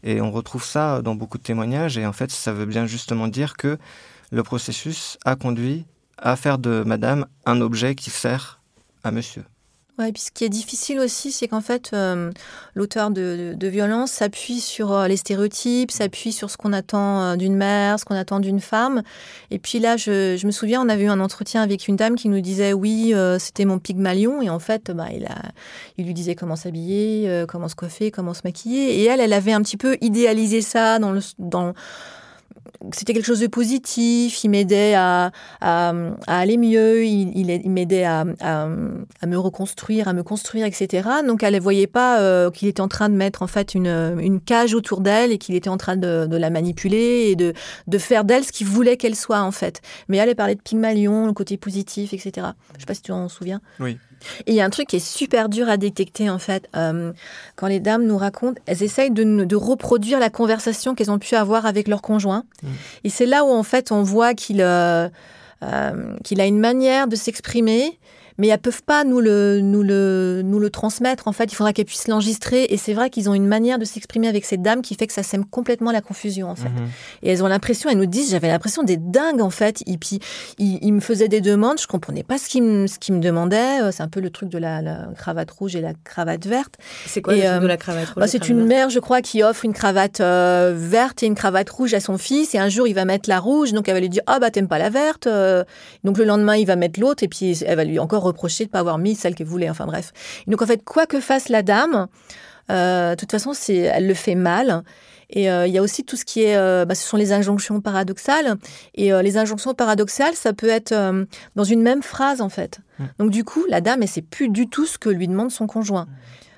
Et 0.05 0.21
on 0.21 0.31
retrouve 0.31 0.65
ça 0.65 1.03
dans 1.03 1.17
beaucoup 1.17 1.39
de 1.39 1.43
témoignages 1.43 1.99
et 1.99 2.07
en 2.07 2.13
fait 2.13 2.31
ça 2.31 2.53
veut 2.53 2.67
bien 2.67 2.87
justement 2.87 3.27
dire 3.27 3.57
que 3.57 3.79
le 4.31 4.43
processus 4.45 5.19
a 5.25 5.35
conduit 5.35 5.87
à 6.19 6.37
faire 6.37 6.59
de 6.59 6.85
madame 6.87 7.27
un 7.47 7.61
objet 7.61 7.97
qui 7.97 8.11
sert 8.11 8.61
à 9.03 9.11
monsieur. 9.11 9.45
Ouais, 9.99 10.13
puis 10.13 10.23
ce 10.23 10.31
qui 10.31 10.45
est 10.45 10.49
difficile 10.49 11.01
aussi, 11.01 11.33
c'est 11.33 11.49
qu'en 11.49 11.61
fait, 11.61 11.91
euh, 11.93 12.31
l'auteur 12.77 13.11
de, 13.11 13.55
de, 13.57 13.67
violence 13.67 14.13
s'appuie 14.13 14.61
sur 14.61 14.93
euh, 14.93 15.09
les 15.09 15.17
stéréotypes, 15.17 15.91
s'appuie 15.91 16.31
sur 16.31 16.51
ce 16.51 16.57
qu'on 16.57 16.73
attend 16.73 17.21
euh, 17.21 17.37
d'une 17.37 17.57
mère, 17.57 17.99
ce 17.99 18.05
qu'on 18.05 18.15
attend 18.15 18.39
d'une 18.39 18.61
femme. 18.61 19.03
Et 19.51 19.59
puis 19.59 19.81
là, 19.81 19.97
je, 19.97 20.47
me 20.47 20.53
souviens, 20.53 20.83
on 20.83 20.89
avait 20.89 21.03
eu 21.03 21.09
un 21.09 21.19
entretien 21.19 21.63
avec 21.63 21.89
une 21.89 21.97
dame 21.97 22.15
qui 22.15 22.29
nous 22.29 22.41
disait 22.41 22.73
oui, 22.73 23.13
c'était 23.41 23.65
mon 23.65 23.81
pygmalion. 23.81 24.41
Et 24.41 24.51
en 24.51 24.61
fait, 24.61 24.93
bah, 24.93 25.07
il, 25.13 25.29
il 25.97 26.07
lui 26.07 26.15
disait 26.15 26.37
comment 26.37 26.55
s'habiller, 26.55 27.45
comment 27.49 27.67
se 27.67 27.75
coiffer, 27.75 28.13
comment 28.13 28.35
se 28.35 28.43
maquiller. 28.45 29.01
Et 29.01 29.05
elle, 29.07 29.21
elle 29.21 29.33
avait 29.33 29.53
un 29.53 29.63
petit 29.63 29.77
peu 29.77 29.97
idéalisé 30.01 30.63
ça 30.63 31.01
dans 31.01 31.11
le, 31.11 31.21
dans, 31.41 31.75
c'était 32.93 33.13
quelque 33.13 33.27
chose 33.27 33.41
de 33.41 33.47
positif, 33.47 34.45
il 34.45 34.51
m'aidait 34.51 34.95
à, 34.95 35.33
à, 35.61 35.93
aller 36.27 36.57
mieux, 36.57 37.05
il, 37.05 37.37
il, 37.37 37.71
m'aidait 37.71 38.05
à, 38.05 38.25
à, 38.41 38.67
me 38.67 39.37
reconstruire, 39.37 40.09
à 40.09 40.13
me 40.13 40.23
construire, 40.23 40.67
etc. 40.67 41.09
Donc 41.27 41.43
elle 41.43 41.55
ne 41.55 41.61
voyait 41.61 41.87
pas 41.87 42.21
euh, 42.21 42.51
qu'il 42.51 42.69
était 42.69 42.81
en 42.81 42.89
train 42.89 43.09
de 43.09 43.15
mettre 43.15 43.43
en 43.43 43.47
fait 43.47 43.75
une, 43.75 44.17
une 44.21 44.41
cage 44.41 44.75
autour 44.75 45.01
d'elle 45.01 45.33
et 45.33 45.39
qu'il 45.39 45.55
était 45.55 45.71
en 45.71 45.77
train 45.77 45.97
de, 45.97 46.27
de, 46.27 46.37
la 46.37 46.51
manipuler 46.51 47.29
et 47.31 47.37
de, 47.37 47.53
de 47.87 47.99
faire 47.99 48.25
d'elle 48.25 48.45
ce 48.45 48.53
qu'il 48.53 48.67
voulait 48.67 48.97
qu'elle 48.97 49.17
soit 49.17 49.41
en 49.41 49.53
fait. 49.53 49.81
Mais 50.09 50.19
elle 50.19 50.35
parlait 50.35 50.55
de 50.55 50.63
Pygmalion, 50.63 51.27
le 51.27 51.33
côté 51.33 51.57
positif, 51.57 52.13
etc. 52.13 52.31
Je 52.71 52.75
ne 52.75 52.81
sais 52.81 52.87
pas 52.87 52.95
si 52.95 53.03
tu 53.03 53.13
en 53.13 53.29
souviens. 53.29 53.61
Oui. 53.81 53.99
Et 54.47 54.53
il 54.53 54.55
y 54.55 54.61
a 54.61 54.65
un 54.65 54.71
truc 54.71 54.89
qui 54.89 54.97
est 54.97 55.07
super 55.07 55.49
dur 55.49 55.69
à 55.69 55.77
détecter 55.77 56.31
en 56.31 56.39
fait. 56.39 56.69
Euh, 56.77 57.13
quand 57.57 57.67
les 57.67 57.81
dames 57.81 58.05
nous 58.05 58.17
racontent, 58.17 58.61
elles 58.67 58.83
essayent 58.83 59.11
de, 59.11 59.45
de 59.45 59.57
reproduire 59.57 60.19
la 60.19 60.31
conversation 60.31 60.95
qu'elles 60.95 61.11
ont 61.11 61.19
pu 61.19 61.35
avoir 61.35 61.67
avec 61.67 61.89
leur 61.89 62.03
conjoint. 62.03 62.45
Mm. 62.63 62.69
Et 63.05 63.11
c'est 63.11 63.27
là 63.27 63.45
où 63.45 63.51
en 63.51 63.63
fait 63.63 63.93
on 63.93 64.03
voit 64.03 64.35
qu'il 64.35 64.61
euh, 64.61 65.09
euh, 65.63 66.17
qu'il 66.25 66.41
a 66.41 66.47
une 66.47 66.61
manière 66.61 67.09
de 67.09 67.17
s'exprimer 67.17 67.99
mais 68.39 68.49
elles 68.49 68.59
peuvent 68.59 68.85
pas 68.85 69.03
nous 69.03 69.21
le, 69.21 69.61
nous 69.61 69.83
le, 69.83 70.43
nous 70.45 70.61
le 70.61 70.71
transmettre. 70.71 71.27
En 71.27 71.33
fait, 71.33 71.53
il 71.53 71.57
faudra 71.57 71.73
qu'elles 71.73 71.87
puissent 71.87 72.07
l'enregistrer. 72.07 72.67
Et 72.71 72.77
c'est 72.77 72.95
vrai 72.95 73.11
qu'ils 73.11 73.29
ont 73.29 73.35
une 73.35 73.49
manière 73.49 73.79
de 73.81 73.85
s'exprimer 73.85 74.29
avec 74.29 74.45
cette 74.45 74.63
dame 74.63 74.81
qui 74.81 74.95
fait 74.95 75.09
que 75.09 75.13
ça 75.13 75.25
sème 75.25 75.45
complètement 75.45 75.91
la 75.91 76.01
confusion, 76.01 76.49
en 76.49 76.55
fait. 76.55 76.69
Mhm. 76.69 76.89
Et 77.25 77.33
elles 77.33 77.43
ont 77.43 77.49
l'impression, 77.49 77.91
elles 77.91 77.99
nous 77.99 78.07
disent, 78.07 78.31
j'avais 78.31 78.49
l'impression 78.49 78.85
des 78.85 78.97
dingues, 78.97 79.41
en 79.41 79.51
fait. 79.51 79.83
Et 79.87 79.99
puis, 79.99 80.21
ils, 80.59 80.93
me 80.93 81.01
faisaient 81.01 81.29
des 81.29 81.41
demandes, 81.41 81.81
je 81.81 81.89
comprenais 81.89 82.23
pas 82.23 82.39
ce 82.39 82.49
qu'ils 82.49 82.63
me, 82.63 82.87
ce 82.87 82.99
qu 82.99 83.13
me 83.13 83.21
demandaient. 83.21 83.83
Euh, 83.83 83.91
c'est 83.91 84.05
un 84.05 84.09
peu 84.09 84.21
le 84.21 84.31
truc 84.31 84.49
de 84.49 84.59
la, 84.59 85.09
cravate 85.17 85.51
rouge 85.51 85.75
et 85.75 85.81
la 85.81 85.93
cravate 86.05 86.47
verte. 86.47 86.77
C'est 87.07 87.23
quoi 87.23 87.35
le 87.35 87.43
truc 87.43 87.63
de 87.63 87.67
la 87.67 87.77
cravate 87.77 88.07
rouge 88.07 88.21
bah, 88.21 88.29
C'est 88.29 88.49
une 88.49 88.65
mère, 88.65 88.89
je 88.89 89.01
crois, 89.01 89.21
qui 89.21 89.43
offre 89.43 89.65
une 89.65 89.73
cravate 89.73 90.21
euh, 90.21 90.73
verte 90.77 91.25
et 91.25 91.27
une 91.27 91.35
cravate 91.35 91.69
rouge 91.71 91.93
à 91.93 92.01
son 92.01 92.19
fils. 92.19 92.55
Et 92.55 92.59
un 92.59 92.69
jour, 92.69 92.87
il 92.87 92.95
va 92.95 93.05
mettre 93.05 93.29
la 93.29 93.41
rouge, 93.41 93.73
donc 93.73 93.89
elle 93.89 93.95
va 93.95 94.01
lui 94.01 94.09
dire, 94.09 94.23
ah 94.29 94.39
bah 94.39 94.51
t'aimes 94.51 94.69
pas 94.69 94.79
la 94.79 94.91
verte. 94.91 95.27
Euh. 95.27 95.65
Donc 96.05 96.19
le 96.19 96.25
lendemain, 96.25 96.55
il 96.55 96.67
va 96.67 96.77
mettre 96.77 97.01
l'autre, 97.01 97.25
et 97.25 97.29
puis 97.29 97.59
elle 97.67 97.77
va 97.77 97.85
lui 97.85 97.99
encore 97.99 98.28
reprocher 98.29 98.65
de 98.65 98.71
pas 98.71 98.79
avoir 98.79 98.99
mis 98.99 99.15
celle 99.15 99.35
qu'elle 99.35 99.47
voulait. 99.47 99.69
Enfin 99.69 99.87
bref. 99.87 100.13
donc 100.47 100.63
en 100.63 100.67
fait, 100.67 100.85
quoi 100.85 101.07
que 101.07 101.21
fasse 101.21 101.49
la 101.49 101.63
dame, 101.63 102.07
euh, 102.71 103.11
de 103.11 103.17
toute 103.17 103.31
façon, 103.31 103.53
elle 103.69 104.07
le 104.07 104.15
fait 104.15 104.35
mal. 104.35 104.83
Et 105.31 105.51
euh, 105.51 105.67
il 105.67 105.75
y 105.75 105.79
a 105.79 105.83
aussi 105.83 106.05
tout 106.05 106.17
ce 106.17 106.25
qui 106.25 106.43
est, 106.43 106.57
euh, 106.57 106.87
bah, 106.87 106.95
ce 106.95 107.07
sont 107.07 107.19
les 107.19 107.33
injonctions 107.33 107.81
paradoxales. 107.81 108.57
Et 108.95 109.11
les 109.11 109.37
injonctions 109.37 109.75
paradoxales, 109.75 110.35
ça 110.35 110.53
peut 110.53 110.69
être 110.69 110.95
dans 111.57 111.65
une 111.65 111.83
même 111.83 112.03
phrase 112.03 112.41
en 112.41 112.49
fait. 112.49 112.81
Mm. 112.99 113.05
Donc 113.19 113.31
du 113.31 113.45
coup, 113.45 113.65
la 113.69 113.81
dame, 113.81 114.03
elle 114.03 114.09
sait 114.09 114.23
plus 114.23 114.49
du 114.49 114.69
tout 114.69 114.87
ce 114.87 114.99
que 114.99 115.09
lui 115.09 115.29
demande 115.29 115.51
son 115.51 115.67
conjoint. 115.67 116.07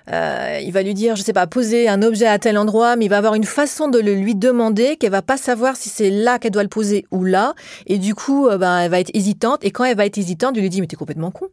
il 0.09 0.71
va 0.73 0.83
lui 0.83 0.95
dire, 0.95 1.17
je 1.17 1.23
sais 1.23 1.33
pas, 1.33 1.47
poser 1.47 1.89
un 1.89 2.03
objet 2.03 2.27
à 2.27 2.39
tel 2.39 2.59
endroit, 2.59 2.97
mais 2.97 3.07
il 3.07 3.09
va 3.09 3.19
avoir 3.19 3.35
une 3.35 3.45
façon 3.45 3.89
de 3.89 3.99
le 3.99 4.15
lui 4.15 4.35
demander 4.35 4.97
qu'elle 4.97 5.13
va 5.13 5.23
pas 5.23 5.37
savoir 5.37 5.77
si 5.77 5.89
c'est 5.89 6.11
là 6.11 6.39
qu'elle 6.39 6.53
doit 6.53 6.65
le 6.65 6.69
poser 6.69 7.07
ou 7.11 7.25
là. 7.25 7.55
Et 7.87 7.99
du 7.99 8.15
coup, 8.15 8.49
ben, 8.49 8.81
elle 8.81 8.91
va 8.91 9.01
être 9.01 9.11
hésitante. 9.15 9.65
Et 9.65 9.71
quand 9.71 9.85
elle 9.85 9.97
va 9.97 10.07
être 10.07 10.19
hésitante, 10.19 10.57
il 10.57 10.63
lui 10.63 10.71
dit, 10.71 10.81
mais 10.81 10.87
t'es 10.87 10.97
complètement 10.97 11.31
con. 11.31 11.49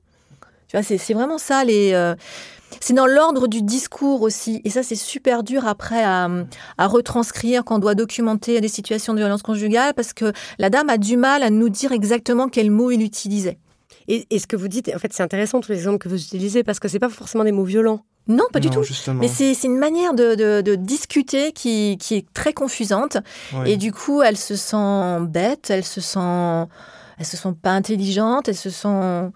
Tu 0.68 0.78
vois, 0.78 0.84
c'est 0.84 1.14
vraiment 1.14 1.38
ça. 1.38 1.64
Les, 1.64 1.94
euh, 1.94 2.16
c'est 2.82 2.94
dans 2.94 3.06
l'ordre 3.06 3.48
du 3.48 3.62
discours 3.62 4.22
aussi. 4.22 4.62
Et 4.66 4.70
ça, 4.70 4.84
c'est 4.84 4.96
super 4.96 5.44
dur 5.44 5.66
après 5.66 6.04
à, 6.04 6.30
à 6.78 6.88
retranscrire 6.88 7.64
quand 7.64 7.76
on 7.76 7.80
doit 7.80 7.96
documenter 7.96 8.60
des 8.62 8.68
situations 8.68 9.14
de 9.14 9.20
violence 9.20 9.42
conjugale 9.42 9.94
parce 9.94 10.14
que 10.14 10.34
la 10.60 10.70
dame 10.70 10.90
a 10.90 10.98
du 10.98 11.18
mal 11.18 11.44
à 11.44 11.50
nous 11.50 11.70
dire 11.70 11.92
exactement 11.92 12.50
quel 12.50 12.72
mot 12.72 12.92
il 12.92 13.02
utilisait. 13.02 13.58
Et, 14.10 14.26
et 14.30 14.40
ce 14.40 14.48
que 14.48 14.56
vous 14.56 14.68
dites, 14.68 14.92
en 14.94 15.00
fait, 15.00 15.14
c'est 15.14 15.24
intéressant 15.24 15.60
tous 15.60 15.72
les 15.72 15.78
exemples 15.80 15.98
que 15.98 16.10
vous 16.10 16.22
utilisez 16.22 16.64
parce 16.64 16.80
que 16.80 16.88
c'est 16.88 17.00
pas 17.00 17.10
forcément 17.10 17.44
des 17.44 17.52
mots 17.52 17.66
violents. 17.66 18.04
Non, 18.28 18.44
pas 18.52 18.60
du 18.60 18.70
tout. 18.70 18.82
Mais 19.14 19.28
c'est 19.28 19.54
une 19.64 19.78
manière 19.78 20.14
de, 20.14 20.76
discuter 20.76 21.52
qui, 21.52 21.98
est 22.12 22.34
très 22.34 22.54
confusante. 22.54 23.18
Et 23.66 23.78
du 23.78 23.92
coup, 23.92 24.22
elle 24.22 24.38
se 24.38 24.56
sent 24.56 25.20
bête, 25.22 25.70
elle 25.70 25.86
se 25.86 26.02
sent, 26.02 26.68
elle 27.18 27.26
se 27.26 27.38
sent 27.38 27.54
pas 27.62 27.72
intelligente, 27.72 28.50
elle 28.50 28.56
se 28.56 28.70
sent, 28.70 29.32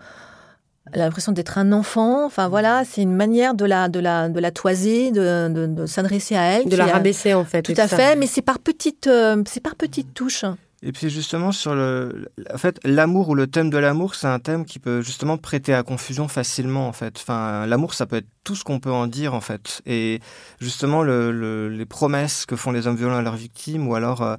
elle 0.93 1.01
a 1.01 1.05
l'impression 1.05 1.31
d'être 1.31 1.57
un 1.57 1.71
enfant. 1.71 2.25
Enfin 2.25 2.47
voilà, 2.47 2.83
c'est 2.85 3.01
une 3.01 3.15
manière 3.15 3.53
de 3.53 3.65
la, 3.65 3.89
de 3.89 3.99
la, 3.99 4.29
de 4.29 4.39
la 4.39 4.51
toiser, 4.51 5.11
de, 5.11 5.85
s'adresser 5.85 6.35
à 6.35 6.43
elle. 6.43 6.69
De 6.69 6.75
la 6.75 6.85
rabaisser 6.85 7.33
en 7.33 7.45
fait. 7.45 7.61
Tout 7.61 7.73
à 7.77 7.87
fait, 7.87 8.15
mais 8.15 8.27
c'est 8.27 8.41
par 8.41 8.59
petites, 8.59 9.07
euh, 9.07 9.41
c'est 9.45 9.61
par 9.61 9.75
petites 9.75 10.13
touches. 10.13 10.45
Et 10.83 10.91
puis 10.91 11.11
justement 11.11 11.51
sur 11.51 11.75
le, 11.75 12.31
en 12.51 12.57
fait, 12.57 12.79
l'amour 12.83 13.29
ou 13.29 13.35
le 13.35 13.45
thème 13.45 13.69
de 13.69 13.77
l'amour, 13.77 14.15
c'est 14.15 14.27
un 14.27 14.39
thème 14.39 14.65
qui 14.65 14.79
peut 14.79 15.01
justement 15.01 15.37
prêter 15.37 15.75
à 15.75 15.83
confusion 15.83 16.27
facilement 16.27 16.87
en 16.87 16.91
fait. 16.91 17.17
Enfin, 17.17 17.67
l'amour, 17.67 17.93
ça 17.93 18.07
peut 18.07 18.15
être 18.15 18.27
tout 18.43 18.55
ce 18.55 18.63
qu'on 18.63 18.79
peut 18.79 18.91
en 18.91 19.05
dire 19.05 19.35
en 19.35 19.41
fait. 19.41 19.83
Et 19.85 20.21
justement, 20.59 21.03
le, 21.03 21.69
les 21.69 21.85
promesses 21.85 22.47
que 22.47 22.55
font 22.55 22.71
les 22.71 22.87
hommes 22.87 22.95
violents 22.95 23.17
à 23.17 23.21
leurs 23.21 23.35
victimes, 23.35 23.87
ou 23.87 23.93
alors 23.93 24.23
euh, 24.23 24.37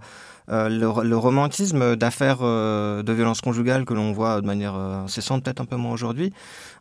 euh, 0.51 0.69
le, 0.69 1.17
romantisme 1.17 1.97
d'affaires 1.97 2.39
euh, 2.43 3.03
de 3.03 3.13
violence 3.13 3.41
conjugale 3.41 3.85
que 3.85 3.95
l'on 3.95 4.13
voit 4.13 4.41
de 4.41 4.47
manière 4.47 4.75
incessante, 4.75 5.45
peut-être 5.45 5.61
un 5.61 5.65
peu 5.65 5.77
moins 5.77 5.93
aujourd'hui. 5.93 6.33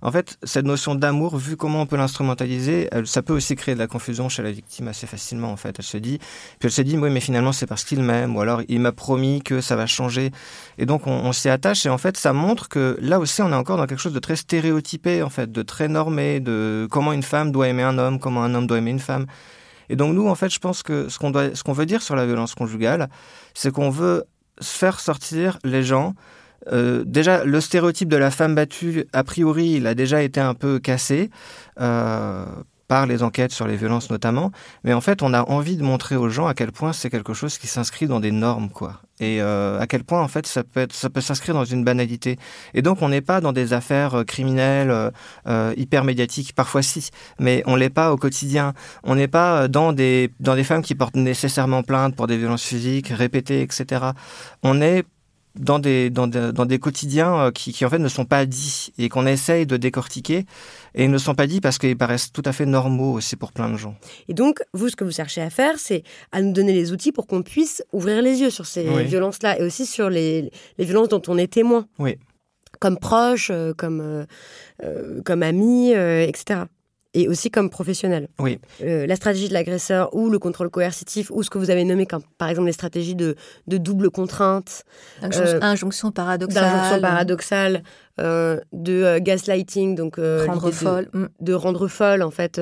En 0.02 0.12
fait, 0.12 0.38
cette 0.44 0.66
notion 0.66 0.96
d'amour, 0.96 1.38
vu 1.38 1.58
comment 1.58 1.82
on 1.82 1.86
peut 1.86 1.98
l'instrumentaliser, 1.98 2.90
ça 3.06 3.22
peut 3.22 3.34
aussi 3.34 3.56
créer 3.56 3.76
de 3.76 3.80
la 3.80 3.88
confusion 3.88 4.30
chez 4.30 4.42
la 4.42 4.52
victime 4.52 4.88
assez 4.88 5.06
facilement. 5.06 5.52
En 5.52 5.58
fait, 5.58 5.76
elle 5.78 5.86
se 5.86 5.98
dit, 5.98 6.18
puis 6.60 6.68
elle 6.68 6.72
se 6.72 6.82
dit, 6.82 6.98
oui, 6.98 7.10
mais 7.12 7.20
finalement 7.20 7.52
c'est 7.52 7.68
parce 7.68 7.84
qu'il 7.84 8.02
m'aime, 8.02 8.36
ou 8.36 8.42
alors 8.42 8.62
il 8.68 8.80
m'a 8.80 8.92
promis 8.92 9.42
que 9.42 9.62
ça 9.62 9.76
va 9.76 9.86
changer. 9.86 10.32
Et 10.78 10.86
donc 10.86 11.06
on, 11.06 11.12
on 11.12 11.32
s'y 11.32 11.50
attache, 11.50 11.86
et 11.86 11.90
en 11.90 11.98
fait, 11.98 12.18
ça 12.18 12.34
montre 12.34 12.68
que 12.68 12.98
là 13.02 13.20
aussi, 13.20 13.42
on 13.42 13.52
est 13.52 13.56
encore 13.56 13.78
dans 13.78 13.86
quelque 13.86 14.00
chose 14.02 14.14
de 14.14 14.20
très 14.20 14.36
stéréotypé, 14.36 15.22
en 15.22 15.30
fait, 15.30 15.52
de 15.52 15.62
très 15.62 15.88
normé, 15.88 16.40
de 16.40 16.88
comment 16.90 17.14
une 17.14 17.24
femme 17.24 17.52
doit 17.52 17.68
aimer 17.68 17.84
un 17.84 17.98
homme, 17.98 18.20
comment 18.20 18.44
un 18.44 18.54
homme 18.56 18.68
doit 18.68 18.78
aimer 18.78 18.92
une 18.92 19.00
femme. 19.00 19.28
Et 19.90 19.96
donc 19.96 20.14
nous, 20.14 20.28
en 20.28 20.36
fait, 20.36 20.50
je 20.50 20.60
pense 20.60 20.84
que 20.84 21.10
ce 21.10 21.18
qu'on 21.20 21.74
veut 21.74 21.86
dire 21.86 22.02
sur 22.02 22.16
la 22.16 22.26
violence 22.26 22.56
conjugale, 22.56 23.10
c'est 23.54 23.72
qu'on 23.72 23.90
veut 23.90 24.24
faire 24.62 25.00
sortir 25.00 25.58
les 25.64 25.84
gens. 25.84 26.14
Euh, 26.72 27.04
déjà, 27.06 27.44
le 27.44 27.60
stéréotype 27.60 28.10
de 28.10 28.18
la 28.18 28.32
femme 28.32 28.56
battue, 28.56 29.06
a 29.14 29.24
priori, 29.24 29.72
il 29.72 29.88
a 29.88 29.96
déjà 29.96 30.22
été 30.22 30.40
un 30.40 30.54
peu 30.54 30.80
cassé. 30.80 31.30
Euh, 31.80 32.46
par 32.92 33.06
les 33.06 33.24
enquêtes 33.24 33.54
sur 33.54 33.68
les 33.68 33.78
violences 33.78 34.10
notamment, 34.10 34.52
mais 34.84 34.92
en 34.92 35.00
fait 35.00 35.24
on 35.24 35.34
a 35.34 35.44
envie 35.50 35.78
de 35.78 35.84
montrer 35.84 36.18
aux 36.18 36.28
gens 36.28 36.48
à 36.48 36.54
quel 36.54 36.74
point 36.74 36.92
c'est 36.92 37.10
quelque 37.10 37.34
chose 37.34 37.58
qui 37.58 37.68
s'inscrit 37.68 38.06
dans 38.06 38.20
des 38.20 38.32
normes 38.32 38.70
quoi, 38.70 39.00
et 39.22 39.42
euh, 39.42 39.80
à 39.80 39.88
quel 39.88 40.04
point 40.04 40.22
en 40.22 40.28
fait 40.28 40.46
ça 40.46 40.66
peut 40.66 40.82
être, 40.82 40.92
ça 40.92 41.10
peut 41.10 41.22
s'inscrire 41.22 41.54
dans 41.54 41.64
une 41.64 41.86
banalité. 41.86 42.38
Et 42.74 42.82
donc 42.82 43.02
on 43.02 43.08
n'est 43.08 43.22
pas 43.22 43.40
dans 43.40 43.54
des 43.54 43.72
affaires 43.72 44.16
euh, 44.16 44.24
criminelles 44.26 44.92
euh, 45.48 45.74
hyper 45.78 46.04
médiatiques, 46.04 46.54
parfois 46.54 46.82
si, 46.82 47.12
mais 47.40 47.64
on 47.66 47.78
l'est 47.78 47.90
pas 47.90 48.12
au 48.12 48.18
quotidien. 48.18 48.74
On 49.06 49.16
n'est 49.16 49.30
pas 49.30 49.70
dans 49.70 49.94
des 49.94 50.34
dans 50.42 50.56
des 50.56 50.66
femmes 50.66 50.82
qui 50.82 50.94
portent 50.94 51.16
nécessairement 51.16 51.84
plainte 51.84 52.18
pour 52.18 52.28
des 52.28 52.38
violences 52.38 52.66
physiques 52.66 53.08
répétées, 53.08 53.62
etc. 53.62 54.04
On 54.64 54.82
est 54.82 55.06
dans 55.56 55.80
des, 55.80 56.10
dans, 56.10 56.28
dans 56.28 56.66
des 56.66 56.80
quotidiens 56.80 57.36
euh, 57.36 57.52
qui, 57.52 57.74
qui, 57.74 57.86
en 57.86 57.90
fait 57.90 58.00
ne 58.00 58.08
sont 58.08 58.26
pas 58.26 58.46
dits 58.46 58.94
et 58.98 59.10
qu'on 59.10 59.26
essaye 59.26 59.66
de 59.66 59.78
décortiquer 59.78 60.46
et 60.96 61.04
ils 61.06 61.12
ne 61.12 61.18
sont 61.18 61.36
pas 61.36 61.48
dits 61.48 61.62
parce 61.62 61.78
qu'ils 61.78 61.98
paraissent 61.98 62.32
tout 62.32 62.44
à 62.46 62.54
fait 62.54 62.66
normaux 62.66 63.14
aussi 63.14 63.36
pour 63.36 63.52
plein 63.52 63.70
de 63.70 63.78
gens. 63.78 63.96
Et 64.28 64.34
donc, 64.34 64.62
vous, 64.74 64.90
ce 64.90 64.96
que 64.96 65.04
vous 65.04 65.12
cherchez 65.12 65.42
à 65.42 65.50
faire, 65.50 65.78
c'est 65.78 66.04
à 66.32 66.42
nous 66.42 66.54
donner 66.54 66.74
les 66.74 66.92
outils 66.92 67.12
pour 67.12 67.28
qu'on 67.28 67.42
puisse 67.42 67.84
ouvrir 67.92 68.22
les 68.22 68.40
yeux 68.42 68.50
sur 68.50 68.66
ces 68.66 69.04
violences-là 69.04 69.60
et 69.60 69.64
aussi 69.64 69.86
sur 69.86 70.10
les, 70.10 70.52
les, 70.78 70.86
violences 70.86 71.10
dont 71.10 71.22
on 71.28 71.38
est 71.38 71.52
témoin. 71.52 71.88
Oui. 72.00 72.18
Comme 72.80 72.98
proche, 72.98 73.50
euh, 73.52 73.74
comme, 73.74 74.26
euh, 74.84 75.22
comme 75.24 75.44
ami, 75.44 75.92
etc 75.92 76.64
et 77.14 77.28
aussi 77.28 77.52
comme 77.52 77.70
professionnel. 77.70 78.30
Oui. 78.40 78.60
Euh, 78.82 79.06
la 79.06 79.16
stratégie 79.16 79.50
de 79.50 79.54
l'agresseur 79.54 80.14
ou 80.16 80.30
le 80.30 80.40
contrôle 80.40 80.70
coercitif 80.70 81.30
ou 81.32 81.44
ce 81.44 81.50
que 81.50 81.58
vous 81.58 81.70
avez 81.70 81.84
nommé 81.84 82.06
comme 82.06 82.24
par 82.38 82.50
exemple 82.50 82.68
les 82.68 82.74
stratégies 82.74 83.16
de, 83.16 83.36
de 83.68 83.78
double 83.78 84.10
contrainte. 84.12 84.84
Euh, 85.24 85.60
injonction 85.62 86.12
paradoxale. 86.12 86.64
D'injonction 86.64 87.02
paradoxale, 87.02 87.84
euh, 88.20 88.60
de 88.72 89.20
gaslighting, 89.20 89.96
donc 89.96 90.18
rendre 90.18 90.72
folle. 90.72 91.10
De, 91.14 91.20
mm. 91.20 91.30
de, 91.42 91.54
rendre 91.54 91.88
folle 91.88 92.22
en 92.24 92.32
fait 92.32 92.62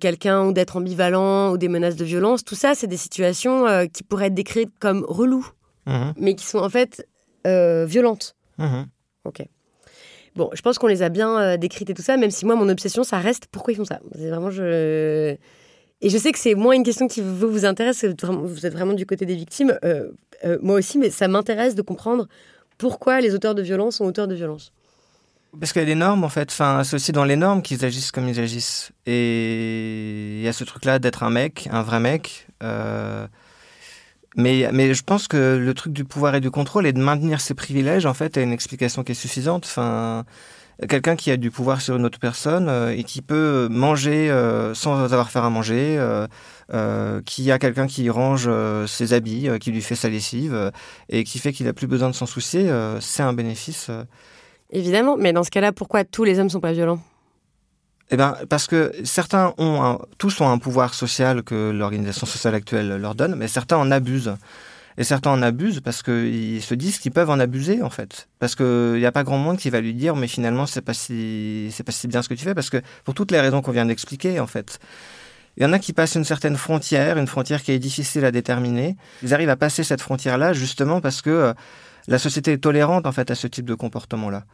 quelqu'un 0.00 0.46
ou 0.46 0.52
d'être 0.52 0.76
ambivalent 0.76 1.52
ou 1.52 1.58
des 1.58 1.68
menaces 1.68 1.96
de 1.96 2.04
violence. 2.04 2.44
Tout 2.44 2.56
ça, 2.56 2.74
c'est 2.74 2.88
des 2.88 2.96
situations 2.96 3.86
qui 3.92 4.02
pourraient 4.02 4.26
être 4.26 4.34
décrites 4.34 4.72
comme 4.80 5.04
relous, 5.08 5.46
mhm. 5.86 6.14
mais 6.16 6.34
qui 6.34 6.46
sont 6.46 6.58
en 6.58 6.68
fait 6.68 7.06
violentes. 7.44 8.34
Mhm. 8.58 8.86
Ok. 9.24 9.44
Bon, 10.34 10.50
je 10.54 10.62
pense 10.62 10.78
qu'on 10.78 10.86
les 10.86 11.02
a 11.02 11.08
bien 11.08 11.38
euh, 11.38 11.56
décrites 11.56 11.90
et 11.90 11.94
tout 11.94 12.02
ça, 12.02 12.16
même 12.16 12.30
si 12.30 12.46
moi, 12.46 12.54
mon 12.54 12.68
obsession, 12.68 13.04
ça 13.04 13.18
reste 13.18 13.46
pourquoi 13.52 13.72
ils 13.72 13.76
font 13.76 13.84
ça. 13.84 14.00
Vraiment, 14.14 14.50
je. 14.50 15.36
Et 16.04 16.08
je 16.08 16.18
sais 16.18 16.32
que 16.32 16.38
c'est 16.38 16.54
moins 16.54 16.74
une 16.74 16.82
question 16.82 17.06
qui 17.06 17.20
vous, 17.20 17.48
vous 17.48 17.64
intéresse, 17.64 18.04
vous 18.04 18.66
êtes 18.66 18.72
vraiment 18.72 18.94
du 18.94 19.06
côté 19.06 19.24
des 19.24 19.36
victimes, 19.36 19.78
euh, 19.84 20.10
euh, 20.44 20.58
moi 20.60 20.76
aussi, 20.76 20.98
mais 20.98 21.10
ça 21.10 21.28
m'intéresse 21.28 21.76
de 21.76 21.82
comprendre 21.82 22.26
pourquoi 22.76 23.20
les 23.20 23.34
auteurs 23.34 23.54
de 23.54 23.62
violence 23.62 23.96
sont 23.96 24.04
auteurs 24.04 24.26
de 24.26 24.34
violence. 24.34 24.72
Parce 25.60 25.72
qu'il 25.72 25.80
y 25.80 25.84
a 25.84 25.86
des 25.86 25.94
normes, 25.94 26.24
en 26.24 26.28
fait. 26.28 26.48
Enfin, 26.50 26.82
c'est 26.82 26.96
aussi 26.96 27.12
dans 27.12 27.24
les 27.24 27.36
normes 27.36 27.62
qu'ils 27.62 27.84
agissent 27.84 28.10
comme 28.10 28.26
ils 28.26 28.40
agissent. 28.40 28.90
Et 29.06 30.38
il 30.38 30.42
y 30.42 30.48
a 30.48 30.52
ce 30.52 30.64
truc-là 30.64 30.98
d'être 30.98 31.22
un 31.22 31.30
mec, 31.30 31.68
un 31.70 31.82
vrai 31.82 32.00
mec. 32.00 32.48
Mais, 34.36 34.68
mais 34.72 34.94
je 34.94 35.02
pense 35.02 35.28
que 35.28 35.56
le 35.56 35.74
truc 35.74 35.92
du 35.92 36.04
pouvoir 36.04 36.34
et 36.34 36.40
du 36.40 36.50
contrôle 36.50 36.86
et 36.86 36.92
de 36.92 37.00
maintenir 37.00 37.40
ses 37.40 37.54
privilèges, 37.54 38.06
en 38.06 38.14
fait, 38.14 38.38
a 38.38 38.42
une 38.42 38.52
explication 38.52 39.04
qui 39.04 39.12
est 39.12 39.16
suffisante. 39.16 39.64
Enfin, 39.66 40.24
quelqu'un 40.88 41.16
qui 41.16 41.30
a 41.30 41.36
du 41.36 41.50
pouvoir 41.50 41.80
sur 41.80 41.96
une 41.96 42.04
autre 42.04 42.18
personne 42.18 42.68
euh, 42.68 42.96
et 42.96 43.04
qui 43.04 43.22
peut 43.22 43.68
manger 43.70 44.30
euh, 44.30 44.74
sans 44.74 45.12
avoir 45.12 45.30
faire 45.30 45.44
à 45.44 45.50
manger, 45.50 45.96
euh, 45.98 47.20
qui 47.26 47.50
a 47.50 47.58
quelqu'un 47.58 47.86
qui 47.86 48.08
range 48.10 48.48
ses 48.86 49.12
habits, 49.12 49.48
qui 49.60 49.70
lui 49.70 49.82
fait 49.82 49.94
sa 49.94 50.08
lessive 50.08 50.72
et 51.08 51.24
qui 51.24 51.38
fait 51.38 51.52
qu'il 51.52 51.66
n'a 51.66 51.72
plus 51.72 51.86
besoin 51.86 52.08
de 52.08 52.14
s'en 52.14 52.26
soucier, 52.26 52.70
c'est 53.00 53.22
un 53.22 53.34
bénéfice. 53.34 53.90
Évidemment, 54.70 55.16
mais 55.18 55.34
dans 55.34 55.42
ce 55.42 55.50
cas-là, 55.50 55.72
pourquoi 55.72 56.04
tous 56.04 56.24
les 56.24 56.38
hommes 56.38 56.48
sont 56.48 56.60
pas 56.60 56.72
violents? 56.72 57.00
Eh 58.12 58.16
ben, 58.18 58.36
parce 58.50 58.66
que 58.66 58.92
certains 59.04 59.54
ont, 59.56 59.98
tous 60.18 60.38
ont 60.42 60.50
un 60.50 60.58
pouvoir 60.58 60.92
social 60.92 61.42
que 61.42 61.70
l'organisation 61.70 62.26
sociale 62.26 62.54
actuelle 62.54 62.96
leur 62.96 63.14
donne, 63.14 63.34
mais 63.36 63.48
certains 63.48 63.78
en 63.78 63.90
abusent. 63.90 64.36
Et 64.98 65.04
certains 65.04 65.30
en 65.30 65.40
abusent 65.40 65.80
parce 65.80 66.02
qu'ils 66.02 66.62
se 66.62 66.74
disent 66.74 66.98
qu'ils 66.98 67.12
peuvent 67.12 67.30
en 67.30 67.40
abuser, 67.40 67.80
en 67.80 67.88
fait. 67.88 68.28
Parce 68.38 68.54
qu'il 68.54 68.96
n'y 68.98 69.06
a 69.06 69.12
pas 69.12 69.24
grand 69.24 69.38
monde 69.38 69.56
qui 69.56 69.70
va 69.70 69.80
lui 69.80 69.94
dire, 69.94 70.14
mais 70.14 70.28
finalement, 70.28 70.66
c'est 70.66 70.82
pas 70.82 70.92
si, 70.92 71.70
c'est 71.72 71.84
pas 71.84 71.92
si 71.92 72.06
bien 72.06 72.20
ce 72.20 72.28
que 72.28 72.34
tu 72.34 72.44
fais, 72.44 72.54
parce 72.54 72.68
que 72.68 72.82
pour 73.04 73.14
toutes 73.14 73.30
les 73.30 73.40
raisons 73.40 73.62
qu'on 73.62 73.72
vient 73.72 73.86
d'expliquer, 73.86 74.40
en 74.40 74.46
fait. 74.46 74.78
Il 75.56 75.62
y 75.62 75.66
en 75.66 75.72
a 75.72 75.78
qui 75.78 75.94
passent 75.94 76.14
une 76.14 76.24
certaine 76.24 76.58
frontière, 76.58 77.16
une 77.16 77.26
frontière 77.26 77.62
qui 77.62 77.72
est 77.72 77.78
difficile 77.78 78.26
à 78.26 78.30
déterminer. 78.30 78.96
Ils 79.22 79.32
arrivent 79.32 79.48
à 79.48 79.56
passer 79.56 79.84
cette 79.84 80.02
frontière-là 80.02 80.52
justement 80.52 81.00
parce 81.00 81.22
que 81.22 81.30
euh, 81.30 81.52
la 82.08 82.18
société 82.18 82.52
est 82.52 82.58
tolérante, 82.58 83.06
en 83.06 83.12
fait, 83.12 83.30
à 83.30 83.34
ce 83.34 83.46
type 83.46 83.64
de 83.64 83.74
comportement-là. 83.74 84.44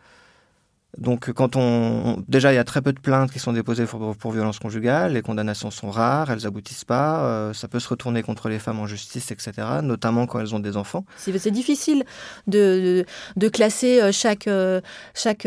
Donc, 0.99 1.33
quand 1.33 1.55
on, 1.55 2.25
déjà, 2.27 2.53
il 2.53 2.57
y 2.57 2.59
a 2.59 2.65
très 2.65 2.83
peu 2.83 2.93
de 2.93 2.99
plaintes 2.99 3.31
qui 3.31 3.39
sont 3.39 3.53
déposées 3.53 3.87
pour, 3.87 4.17
pour 4.17 4.33
violence 4.33 4.59
conjugale, 4.59 5.13
les 5.13 5.23
condamnations 5.23 5.71
sont 5.71 5.91
rares, 5.91 6.31
elles 6.31 6.45
aboutissent 6.45 6.85
pas, 6.85 7.21
euh, 7.21 7.53
ça 7.53 7.69
peut 7.69 7.79
se 7.79 7.89
retourner 7.89 8.23
contre 8.25 8.49
les 8.49 8.59
femmes 8.59 8.81
en 8.81 8.87
justice, 8.87 9.31
etc., 9.31 9.53
notamment 9.83 10.27
quand 10.27 10.41
elles 10.41 10.57
ont 10.57 10.59
des 10.59 10.77
enfants. 10.77 11.05
C'est 11.17 11.51
difficile 11.51 12.05
de, 12.49 13.05
de, 13.37 13.49
classer 13.49 14.01
euh, 14.03 14.11
chaque, 14.11 14.49
euh, 14.49 14.81
chaque 15.15 15.47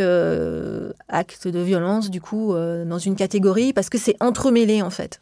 acte 1.09 1.47
de 1.47 1.59
violence, 1.59 2.09
du 2.09 2.21
coup, 2.21 2.53
dans 2.53 2.99
une 2.99 3.15
catégorie, 3.15 3.73
parce 3.73 3.89
que 3.89 3.97
c'est 3.97 4.15
entremêlé, 4.21 4.81
en 4.81 4.89
fait. 4.89 5.19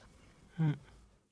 Hmm. 0.59 0.71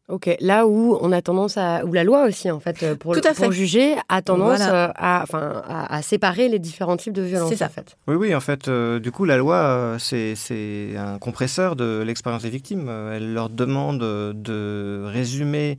Ok, 0.09 0.33
là 0.39 0.65
où 0.67 0.97
on 1.01 1.11
a 1.11 1.21
tendance 1.21 1.57
à, 1.57 1.83
où 1.83 1.91
la 1.91 2.05
loi 2.05 2.23
aussi 2.23 2.49
en 2.49 2.61
fait 2.61 2.95
pour, 2.95 3.13
pour 3.35 3.51
juger 3.51 3.95
a 4.07 4.21
tendance 4.21 4.61
euh, 4.61 4.87
à, 4.95 5.19
enfin, 5.21 5.61
à, 5.67 6.01
séparer 6.01 6.47
les 6.47 6.59
différents 6.59 6.95
types 6.95 7.11
de 7.11 7.23
violences. 7.23 7.49
C'est 7.49 7.57
ça. 7.57 7.65
En 7.65 7.69
fait. 7.69 7.97
Oui, 8.07 8.15
oui, 8.15 8.33
en 8.33 8.39
fait, 8.39 8.69
euh, 8.69 8.99
du 8.99 9.11
coup, 9.11 9.25
la 9.25 9.35
loi 9.35 9.55
euh, 9.55 9.97
c'est 9.99 10.95
un 10.95 11.19
compresseur 11.19 11.75
de 11.75 12.03
l'expérience 12.05 12.43
des 12.43 12.49
victimes. 12.49 12.87
Elle 12.87 13.33
leur 13.33 13.49
demande 13.49 13.99
de 13.99 15.03
résumer 15.07 15.77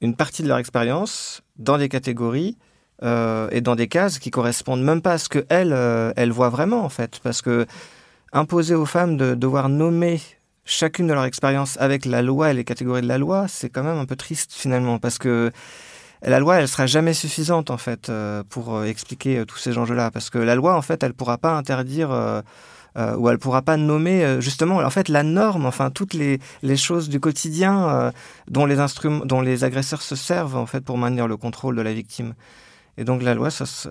une 0.00 0.16
partie 0.16 0.42
de 0.42 0.48
leur 0.48 0.56
expérience 0.56 1.42
dans 1.58 1.76
des 1.76 1.90
catégories 1.90 2.56
et 3.02 3.60
dans 3.60 3.76
des 3.76 3.88
cases 3.88 4.18
qui 4.18 4.30
correspondent 4.30 4.82
même 4.82 5.02
pas 5.02 5.12
à 5.12 5.18
ce 5.18 5.28
que 5.28 5.44
elles, 5.50 5.76
elles 6.16 6.32
voient 6.32 6.48
vraiment 6.48 6.82
en 6.82 6.88
fait, 6.88 7.18
parce 7.22 7.42
que 7.42 7.66
imposer 8.32 8.74
aux 8.74 8.86
femmes 8.86 9.16
de 9.16 9.34
devoir 9.34 9.68
nommer 9.68 10.20
chacune 10.64 11.06
de 11.06 11.14
leur 11.14 11.24
expérience 11.24 11.76
avec 11.80 12.04
la 12.04 12.22
loi 12.22 12.50
et 12.50 12.54
les 12.54 12.64
catégories 12.64 13.02
de 13.02 13.08
la 13.08 13.18
loi, 13.18 13.46
c'est 13.48 13.68
quand 13.68 13.82
même 13.82 13.98
un 13.98 14.06
peu 14.06 14.16
triste 14.16 14.52
finalement, 14.52 14.98
parce 14.98 15.18
que 15.18 15.50
la 16.22 16.38
loi, 16.38 16.56
elle 16.56 16.68
sera 16.68 16.86
jamais 16.86 17.14
suffisante 17.14 17.70
en 17.70 17.78
fait 17.78 18.08
euh, 18.08 18.42
pour 18.48 18.76
euh, 18.76 18.84
expliquer 18.84 19.38
euh, 19.38 19.44
tous 19.46 19.56
ces 19.56 19.78
enjeux-là, 19.78 20.10
parce 20.10 20.28
que 20.28 20.38
la 20.38 20.54
loi, 20.54 20.76
en 20.76 20.82
fait, 20.82 21.02
elle 21.02 21.14
pourra 21.14 21.38
pas 21.38 21.52
interdire 21.52 22.10
ou 23.16 23.30
elle 23.30 23.38
pourra 23.38 23.62
pas 23.62 23.76
nommer 23.76 24.40
justement, 24.40 24.78
en 24.78 24.90
fait, 24.90 25.08
la 25.08 25.22
norme, 25.22 25.64
enfin 25.64 25.90
toutes 25.90 26.12
les, 26.12 26.40
choses 26.76 27.08
du 27.08 27.20
quotidien 27.20 28.12
dont 28.48 28.66
les 28.66 28.76
dont 29.24 29.40
les 29.40 29.64
agresseurs 29.64 30.02
se 30.02 30.16
servent 30.16 30.56
en 30.56 30.66
fait 30.66 30.80
pour 30.80 30.98
maintenir 30.98 31.28
le 31.28 31.36
contrôle 31.36 31.76
de 31.76 31.82
la 31.82 31.92
victime. 31.92 32.34
Et 33.00 33.04
donc 33.04 33.22
la 33.22 33.32
loi, 33.32 33.48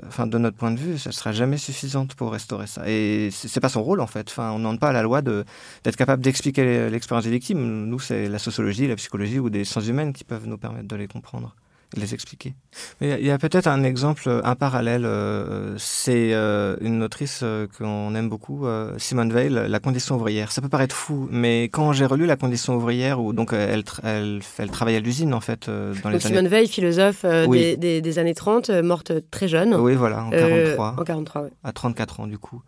enfin, 0.07 0.27
de 0.27 0.37
notre 0.37 0.55
point 0.55 0.69
de 0.69 0.79
vue, 0.79 0.99
ça 0.99 1.09
ne 1.09 1.15
sera 1.15 1.31
jamais 1.31 1.57
suffisante 1.57 2.13
pour 2.13 2.31
restaurer 2.31 2.67
ça. 2.67 2.87
Et 2.87 3.31
c'est 3.31 3.59
pas 3.59 3.67
son 3.67 3.81
rôle 3.81 4.01
en 4.01 4.07
fait. 4.07 4.29
Enfin, 4.29 4.51
on 4.51 4.59
ne 4.59 4.77
pas 4.77 4.89
à 4.89 4.93
la 4.93 5.01
loi 5.01 5.23
d'être 5.23 5.95
capable 5.95 6.21
d'expliquer 6.21 6.91
l'expérience 6.91 7.23
des 7.23 7.31
victimes. 7.31 7.87
Nous, 7.87 7.99
c'est 7.99 8.29
la 8.29 8.37
sociologie, 8.37 8.87
la 8.87 8.95
psychologie 8.97 9.39
ou 9.39 9.49
des 9.49 9.65
sciences 9.65 9.87
humaines 9.87 10.13
qui 10.13 10.23
peuvent 10.23 10.45
nous 10.45 10.59
permettre 10.59 10.87
de 10.87 10.95
les 10.95 11.07
comprendre 11.07 11.55
les 11.97 12.13
expliquer. 12.13 12.53
Mais 13.01 13.17
il 13.19 13.25
y 13.25 13.31
a 13.31 13.37
peut-être 13.37 13.67
un 13.67 13.83
exemple, 13.83 14.41
un 14.43 14.55
parallèle. 14.55 15.05
Euh, 15.05 15.75
c'est 15.77 16.33
euh, 16.33 16.75
une 16.81 17.01
autrice 17.01 17.41
euh, 17.43 17.67
qu'on 17.77 18.13
aime 18.15 18.29
beaucoup, 18.29 18.65
Simone 18.97 19.31
Veil, 19.31 19.49
La 19.49 19.79
condition 19.79 20.15
ouvrière. 20.15 20.51
Ça 20.51 20.61
peut 20.61 20.69
paraître 20.69 20.95
fou, 20.95 21.27
mais 21.31 21.63
quand 21.63 21.93
j'ai 21.93 22.05
relu 22.05 22.25
La 22.25 22.35
condition 22.35 22.75
ouvrière, 22.75 23.19
où 23.19 23.33
donc 23.33 23.53
elle, 23.53 23.83
elle, 24.03 24.41
elle 24.57 24.71
travaille 24.71 24.95
à 24.95 24.99
l'usine 24.99 25.33
en 25.33 25.39
fait 25.39 25.69
dans 25.69 26.09
les 26.09 26.19
Simone 26.19 26.47
Veil, 26.47 26.67
philosophe 26.67 27.25
des, 27.25 28.01
des, 28.01 28.19
années 28.19 28.35
30, 28.35 28.69
morte 28.69 29.13
très 29.31 29.47
jeune. 29.47 29.73
Oui, 29.75 29.95
voilà, 29.95 30.23
en 30.25 30.29
43. 30.29 30.95
en 30.99 31.03
43, 31.03 31.41
oui. 31.43 31.49
À 31.63 31.71
34 31.71 32.19
ans 32.19 32.27
du 32.27 32.37
coup. 32.37 32.61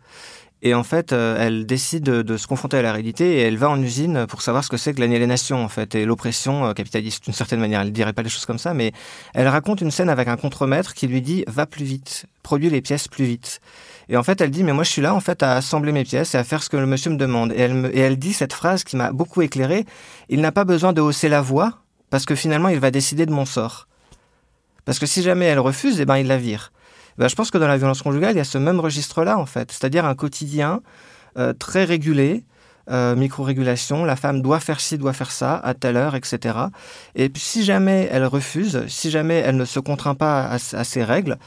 Et 0.64 0.74
en 0.74 0.84
fait, 0.84 1.12
euh, 1.12 1.36
elle 1.40 1.66
décide 1.66 2.04
de, 2.04 2.36
se 2.36 2.46
confronter 2.46 2.78
à 2.78 2.82
la 2.82 2.92
réalité 2.92 3.38
et 3.38 3.40
elle 3.40 3.58
va 3.58 3.68
en 3.68 3.82
usine 3.82 4.26
pour 4.28 4.42
savoir 4.42 4.62
ce 4.62 4.68
que 4.68 4.76
c'est 4.76 4.94
que 4.94 5.00
l'aliénation 5.00 5.64
en 5.64 5.68
fait 5.68 5.96
et 5.96 6.04
l'oppression 6.04 6.66
euh, 6.66 6.72
capitaliste 6.72 7.24
d'une 7.24 7.32
certaine 7.32 7.58
manière. 7.58 7.80
Elle 7.80 7.88
ne 7.88 7.92
dirait 7.92 8.12
pas 8.12 8.22
les 8.22 8.28
choses 8.28 8.46
comme 8.46 8.58
ça, 8.58 8.72
mais 8.72 8.92
elle 9.34 9.48
raconte 9.48 9.80
une 9.80 9.90
scène 9.90 10.08
avec 10.08 10.28
un 10.28 10.36
contremaître 10.36 10.94
qui 10.94 11.08
lui 11.08 11.20
dit 11.20 11.44
va 11.48 11.66
plus 11.66 11.84
vite, 11.84 12.26
produis 12.44 12.70
les 12.70 12.80
pièces 12.80 13.08
plus 13.08 13.24
vite. 13.24 13.60
Et 14.08 14.16
en 14.16 14.22
fait, 14.22 14.40
elle 14.40 14.50
dit 14.50 14.62
mais 14.62 14.72
moi 14.72 14.84
je 14.84 14.90
suis 14.90 15.02
là 15.02 15.14
en 15.14 15.20
fait 15.20 15.42
à 15.42 15.56
assembler 15.56 15.90
mes 15.90 16.04
pièces 16.04 16.36
et 16.36 16.38
à 16.38 16.44
faire 16.44 16.62
ce 16.62 16.68
que 16.68 16.76
le 16.76 16.86
monsieur 16.86 17.10
me 17.10 17.16
demande. 17.16 17.52
Et 17.52 17.58
elle, 17.58 17.90
et 17.92 17.98
elle 17.98 18.16
dit 18.16 18.32
cette 18.32 18.52
phrase 18.52 18.84
qui 18.84 18.96
m'a 18.96 19.10
beaucoup 19.10 19.42
éclairé 19.42 19.84
il 20.28 20.40
n'a 20.40 20.52
pas 20.52 20.64
besoin 20.64 20.92
de 20.92 21.00
hausser 21.00 21.28
la 21.28 21.40
voix 21.40 21.82
parce 22.08 22.24
que 22.24 22.34
finalement 22.34 22.68
il 22.68 22.78
va 22.78 22.90
décider 22.90 23.26
de 23.26 23.32
mon 23.32 23.46
sort. 23.46 23.88
Parce 24.84 24.98
que 24.98 25.06
si 25.06 25.22
jamais 25.22 25.46
elle 25.46 25.60
refuse, 25.60 26.00
eh 26.00 26.04
ben 26.04 26.18
il 26.18 26.26
la 26.26 26.38
vire. 26.38 26.72
Ben, 27.18 27.28
je 27.28 27.34
pense 27.34 27.50
que 27.50 27.58
dans 27.58 27.68
la 27.68 27.76
violence 27.76 28.02
conjugale, 28.02 28.34
il 28.34 28.38
y 28.38 28.40
a 28.40 28.44
ce 28.44 28.58
même 28.58 28.80
registre-là, 28.80 29.38
en 29.38 29.46
fait. 29.46 29.70
C'est-à-dire 29.72 30.04
un 30.04 30.14
quotidien 30.14 30.80
euh, 31.36 31.52
très 31.52 31.84
régulé, 31.84 32.44
euh, 32.90 33.14
micro-régulation, 33.14 34.04
la 34.04 34.16
femme 34.16 34.42
doit 34.42 34.60
faire 34.60 34.80
ci, 34.80 34.98
doit 34.98 35.12
faire 35.12 35.30
ça, 35.30 35.56
à 35.56 35.74
telle 35.74 35.96
heure, 35.96 36.14
etc. 36.14 36.58
Et 37.14 37.28
puis, 37.28 37.42
si 37.42 37.64
jamais 37.64 38.08
elle 38.10 38.24
refuse, 38.24 38.84
si 38.88 39.10
jamais 39.10 39.36
elle 39.36 39.56
ne 39.56 39.64
se 39.64 39.78
contraint 39.78 40.14
pas 40.14 40.42
à, 40.42 40.54
à 40.54 40.84
ces 40.84 41.04
règles, 41.04 41.38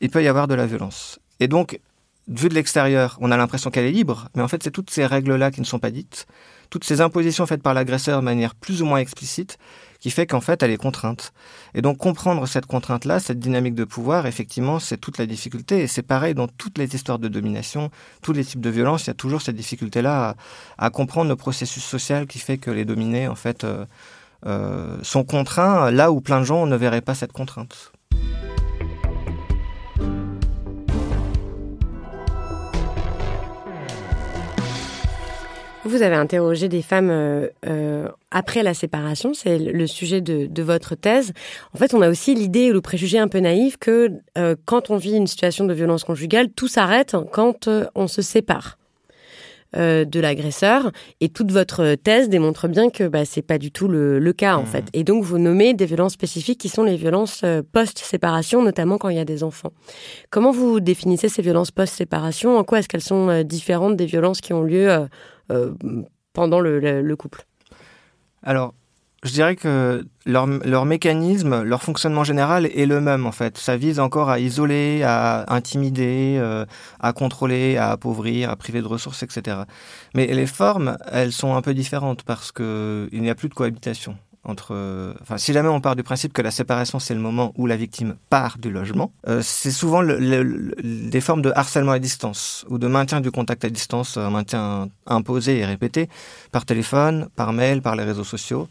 il 0.00 0.10
peut 0.10 0.22
y 0.22 0.28
avoir 0.28 0.48
de 0.48 0.54
la 0.54 0.66
violence. 0.66 1.20
Et 1.38 1.48
donc, 1.48 1.80
vu 2.28 2.48
de 2.48 2.54
l'extérieur, 2.54 3.18
on 3.20 3.30
a 3.30 3.36
l'impression 3.36 3.70
qu'elle 3.70 3.86
est 3.86 3.92
libre, 3.92 4.28
mais 4.34 4.42
en 4.42 4.48
fait, 4.48 4.62
c'est 4.62 4.70
toutes 4.70 4.90
ces 4.90 5.06
règles-là 5.06 5.50
qui 5.50 5.60
ne 5.60 5.66
sont 5.66 5.78
pas 5.78 5.90
dites, 5.90 6.26
toutes 6.70 6.84
ces 6.84 7.00
impositions 7.00 7.46
faites 7.46 7.62
par 7.62 7.74
l'agresseur 7.74 8.20
de 8.20 8.24
manière 8.24 8.54
plus 8.54 8.82
ou 8.82 8.86
moins 8.86 8.98
explicite, 8.98 9.58
qui 10.00 10.10
fait 10.10 10.26
qu'en 10.26 10.40
fait, 10.40 10.62
elle 10.62 10.70
est 10.70 10.76
contrainte. 10.76 11.32
Et 11.74 11.82
donc, 11.82 11.98
comprendre 11.98 12.46
cette 12.46 12.66
contrainte-là, 12.66 13.20
cette 13.20 13.38
dynamique 13.38 13.74
de 13.74 13.84
pouvoir, 13.84 14.26
effectivement, 14.26 14.78
c'est 14.78 14.96
toute 14.96 15.18
la 15.18 15.26
difficulté. 15.26 15.80
Et 15.80 15.86
c'est 15.86 16.02
pareil 16.02 16.34
dans 16.34 16.48
toutes 16.48 16.78
les 16.78 16.94
histoires 16.94 17.18
de 17.18 17.28
domination, 17.28 17.90
tous 18.22 18.32
les 18.32 18.44
types 18.44 18.60
de 18.60 18.70
violence, 18.70 19.04
il 19.04 19.08
y 19.08 19.10
a 19.10 19.14
toujours 19.14 19.42
cette 19.42 19.56
difficulté-là 19.56 20.34
à, 20.78 20.90
comprendre 20.90 21.28
le 21.28 21.36
processus 21.36 21.84
social 21.84 22.26
qui 22.26 22.38
fait 22.38 22.58
que 22.58 22.70
les 22.70 22.84
dominés, 22.84 23.28
en 23.28 23.34
fait, 23.34 23.64
euh, 23.64 23.84
euh, 24.46 24.96
sont 25.02 25.24
contraints 25.24 25.90
là 25.90 26.10
où 26.10 26.20
plein 26.20 26.40
de 26.40 26.44
gens 26.44 26.66
ne 26.66 26.76
verraient 26.76 27.02
pas 27.02 27.14
cette 27.14 27.32
contrainte. 27.32 27.92
Vous 35.84 36.02
avez 36.02 36.16
interrogé 36.16 36.68
des 36.68 36.82
femmes 36.82 37.08
euh, 37.10 37.48
euh, 37.66 38.08
après 38.30 38.62
la 38.62 38.74
séparation, 38.74 39.32
c'est 39.32 39.58
le 39.58 39.86
sujet 39.86 40.20
de, 40.20 40.62
votre 40.62 40.94
thèse. 40.94 41.32
En 41.74 41.78
fait, 41.78 41.94
on 41.94 42.02
a 42.02 42.10
aussi 42.10 42.34
l'idée 42.34 42.70
ou 42.70 42.74
le 42.74 42.82
préjugé 42.82 43.18
un 43.18 43.28
peu 43.28 43.38
naïf 43.38 43.78
que 43.78 44.10
euh, 44.36 44.56
quand 44.66 44.90
on 44.90 44.98
vit 44.98 45.16
une 45.16 45.26
situation 45.26 45.64
de 45.64 45.72
violence 45.72 46.04
conjugale, 46.04 46.50
tout 46.50 46.68
s'arrête 46.68 47.16
quand 47.32 47.68
on 47.94 48.08
se 48.08 48.20
sépare. 48.20 48.76
de 49.74 50.20
l'agresseur 50.20 50.90
et 51.20 51.28
toute 51.28 51.52
votre 51.52 51.94
thèse 51.94 52.28
démontre 52.28 52.66
bien 52.66 52.90
que 52.90 53.06
bah, 53.06 53.24
c'est 53.24 53.40
pas 53.40 53.56
du 53.56 53.70
tout 53.70 53.86
le, 53.86 54.32
cas 54.32 54.56
en 54.56 54.64
mmh. 54.64 54.66
fait 54.66 54.84
et 54.92 55.04
donc 55.04 55.22
vous 55.22 55.38
nommez 55.38 55.74
des 55.74 55.86
violences 55.86 56.14
spécifiques 56.14 56.58
qui 56.58 56.68
sont 56.68 56.82
les 56.82 56.96
violences 56.96 57.44
post-séparation 57.72 58.64
notamment 58.64 58.98
quand 58.98 59.10
il 59.10 59.16
y 59.16 59.20
a 59.20 59.24
des 59.24 59.44
enfants. 59.44 59.72
Comment 60.28 60.50
vous 60.50 60.80
définissez 60.80 61.28
ces 61.28 61.42
violences 61.42 61.70
post-séparation? 61.70 62.58
En 62.58 62.64
quoi 62.64 62.80
est-ce 62.80 62.88
qu'elles 62.88 63.00
sont 63.14 63.44
différentes 63.44 63.96
des 63.96 64.06
violences 64.06 64.40
qui 64.40 64.52
ont 64.52 64.64
lieu 64.64 64.90
euh, 64.90 65.06
pendant 66.32 66.60
le, 66.60 67.14
couple 67.16 67.44
Alors, 68.42 68.74
je 69.22 69.32
dirais 69.32 69.56
que 69.56 70.06
leur, 70.24 70.46
leur, 70.46 70.84
mécanisme, 70.86 71.62
leur 71.62 71.82
fonctionnement 71.82 72.24
général 72.24 72.66
est 72.66 72.86
le 72.86 73.00
même 73.00 73.26
en 73.26 73.32
fait. 73.32 73.58
Ça 73.58 73.76
vise 73.76 74.00
encore 74.00 74.30
à 74.30 74.38
isoler, 74.38 75.02
à 75.04 75.52
intimider, 75.52 76.36
euh, 76.38 76.64
à 77.00 77.12
contrôler, 77.12 77.76
à 77.76 77.90
appauvrir, 77.90 78.50
à 78.50 78.56
priver 78.56 78.80
de 78.80 78.86
ressources, 78.86 79.22
etc. 79.22 79.58
Mais 80.14 80.26
les 80.26 80.46
formes, 80.46 80.96
elles 81.10 81.32
sont 81.32 81.54
un 81.54 81.62
peu 81.62 81.74
différentes 81.74 82.22
parce 82.22 82.52
qu'il 82.52 83.08
n'y 83.12 83.30
a 83.30 83.34
plus 83.34 83.48
de 83.48 83.54
cohabitation 83.54 84.16
Enfin, 84.50 85.38
si 85.38 85.52
jamais 85.52 85.68
on 85.68 85.80
part 85.80 85.96
du 85.96 86.02
principe 86.02 86.32
que 86.32 86.42
la 86.42 86.50
séparation 86.50 86.98
c'est 86.98 87.14
le 87.14 87.20
moment 87.20 87.52
où 87.56 87.66
la 87.66 87.76
victime 87.76 88.16
part 88.28 88.58
du 88.58 88.70
logement, 88.70 89.12
euh, 89.28 89.40
c'est 89.42 89.70
souvent 89.70 90.02
des 90.02 91.20
formes 91.20 91.42
de 91.42 91.52
harcèlement 91.54 91.92
à 91.92 91.98
distance 91.98 92.64
ou 92.68 92.78
de 92.78 92.86
maintien 92.86 93.20
du 93.20 93.30
contact 93.30 93.64
à 93.64 93.70
distance, 93.70 94.16
un 94.16 94.30
maintien 94.30 94.88
imposé 95.06 95.58
et 95.58 95.64
répété 95.64 96.08
par 96.52 96.64
téléphone, 96.64 97.28
par 97.36 97.52
mail, 97.52 97.82
par 97.82 97.96
les 97.96 98.04
réseaux 98.04 98.24
sociaux. 98.24 98.68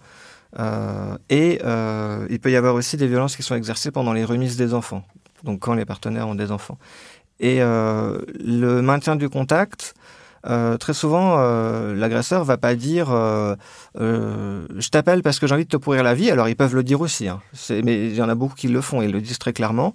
Euh, 0.58 1.16
et 1.30 1.60
euh, 1.64 2.26
il 2.30 2.40
peut 2.40 2.52
y 2.52 2.56
avoir 2.56 2.74
aussi 2.74 2.98
des 2.98 3.08
violences 3.08 3.36
qui 3.36 3.44
sont 3.44 3.56
exercées 3.56 3.92
pendant 3.92 4.14
les 4.14 4.26
remises 4.26 4.58
des 4.58 4.74
enfants, 4.74 5.04
donc 5.44 5.60
quand 5.60 5.74
les 5.74 5.86
partenaires 5.86 6.28
ont 6.28 6.36
des 6.36 6.52
enfants. 6.52 6.78
Et 7.42 7.60
le 7.60 8.82
maintien 8.82 9.16
du 9.16 9.30
contact, 9.30 9.94
euh, 10.48 10.78
très 10.78 10.94
souvent, 10.94 11.36
euh, 11.38 11.94
l'agresseur 11.96 12.44
va 12.44 12.58
pas 12.58 12.76
dire 12.76 13.10
euh, 13.12 13.56
je 13.96 14.90
t'appelle 14.90 15.22
parce 15.22 15.40
que 15.40 15.48
j'ai 15.48 15.56
envie 15.56 15.66
de 15.66 15.70
te 15.70 15.78
pourrir 15.78 16.04
la 16.04 16.14
vie. 16.14 16.32
Alors 16.32 16.48
ils 16.48 16.56
peuvent 16.56 16.76
le 16.76 16.84
dire 16.84 17.02
aussi, 17.02 17.28
hein. 17.28 17.42
mais 17.84 18.08
il 18.08 18.16
y 18.16 18.22
en 18.22 18.30
a 18.30 18.36
beaucoup 18.36 18.56
qui 18.56 18.68
le 18.68 18.82
font, 18.82 19.02
ils 19.02 19.12
le 19.12 19.22
disent 19.22 19.40
très 19.40 19.54
clairement. 19.54 19.94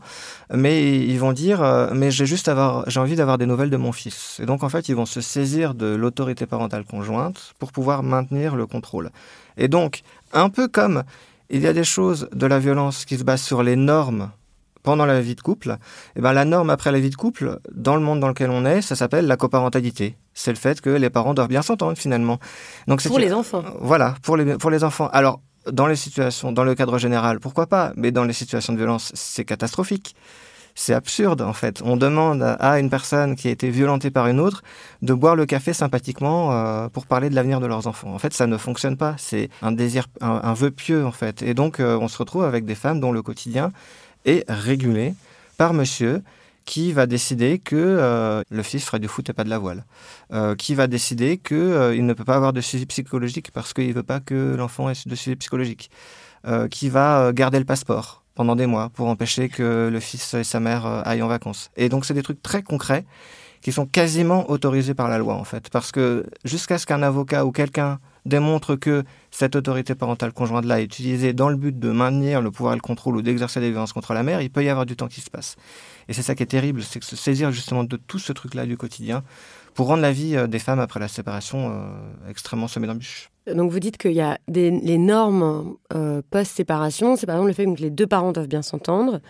Mais 0.53 0.99
ils 0.99 1.19
vont 1.19 1.33
dire 1.33 1.91
mais 1.95 2.11
j'ai 2.11 2.27
juste 2.27 2.51
j'ai 2.87 3.01
envie 3.01 3.17
d'avoir 3.17 3.39
des 3.39 3.47
nouvelles 3.47 3.71
de 3.71 3.77
mon 3.77 3.93
fils. 3.93 4.41
Et 4.43 4.47
donc 4.47 4.63
en 4.63 4.69
fait, 4.69 4.89
ils 4.89 4.97
vont 4.97 5.07
se 5.07 5.21
saisir 5.21 5.75
de 5.75 5.87
l'autorité 5.87 6.47
parentale 6.47 6.85
conjointe 6.85 7.55
pour 7.59 7.73
pouvoir 7.73 8.03
maintenir 8.03 8.57
le 8.57 8.67
contrôle. 8.67 9.11
Et 9.57 9.69
donc 9.69 10.03
un 10.33 10.51
peu 10.51 10.69
comme 10.69 11.05
il 11.51 11.61
y 11.61 11.67
a 11.67 11.73
des 11.73 11.85
choses 11.85 12.29
de 12.33 12.47
la 12.47 12.59
violence 12.59 13.05
qui 13.05 13.17
se 13.19 13.25
basent 13.25 13.43
sur 13.43 13.63
les 13.63 13.77
normes 13.77 14.31
pendant 14.85 15.07
la 15.07 15.21
vie 15.21 15.35
de 15.35 15.41
couple, 15.41 15.79
eh 16.15 16.21
ben 16.21 16.33
la 16.33 16.45
norme 16.45 16.71
après 16.71 16.93
la 16.93 17.01
vie 17.01 17.11
de 17.11 17.17
couple, 17.17 17.59
dans 17.75 17.97
le 17.97 18.03
monde 18.03 18.21
dans 18.21 18.29
lequel 18.29 18.51
on 18.51 18.65
est, 18.65 18.83
ça 18.83 18.95
s'appelle 18.95 19.27
la 19.27 19.37
coparentalité. 19.37 20.17
C'est 20.35 20.53
le 20.53 20.59
fait 20.59 20.81
que 20.81 20.91
les 20.91 21.11
parents 21.11 21.35
doivent 21.35 21.49
bien 21.49 21.63
s'entendre 21.63 21.99
finalement. 21.99 22.39
Donc 22.87 23.03
pour 23.03 23.19
les 23.19 23.33
enfants. 23.33 23.65
Voilà, 23.81 24.15
pour 24.23 24.37
les 24.37 24.57
pour 24.57 24.71
les 24.71 24.85
enfants. 24.85 25.09
Alors 25.13 25.41
dans 25.67 25.87
les 25.87 25.97
situations, 25.97 26.53
dans 26.53 26.65
le 26.65 26.75
cadre 26.75 26.99
général, 26.99 27.41
pourquoi 27.41 27.67
pas? 27.67 27.93
Mais 27.97 28.13
dans 28.13 28.25
les 28.25 28.35
situations 28.35 28.75
de 28.75 28.79
violence, 28.79 29.11
c'est 29.15 29.47
catastrophique. 29.47 30.15
C'est 30.77 30.93
absurde 30.93 31.41
en 31.41 31.53
fait. 31.53 31.81
On 31.85 31.97
demande 31.97 32.43
à 32.43 32.81
une 32.81 32.91
personne 32.91 33.37
qui 33.37 33.47
a 33.49 33.53
été 33.53 33.71
violentée 33.71 34.11
par 34.11 34.27
une 34.27 34.41
autre 34.41 34.63
de 35.03 35.15
boire 35.15 35.37
le 35.37 35.47
café 35.47 35.73
sympathiquement 35.73 36.53
euh, 36.53 36.89
pour 36.89 37.07
parler 37.07 37.31
de 37.31 37.37
l'avenir 37.37 37.61
de 37.61 37.67
leurs 37.67 37.87
enfants. 37.87 38.13
En 38.13 38.19
fait, 38.19 38.35
ça 38.35 38.49
ne 38.49 38.57
fonctionne 38.57 38.97
pas. 38.97 39.15
C'est 39.17 39.51
un 39.63 39.71
désir, 39.71 40.07
un, 40.21 40.53
vœu 40.53 40.73
pieux 40.73 41.07
en 41.07 41.13
fait. 41.13 41.43
Et 41.43 41.55
donc, 41.55 41.79
euh, 41.79 41.97
on 41.97 42.09
se 42.09 42.19
retrouve 42.19 42.43
avec 42.43 42.65
des 42.65 42.75
femmes 42.75 42.99
dont 42.99 43.13
le 43.13 43.23
quotidien 43.23 43.73
est 44.25 44.45
régulé 44.49 45.15
par 45.57 45.75
monsieur 45.75 46.23
qui 46.65 46.93
va 46.93 47.07
décider 47.07 47.59
que 47.59 47.77
euh, 47.77 48.43
le 48.51 48.63
fils 48.63 48.85
ferait 48.85 48.99
du 48.99 49.09
foot 49.09 49.29
et 49.29 49.33
pas 49.33 49.45
de 49.45 49.51
la 49.51 49.59
voile, 49.59 49.85
euh, 50.33 50.55
qui 50.55 50.75
va 50.75 50.87
décider 50.87 51.37
qu'il 51.39 51.57
euh, 51.57 52.01
ne 52.01 52.13
peut 52.15 52.25
pas 52.25 52.37
avoir 52.37 52.53
de 52.53 52.61
suivi 52.61 52.87
psychologique 52.87 53.51
parce 53.53 53.75
qu'il 53.75 53.89
ne 53.89 53.93
veut 53.93 54.03
pas 54.03 54.21
que 54.21 54.55
l'enfant 54.57 54.89
ait 54.89 54.95
de 55.07 55.15
suivi 55.15 55.37
psychologique, 55.37 55.91
qui 56.71 56.91
va 56.91 57.33
garder 57.33 57.59
le 57.59 57.65
passeport 57.65 58.23
pendant 58.35 58.55
des 58.55 58.67
mois 58.67 58.91
pour 58.91 59.09
empêcher 59.09 59.49
que 59.49 59.89
le 59.91 60.01
fils 60.01 60.35
et 60.35 60.45
sa 60.45 60.61
mère 60.61 60.85
aillent 60.85 61.23
en 61.23 61.27
vacances. 61.27 61.71
Et 61.79 61.89
donc 61.89 62.05
c'est 62.05 62.13
des 62.13 62.23
trucs 62.23 62.43
très 62.43 62.63
concrets 62.63 63.07
qui 63.65 63.73
sont 63.73 63.87
quasiment 63.87 64.51
autorisés 64.51 64.93
par 64.93 65.09
la 65.09 65.17
loi 65.17 65.35
en 65.35 65.45
fait, 65.45 65.71
parce 65.71 65.91
que 65.91 66.27
jusqu'à 66.45 66.77
ce 66.77 66.85
qu'un 66.85 67.03
avocat 67.03 67.47
ou 67.47 67.51
quelqu'un 67.51 67.99
démontre 68.27 68.77
que 68.77 69.05
cette 69.31 69.57
autorité 69.57 69.95
parentale 69.95 70.35
conjointe-là 70.35 70.83
est 70.83 70.85
utilisée 70.85 71.33
dans 71.33 71.49
le 71.49 71.57
but 71.57 71.79
de 71.79 71.91
maintenir 71.91 72.43
le 72.43 72.51
pouvoir 72.51 72.75
et 72.75 72.77
le 72.77 72.83
contrôle 72.83 73.17
ou 73.17 73.23
d'exercer 73.23 73.61
des 73.61 73.71
violences 73.71 73.95
contre 73.95 74.13
la 74.13 74.23
mère, 74.23 74.43
il 74.43 74.51
peut 74.51 74.63
y 74.63 74.69
avoir 74.69 74.85
du 74.85 74.97
temps 74.97 75.09
qui 75.09 75.23
se 75.23 75.31
passe. 75.31 75.57
Et 76.09 76.13
c'est 76.13 76.21
ça 76.21 76.35
qui 76.35 76.43
est 76.43 76.47
terrible, 76.47 76.83
c'est 76.83 77.01
que 77.01 77.07
se 77.07 77.17
saisir 77.17 77.53
justement 77.53 77.85
de 77.85 77.97
tout 77.97 78.19
ce 78.19 78.35
truc-là 78.35 78.67
du 78.67 78.77
quotidien 78.77 79.23
pour 79.73 79.87
rendre 79.87 80.03
la 80.03 80.13
vie 80.13 80.37
euh, 80.37 80.47
des 80.47 80.59
femmes 80.59 80.79
après 80.79 81.01
la 81.01 81.09
séparation 81.09 81.71
euh, 81.71 82.31
extrêmement 82.31 82.69
semée 82.69 82.87
d'embûches. 82.87 83.31
Donc 83.47 83.71
vous 83.71 83.81
dites 83.81 83.97
qu'il 83.97 84.13
y 84.13 84.21
a 84.21 84.39
des, 84.47 84.71
les 84.73 84.99
normes 84.99 85.77
euh, 85.95 86.21
post-séparation, 86.31 87.17
c'est 87.17 87.25
par 87.25 87.37
exemple 87.37 87.49
le 87.49 87.55
fait 87.55 87.65
que 87.65 87.81
les 87.81 87.91
deux 87.91 88.07
parents 88.07 88.33
doivent 88.33 88.47
bien 88.47 88.63
s'entendre. 88.63 89.21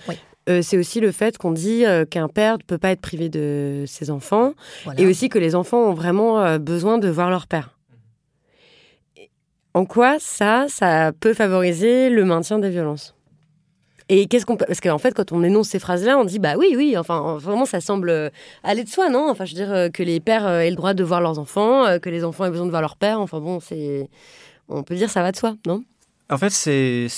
Euh, 0.48 0.60
c'est 0.62 0.76
aussi 0.76 1.00
le 1.00 1.10
fait 1.10 1.38
qu'on 1.38 1.52
dit 1.52 1.86
euh, 1.86 2.04
qu'un 2.04 2.28
père 2.28 2.58
ne 2.58 2.62
peut 2.62 2.78
pas 2.78 2.90
être 2.90 3.00
privé 3.00 3.28
de 3.28 3.84
ses 3.86 4.10
enfants 4.10 4.52
et 4.98 5.06
aussi 5.06 5.28
que 5.28 5.38
les 5.38 5.54
enfants 5.54 5.78
ont 5.78 5.94
vraiment 5.94 6.58
besoin 6.58 6.98
de 6.98 7.08
voir 7.08 7.30
leur 7.30 7.46
père. 7.46 7.78
En 9.72 9.86
quoi 9.86 10.18
ça, 10.20 10.66
ça 10.68 11.12
peut 11.18 11.34
favoriser 11.34 12.10
le 12.10 12.24
maintien 12.24 12.58
des 12.58 12.70
violences? 12.70 13.14
Et 14.10 14.26
qu'est-ce 14.26 14.44
qu'on 14.44 14.56
parce 14.56 14.80
qu'en 14.80 14.98
fait 14.98 15.14
quand 15.14 15.32
on 15.32 15.42
énonce 15.42 15.68
ces 15.68 15.78
phrases-là, 15.78 16.18
on 16.18 16.24
dit 16.24 16.38
bah 16.38 16.54
oui 16.58 16.74
oui, 16.76 16.96
enfin 16.98 17.38
vraiment 17.38 17.64
ça 17.64 17.80
semble 17.80 18.10
euh, 18.10 18.28
aller 18.62 18.84
de 18.84 18.88
soi, 18.88 19.08
non? 19.08 19.30
Enfin 19.30 19.46
je 19.46 19.54
veux 19.54 19.64
dire 19.64 19.72
euh, 19.72 19.88
que 19.88 20.02
les 20.02 20.20
pères 20.20 20.46
euh, 20.46 20.60
aient 20.60 20.70
le 20.70 20.76
droit 20.76 20.92
de 20.92 21.02
voir 21.02 21.22
leurs 21.22 21.38
enfants, 21.38 21.98
que 22.00 22.10
les 22.10 22.22
enfants 22.22 22.44
aient 22.44 22.50
besoin 22.50 22.66
de 22.66 22.70
voir 22.70 22.82
leur 22.82 22.96
père, 22.96 23.18
enfin 23.20 23.40
bon, 23.40 23.60
c'est 23.60 24.10
on 24.68 24.82
peut 24.82 24.94
dire 24.94 25.08
ça 25.08 25.22
va 25.22 25.32
de 25.32 25.36
soi, 25.36 25.56
non? 25.66 25.82
En 26.30 26.38
fait, 26.38 26.50
c'est 26.50 27.08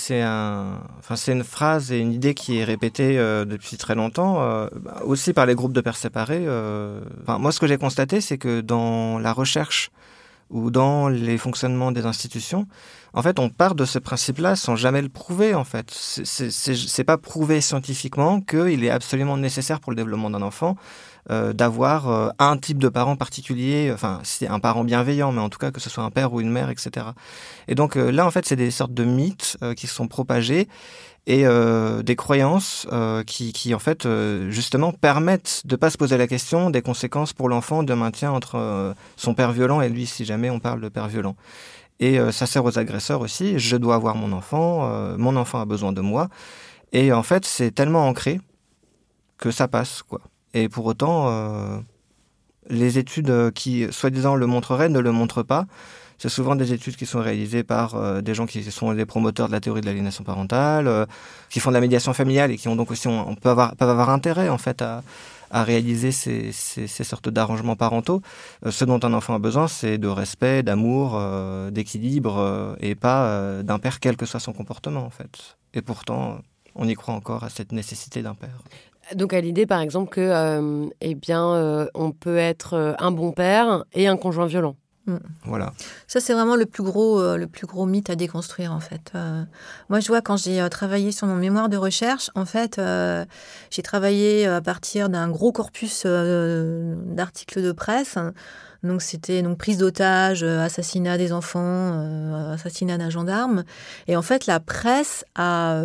une 1.29 1.45
phrase 1.45 1.93
et 1.93 1.99
une 1.99 2.13
idée 2.13 2.35
qui 2.35 2.59
est 2.59 2.65
répétée 2.65 3.17
depuis 3.17 3.77
très 3.77 3.95
longtemps, 3.95 4.41
bah, 4.75 5.01
aussi 5.05 5.33
par 5.33 5.47
les 5.47 5.55
groupes 5.55 5.73
de 5.73 5.81
pères 5.81 5.97
séparés. 5.97 6.47
Enfin, 7.23 7.39
moi, 7.39 7.53
ce 7.53 7.61
que 7.61 7.67
j'ai 7.67 7.79
constaté, 7.79 8.21
c'est 8.21 8.39
que 8.39 8.61
dans 8.61 9.19
la 9.19 9.33
recherche 9.33 9.91
ou 10.51 10.71
dans 10.71 11.09
les 11.09 11.39
fonctionnements 11.39 11.93
des 11.93 12.07
institutions, 12.07 12.67
en 13.15 13.23
fait, 13.23 13.39
on 13.39 13.49
part 13.49 13.75
de 13.75 13.85
ce 13.85 13.99
principe-là 13.99 14.57
sans 14.57 14.77
jamais 14.77 15.03
le 15.03 15.09
prouver, 15.09 15.55
en 15.55 15.65
fait. 15.65 15.91
C'est 15.91 17.05
pas 17.05 17.17
prouvé 17.17 17.61
scientifiquement 17.61 18.41
qu'il 18.41 18.85
est 18.85 18.91
absolument 18.91 19.37
nécessaire 19.37 19.81
pour 19.81 19.93
le 19.93 19.97
développement 19.97 20.31
d'un 20.31 20.43
enfant 20.43 20.77
euh, 21.29 21.53
d'avoir 21.53 22.09
euh, 22.09 22.29
un 22.39 22.57
type 22.57 22.79
de 22.79 22.89
parent 22.89 23.17
particulier, 23.17 23.91
enfin, 23.93 24.21
c'est 24.23 24.47
un 24.47 24.61
parent 24.61 24.85
bienveillant, 24.85 25.33
mais 25.33 25.41
en 25.41 25.49
tout 25.49 25.59
cas 25.59 25.73
que 25.73 25.81
ce 25.81 25.91
soit 25.91 26.05
un 26.05 26.11
père 26.11 26.33
ou 26.33 26.41
une 26.41 26.51
mère, 26.51 26.71
etc. 26.71 27.07
Et 27.67 27.75
donc 27.75 27.97
euh, 27.97 28.13
là, 28.13 28.25
en 28.25 28.31
fait, 28.31 28.47
c'est 28.47 28.55
des 28.55 28.71
sortes 28.71 28.95
de 28.95 29.03
mythes 29.03 29.57
qui 29.77 29.89
sont 29.89 30.07
propagés 30.07 30.69
et 31.27 31.45
des 32.05 32.15
croyances 32.15 32.87
qui, 33.27 33.53
qui, 33.53 33.75
en 33.75 33.81
fait, 33.81 34.07
justement, 34.49 34.93
permettent 34.93 35.63
de 35.65 35.75
pas 35.75 35.91
se 35.91 35.99
poser 35.99 36.17
la 36.17 36.29
question 36.29 36.71
des 36.71 36.83
conséquences 36.83 37.33
pour 37.33 37.49
l'enfant 37.49 37.83
de 37.83 37.93
maintien 37.95 38.31
entre 38.31 38.95
son 39.17 39.35
père 39.35 39.51
violent 39.51 39.81
et 39.81 39.89
lui, 39.89 40.07
si 40.07 40.25
jamais 40.25 40.51
on 40.51 40.61
parle 40.61 40.81
de 40.81 40.89
père 40.89 41.09
violent. 41.09 41.35
Et 41.99 42.21
ça 42.31 42.47
sert 42.47 42.65
aux 42.65 42.79
agresseurs 42.79 43.23
aussi. 43.23 43.59
Je 43.59 43.77
dois 43.77 43.97
avoir 43.97 44.15
mon 44.15 44.33
enfant, 44.33 44.89
mon 45.19 45.35
enfant 45.35 45.61
a 45.61 45.65
besoin 45.65 45.93
de 45.93 46.01
moi. 46.01 46.29
Et 46.93 47.13
en 47.13 47.25
fait, 47.25 47.45
c'est 47.45 47.73
tellement 47.73 48.07
ancré 48.07 48.41
que 49.37 49.51
ça 49.51 49.67
passe, 49.67 50.03
quoi. 50.03 50.21
Et 50.57 50.71
pour 50.71 50.87
autant, 50.87 51.29
euh, 51.29 51.79
les 52.71 52.97
études 52.97 53.53
qui, 53.53 53.87
soi-disant, 53.91 54.37
le 54.37 54.47
montreraient 54.47 54.89
ne 54.89 55.01
le 55.01 55.13
montrent 55.13 55.43
pas. 55.43 55.67
C'est 56.17 56.31
souvent 56.31 56.57
des 56.57 56.73
études 56.73 56.97
qui 56.97 57.05
sont 57.05 57.21
réalisées 57.21 57.63
par 57.63 57.95
euh, 57.95 58.23
des 58.23 58.33
gens 58.33 58.47
qui 58.47 58.63
sont 58.65 58.95
des 58.95 59.05
promoteurs 59.05 59.49
de 59.49 59.53
la 59.53 59.61
théorie 59.61 59.83
de 59.83 59.87
l'aliénation 59.87 60.25
parentale, 60.25 60.89
euh, 60.89 61.05
qui 61.51 61.61
font 61.61 61.69
de 61.69 61.75
la 61.75 61.83
médiation 61.83 62.15
familiale 62.15 62.53
et 62.53 62.57
qui 62.57 62.69
ont 62.69 62.75
donc 62.75 62.91
aussi, 62.91 63.07
on, 63.07 63.35
peut 63.35 63.51
avoir, 63.51 63.77
peuvent 63.77 63.91
avoir 63.91 64.09
intérêt 64.09 64.49
en 64.49 64.57
fait 64.57 64.81
à, 64.81 65.03
à 65.51 65.63
réaliser 65.63 66.11
ces, 66.11 66.53
ces, 66.53 66.87
ces 66.87 67.05
sortes 67.05 67.29
d'arrangements 67.29 67.77
parentaux. 67.77 68.23
ce 68.67 68.87
dont 68.87 69.01
un 69.03 69.13
enfant 69.13 69.35
a 69.35 69.39
besoin, 69.39 69.69
c'est 69.69 69.99
de 69.99 70.09
respect, 70.09 70.63
d'amour, 70.63 71.21
d'équilibre 71.71 72.77
et 72.81 72.95
pas 72.95 73.63
d'un 73.63 73.79
père 73.79 74.01
quel 74.01 74.17
que 74.17 74.25
soit 74.25 74.41
son 74.41 74.55
comportement 74.55 75.05
en 75.05 75.11
fait. 75.11 75.59
Et 75.75 75.83
pourtant, 75.83 76.39
on 76.75 76.89
y 76.89 76.95
croit 76.95 77.15
encore 77.15 77.45
à 77.45 77.51
cette 77.51 77.73
nécessité 77.73 78.23
d'un 78.23 78.35
père. 78.35 78.59
Donc 79.15 79.33
à 79.33 79.41
l'idée, 79.41 79.67
par 79.67 79.81
exemple, 79.81 80.11
que 80.11 80.21
euh, 80.21 80.89
eh 81.01 81.15
bien, 81.15 81.55
euh, 81.55 81.87
on 81.95 82.11
peut 82.11 82.37
être 82.37 82.75
euh, 82.75 82.93
un 82.99 83.13
bon 83.13 83.33
père 83.33 83.85
et 83.93 84.09
un 84.09 84.17
conjoint 84.17 84.47
violent. 84.47 84.77
Mm. 85.07 85.17
Voilà. 85.45 85.73
Ça, 86.09 86.19
c'est 86.19 86.33
vraiment 86.33 86.57
le 86.57 86.67
plus 86.67 86.83
gros, 86.83 87.37
le 87.37 87.47
plus 87.47 87.67
gros 87.67 87.87
mythe 87.87 88.11
à 88.11 88.17
déconstruire, 88.17 88.73
en 88.73 88.81
fait. 88.81 89.13
moi, 89.89 90.01
je 90.01 90.09
vois 90.09 90.21
quand 90.23 90.37
j'ai 90.37 90.69
travaillé 90.71 91.13
sur 91.13 91.29
mon 91.29 91.37
mémoire 91.37 91.69
de 91.69 91.77
recherche, 91.77 92.31
en 92.35 92.45
fait, 92.45 92.81
j'ai 93.71 93.83
travaillé 93.83 94.47
à 94.47 94.61
partir 94.61 95.09
d'un 95.09 95.29
gros 95.29 95.53
corpus 95.53 96.05
d'articles 96.05 97.63
de 97.63 97.71
presse. 97.71 98.19
Donc, 98.83 99.01
c'était 99.01 99.43
donc 99.43 99.59
prise 99.59 99.79
d'otage, 99.79 100.43
assassinat 100.43 101.19
des 101.19 101.33
enfants, 101.33 102.51
assassinat 102.53 102.99
d'un 102.99 103.11
gendarme. 103.11 103.63
Et 104.09 104.17
en 104.17 104.23
fait, 104.23 104.47
la 104.47 104.59
presse 104.59 105.25
a 105.37 105.81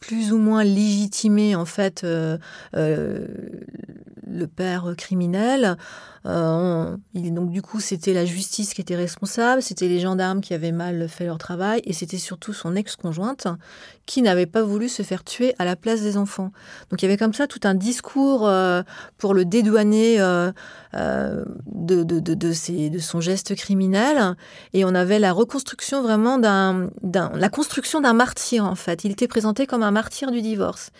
plus 0.00 0.32
ou 0.32 0.38
moins 0.38 0.64
légitimer 0.64 1.54
en 1.54 1.64
fait 1.64 2.04
euh, 2.04 2.38
euh, 2.76 3.26
le 4.26 4.46
père 4.46 4.94
criminel. 4.96 5.76
Euh, 6.26 6.96
donc 7.14 7.50
du 7.50 7.62
coup, 7.62 7.78
c'était 7.78 8.12
la 8.12 8.24
justice 8.24 8.74
qui 8.74 8.80
était 8.80 8.96
responsable, 8.96 9.62
c'était 9.62 9.86
les 9.86 10.00
gendarmes 10.00 10.40
qui 10.40 10.54
avaient 10.54 10.72
mal 10.72 11.08
fait 11.08 11.24
leur 11.26 11.38
travail, 11.38 11.80
et 11.84 11.92
c'était 11.92 12.18
surtout 12.18 12.52
son 12.52 12.74
ex-conjointe 12.74 13.46
qui 14.06 14.22
n'avait 14.22 14.46
pas 14.46 14.62
voulu 14.62 14.88
se 14.88 15.04
faire 15.04 15.22
tuer 15.22 15.54
à 15.60 15.64
la 15.64 15.76
place 15.76 16.02
des 16.02 16.16
enfants. 16.16 16.50
Donc 16.90 17.00
il 17.00 17.04
y 17.04 17.08
avait 17.08 17.16
comme 17.16 17.32
ça 17.32 17.46
tout 17.46 17.60
un 17.62 17.74
discours 17.74 18.50
pour 19.18 19.34
le 19.34 19.44
dédouaner 19.44 20.18
de, 20.18 22.02
de, 22.02 22.02
de, 22.02 22.34
de, 22.34 22.98
son 22.98 23.20
geste 23.20 23.54
criminel, 23.54 24.34
et 24.72 24.84
on 24.84 24.96
avait 24.96 25.20
la 25.20 25.32
reconstruction 25.32 26.02
vraiment 26.02 26.38
d'un, 26.38 26.90
la 27.04 27.48
construction 27.48 28.00
d'un 28.00 28.14
martyr 28.14 28.64
en 28.64 28.74
fait. 28.74 29.04
Il 29.04 29.12
était 29.12 29.28
présenté 29.28 29.68
comme 29.68 29.84
un 29.84 29.85
martyr 29.90 30.30
du 30.30 30.42
divorce. 30.42 30.90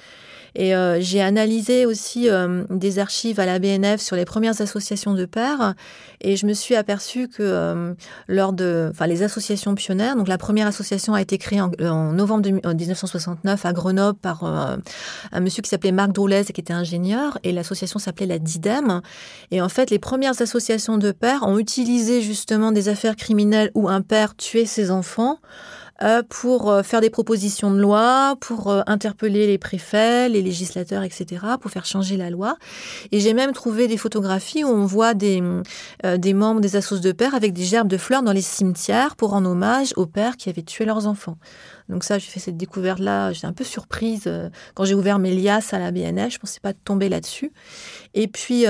Et 0.57 0.75
euh, 0.75 0.99
j'ai 1.01 1.21
analysé 1.21 1.85
aussi 1.85 2.31
euh, 2.31 2.65
des 2.71 2.99
archives 2.99 3.39
à 3.39 3.45
la 3.45 3.59
BNF 3.59 4.01
sur 4.01 4.17
les 4.17 4.25
premières 4.25 4.59
associations 4.63 5.13
de 5.13 5.27
pères 5.27 5.75
et 6.23 6.37
je 6.37 6.47
me 6.47 6.55
suis 6.55 6.75
aperçue 6.75 7.29
que 7.29 7.43
euh, 7.43 7.93
lors 8.27 8.55
de, 8.55 8.89
enfin, 8.91 9.07
les 9.07 9.23
associations 9.23 9.75
pionnières, 9.75 10.17
donc 10.17 10.29
la 10.29 10.39
première 10.39 10.67
association 10.67 11.13
a 11.13 11.21
été 11.21 11.37
créée 11.37 11.61
en, 11.61 12.13
novembre 12.13 12.49
1969 12.49 13.67
à 13.67 13.73
Grenoble 13.75 14.19
par 14.19 14.45
un 14.45 15.41
monsieur 15.41 15.63
qui 15.63 15.69
s'appelait 15.69 15.93
Marc 15.93 16.13
Droulez 16.13 16.45
et 16.49 16.53
qui 16.55 16.61
était 16.63 16.73
ingénieur 16.73 17.39
et 17.43 17.53
l'association 17.53 17.99
s'appelait 17.99 18.27
la 18.27 18.39
DIDEM. 18.39 19.03
Et 19.51 19.61
en 19.61 19.69
fait, 19.69 19.91
les 19.91 19.99
premières 19.99 20.41
associations 20.41 20.97
de 20.97 21.13
pères 21.13 21.43
ont 21.43 21.59
utilisé 21.59 22.23
justement 22.23 22.73
des 22.73 22.89
affaires 22.89 23.17
criminelles 23.17 23.71
où 23.75 23.91
un 23.91 24.01
père 24.01 24.35
tuait 24.37 24.65
ses 24.65 24.91
enfants 24.91 25.39
pour 26.29 26.71
euh, 26.71 26.83
faire 26.83 27.01
des 27.01 27.11
propositions 27.11 27.71
de 27.71 27.79
loi, 27.79 28.37
pour 28.41 28.71
euh, 28.71 28.83
interpeller 28.87 29.47
les 29.47 29.59
préfets, 29.59 30.29
les 30.29 30.43
législateurs, 30.43 31.03
etc., 31.03 31.43
pour 31.61 31.71
faire 31.71 31.87
changer 31.87 32.17
la 32.17 32.31
loi. 32.31 32.57
Et 33.13 33.21
j'ai 33.21 33.35
même 33.35 33.53
trouvé 33.53 33.89
des 33.89 33.97
photographies 33.97 34.65
où 34.65 34.69
on 34.69 34.85
voit 34.87 35.15
des, 35.15 35.43
des 36.05 36.35
membres 36.35 36.61
des 36.61 36.77
assos 36.77 36.99
de 36.99 37.13
pères 37.13 37.35
avec 37.35 37.53
des 37.53 37.65
gerbes 37.65 37.89
de 37.89 37.97
fleurs 37.97 38.23
dans 38.23 38.33
les 38.33 38.43
cimetières 38.43 39.17
pour 39.17 39.31
rendre 39.31 39.51
hommage 39.51 39.93
aux 39.97 40.07
pères 40.07 40.37
qui 40.37 40.49
avaient 40.49 40.63
tué 40.63 40.85
leurs 40.85 41.07
enfants. 41.07 41.39
Donc 41.89 42.05
ça, 42.05 42.19
j'ai 42.19 42.27
fait 42.27 42.41
cette 42.41 42.57
découverte-là. 42.57 43.33
J'étais 43.33 43.47
un 43.47 43.53
peu 43.53 43.65
surprise 43.65 44.31
quand 44.75 44.85
j'ai 44.85 44.95
ouvert 44.95 45.19
mes 45.19 45.35
liasses 45.35 45.73
à 45.73 45.79
la 45.79 45.93
BNF. 45.93 46.35
Je 46.35 46.39
pensais 46.39 46.61
pas 46.61 46.73
tomber 46.73 47.09
là-dessus. 47.09 47.53
Et 48.15 48.29
puis, 48.29 48.67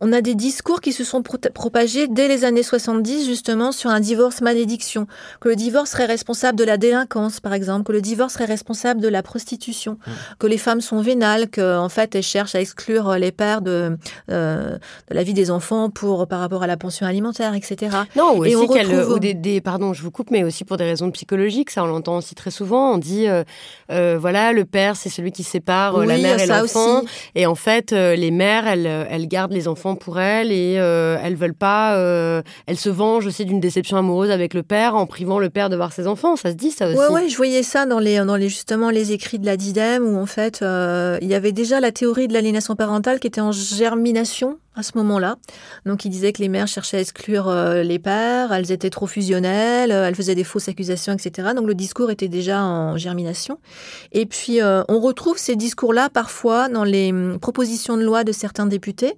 on 0.00 0.12
a 0.12 0.20
des 0.20 0.34
discours 0.34 0.80
qui 0.80 0.92
se 0.92 1.04
sont 1.04 1.22
propagés 1.22 2.08
dès 2.08 2.26
les 2.26 2.44
années 2.44 2.62
70 2.62 3.26
justement 3.26 3.70
sur 3.70 3.90
un 3.90 4.00
divorce 4.00 4.40
malédiction, 4.40 5.06
que 5.40 5.48
le 5.48 5.56
divorce 5.56 5.90
serait 5.90 6.04
responsable 6.06 6.58
de 6.58 6.64
la 6.64 6.76
délinquance 6.76 7.38
par 7.38 7.54
exemple, 7.54 7.84
que 7.84 7.92
le 7.92 8.00
divorce 8.00 8.34
serait 8.34 8.44
responsable 8.44 9.00
de 9.00 9.08
la 9.08 9.22
prostitution, 9.22 9.92
mmh. 9.92 10.10
que 10.40 10.46
les 10.48 10.58
femmes 10.58 10.80
sont 10.80 11.00
vénales, 11.00 11.48
que 11.48 11.78
en 11.78 11.88
fait 11.88 12.14
elles 12.14 12.24
cherchent 12.24 12.56
à 12.56 12.60
exclure 12.60 13.12
les 13.12 13.30
pères 13.30 13.62
de, 13.62 13.96
euh, 14.30 14.76
de 15.10 15.14
la 15.14 15.22
vie 15.22 15.32
des 15.32 15.50
enfants 15.50 15.90
pour 15.90 16.26
par 16.26 16.40
rapport 16.40 16.64
à 16.64 16.66
la 16.66 16.76
pension 16.76 17.06
alimentaire, 17.06 17.54
etc. 17.54 17.96
Non, 18.16 18.36
ou 18.36 18.44
aussi 18.44 18.68
qu'elles, 18.68 19.40
des, 19.40 19.60
pardon, 19.60 19.92
je 19.92 20.02
vous 20.02 20.10
coupe, 20.10 20.30
mais 20.32 20.42
aussi 20.42 20.64
pour 20.64 20.76
des 20.76 20.84
raisons 20.84 21.10
psychologiques, 21.12 21.70
ça 21.70 21.84
on 21.84 21.86
l'entend 21.86 22.16
aussi 22.16 22.34
très 22.34 22.50
souvent. 22.50 22.94
On 22.94 22.98
dit 22.98 23.28
euh, 23.28 23.44
euh, 23.92 24.18
voilà 24.20 24.52
le 24.52 24.64
père 24.64 24.96
c'est 24.96 25.08
celui 25.08 25.30
qui 25.30 25.44
sépare 25.44 25.96
la 25.98 26.18
mère 26.18 26.40
et 26.40 26.46
l'enfant, 26.46 27.02
et 27.36 27.46
en 27.46 27.54
fait 27.54 27.92
les 27.92 28.32
mères 28.32 28.66
elles, 28.66 28.86
elles 28.86 29.28
gardent 29.28 29.52
les 29.52 29.68
enfants 29.68 29.83
pour 29.94 30.18
elles 30.18 30.50
et 30.50 30.76
euh, 30.78 31.18
elles 31.22 31.36
veulent 31.36 31.54
pas. 31.54 31.96
Euh, 31.96 32.42
elles 32.66 32.78
se 32.78 32.88
vengent 32.88 33.26
aussi 33.26 33.44
d'une 33.44 33.60
déception 33.60 33.98
amoureuse 33.98 34.30
avec 34.30 34.54
le 34.54 34.62
père 34.62 34.94
en 34.94 35.06
privant 35.06 35.38
le 35.38 35.50
père 35.50 35.68
de 35.68 35.76
voir 35.76 35.92
ses 35.92 36.06
enfants. 36.06 36.36
Ça 36.36 36.50
se 36.50 36.56
dit 36.56 36.70
ça 36.70 36.88
aussi. 36.88 36.96
Ouais, 36.96 37.08
ouais, 37.08 37.28
je 37.28 37.36
voyais 37.36 37.62
ça 37.62 37.84
dans 37.84 37.98
les, 37.98 38.24
dans 38.24 38.36
les 38.36 38.48
justement 38.48 38.88
les 38.88 39.12
écrits 39.12 39.38
de 39.38 39.46
la 39.46 39.58
Didem 39.58 40.02
où 40.02 40.18
en 40.18 40.26
fait 40.26 40.62
euh, 40.62 41.18
il 41.20 41.28
y 41.28 41.34
avait 41.34 41.52
déjà 41.52 41.80
la 41.80 41.92
théorie 41.92 42.28
de 42.28 42.32
l'aliénation 42.32 42.74
parentale 42.74 43.20
qui 43.20 43.26
était 43.26 43.42
en 43.42 43.52
germination 43.52 44.58
à 44.74 44.82
ce 44.82 44.92
moment-là. 44.96 45.36
Donc 45.86 46.04
il 46.04 46.10
disait 46.10 46.32
que 46.32 46.42
les 46.42 46.48
mères 46.48 46.68
cherchaient 46.68 46.98
à 46.98 47.00
exclure 47.00 47.52
les 47.52 47.98
pères, 47.98 48.52
elles 48.52 48.72
étaient 48.72 48.90
trop 48.90 49.06
fusionnelles, 49.06 49.90
elles 49.90 50.14
faisaient 50.14 50.34
des 50.34 50.44
fausses 50.44 50.68
accusations, 50.68 51.12
etc. 51.12 51.48
Donc 51.54 51.66
le 51.66 51.74
discours 51.74 52.10
était 52.10 52.28
déjà 52.28 52.62
en 52.62 52.96
germination. 52.96 53.58
Et 54.12 54.26
puis 54.26 54.60
on 54.62 55.00
retrouve 55.00 55.38
ces 55.38 55.56
discours-là 55.56 56.08
parfois 56.08 56.68
dans 56.68 56.84
les 56.84 57.10
hum, 57.10 57.38
propositions 57.38 57.96
de 57.96 58.02
loi 58.02 58.24
de 58.24 58.32
certains 58.32 58.66
députés 58.66 59.14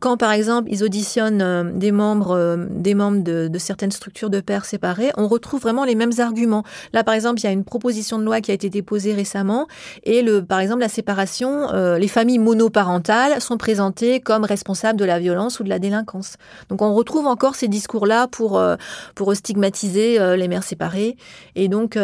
quand, 0.00 0.16
par 0.16 0.32
exemple, 0.32 0.68
ils 0.72 0.82
auditionnent 0.82 1.42
euh, 1.42 1.62
des 1.62 1.92
membres, 1.92 2.34
euh, 2.34 2.66
des 2.70 2.94
membres 2.94 3.22
de, 3.22 3.50
certaines 3.58 3.90
structures 3.90 4.30
de 4.30 4.40
pairs 4.40 4.64
séparés, 4.64 5.10
on 5.18 5.28
retrouve 5.28 5.60
vraiment 5.60 5.84
les 5.84 5.94
mêmes 5.94 6.12
arguments. 6.18 6.64
Là, 6.94 7.04
par 7.04 7.14
exemple, 7.14 7.38
il 7.40 7.44
y 7.44 7.46
a 7.46 7.52
une 7.52 7.64
proposition 7.64 8.18
de 8.18 8.24
loi 8.24 8.40
qui 8.40 8.50
a 8.50 8.54
été 8.54 8.70
déposée 8.70 9.12
récemment 9.12 9.68
et, 10.04 10.22
le, 10.22 10.42
par 10.42 10.60
exemple, 10.60 10.80
la 10.80 10.88
séparation, 10.88 11.70
euh, 11.74 11.98
les 11.98 12.08
familles 12.08 12.38
monoparentales 12.38 13.42
sont 13.42 13.58
présentées 13.58 14.20
comme 14.20 14.44
responsables 14.44 14.89
de 14.96 15.04
la 15.04 15.18
violence 15.18 15.60
ou 15.60 15.64
de 15.64 15.68
la 15.68 15.78
délinquance. 15.78 16.36
Donc 16.68 16.82
on 16.82 16.94
retrouve 16.94 17.26
encore 17.26 17.54
ces 17.54 17.68
discours-là 17.68 18.26
pour, 18.28 18.58
euh, 18.58 18.76
pour 19.14 19.34
stigmatiser 19.34 20.20
euh, 20.20 20.36
les 20.36 20.48
mères 20.48 20.62
séparées 20.62 21.16
et 21.54 21.68
donc 21.68 21.98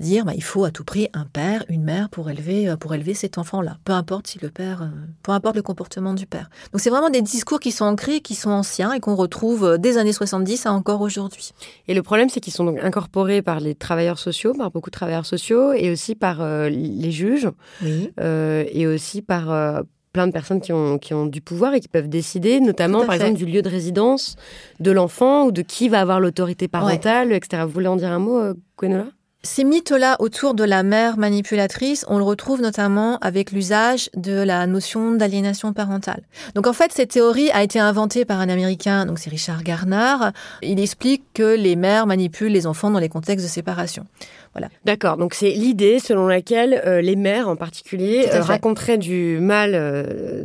dire 0.00 0.24
bah, 0.24 0.32
il 0.34 0.42
faut 0.42 0.64
à 0.64 0.70
tout 0.70 0.84
prix 0.84 1.08
un 1.12 1.24
père, 1.24 1.64
une 1.68 1.84
mère 1.84 2.08
pour 2.08 2.28
élever, 2.30 2.74
pour 2.78 2.94
élever 2.94 3.14
cet 3.14 3.38
enfant-là, 3.38 3.78
peu 3.84 3.92
importe 3.92 4.26
si 4.26 4.38
le 4.40 4.50
père, 4.50 4.90
peu 5.22 5.32
importe 5.32 5.56
le 5.56 5.62
comportement 5.62 6.14
du 6.14 6.26
père. 6.26 6.50
Donc 6.72 6.80
c'est 6.80 6.90
vraiment 6.90 7.10
des 7.10 7.22
discours 7.22 7.60
qui 7.60 7.70
sont 7.70 7.84
ancrés, 7.84 8.20
qui 8.20 8.34
sont 8.34 8.50
anciens 8.50 8.92
et 8.92 9.00
qu'on 9.00 9.14
retrouve 9.14 9.78
des 9.78 9.98
années 9.98 10.12
70 10.12 10.66
à 10.66 10.72
encore 10.72 11.00
aujourd'hui. 11.00 11.52
Et 11.88 11.94
le 11.94 12.02
problème 12.02 12.28
c'est 12.28 12.40
qu'ils 12.40 12.52
sont 12.52 12.64
donc 12.64 12.78
incorporés 12.82 13.42
par 13.42 13.60
les 13.60 13.74
travailleurs 13.74 14.18
sociaux, 14.18 14.54
par 14.54 14.70
beaucoup 14.70 14.90
de 14.90 14.96
travailleurs 14.96 15.26
sociaux 15.26 15.72
et 15.72 15.90
aussi 15.90 16.14
par 16.14 16.44
les 16.68 17.10
juges 17.10 17.48
et 17.82 18.86
aussi 18.86 19.22
par 19.22 19.84
plein 20.12 20.26
de 20.26 20.32
personnes 20.32 20.60
qui 20.60 20.72
ont, 20.72 20.98
qui 20.98 21.14
ont 21.14 21.26
du 21.26 21.40
pouvoir 21.40 21.74
et 21.74 21.80
qui 21.80 21.88
peuvent 21.88 22.08
décider, 22.08 22.60
notamment 22.60 23.04
par 23.04 23.14
exemple 23.14 23.34
du 23.34 23.46
lieu 23.46 23.62
de 23.62 23.68
résidence 23.68 24.36
de 24.80 24.90
l'enfant 24.90 25.46
ou 25.46 25.52
de 25.52 25.62
qui 25.62 25.88
va 25.88 26.00
avoir 26.00 26.20
l'autorité 26.20 26.68
parentale, 26.68 27.32
etc. 27.32 27.62
Vous 27.64 27.72
voulez 27.72 27.88
en 27.88 27.96
dire 27.96 28.10
un 28.12 28.18
mot, 28.18 28.38
euh, 28.38 28.54
Gwenola? 28.78 29.06
Ces 29.44 29.64
mythes-là 29.64 30.16
autour 30.20 30.54
de 30.54 30.62
la 30.62 30.84
mère 30.84 31.18
manipulatrice, 31.18 32.04
on 32.08 32.18
le 32.18 32.24
retrouve 32.24 32.60
notamment 32.60 33.18
avec 33.18 33.50
l'usage 33.50 34.08
de 34.14 34.40
la 34.40 34.66
notion 34.68 35.12
d'aliénation 35.12 35.72
parentale. 35.72 36.22
Donc 36.54 36.68
en 36.68 36.72
fait, 36.72 36.92
cette 36.92 37.10
théorie 37.10 37.50
a 37.50 37.64
été 37.64 37.80
inventée 37.80 38.24
par 38.24 38.38
un 38.38 38.48
Américain, 38.48 39.04
donc 39.04 39.18
c'est 39.18 39.30
Richard 39.30 39.64
Garner. 39.64 40.30
Il 40.62 40.78
explique 40.78 41.24
que 41.34 41.56
les 41.56 41.74
mères 41.74 42.06
manipulent 42.06 42.52
les 42.52 42.68
enfants 42.68 42.90
dans 42.90 43.00
les 43.00 43.08
contextes 43.08 43.44
de 43.44 43.50
séparation. 43.50 44.06
Voilà. 44.52 44.68
D'accord. 44.84 45.16
Donc 45.16 45.34
c'est 45.34 45.50
l'idée 45.50 45.98
selon 45.98 46.28
laquelle 46.28 46.80
euh, 46.86 47.00
les 47.00 47.16
mères 47.16 47.48
en 47.48 47.56
particulier 47.56 48.28
euh, 48.32 48.42
raconteraient 48.42 48.98
du 48.98 49.38
mal 49.40 49.72
euh, 49.74 50.44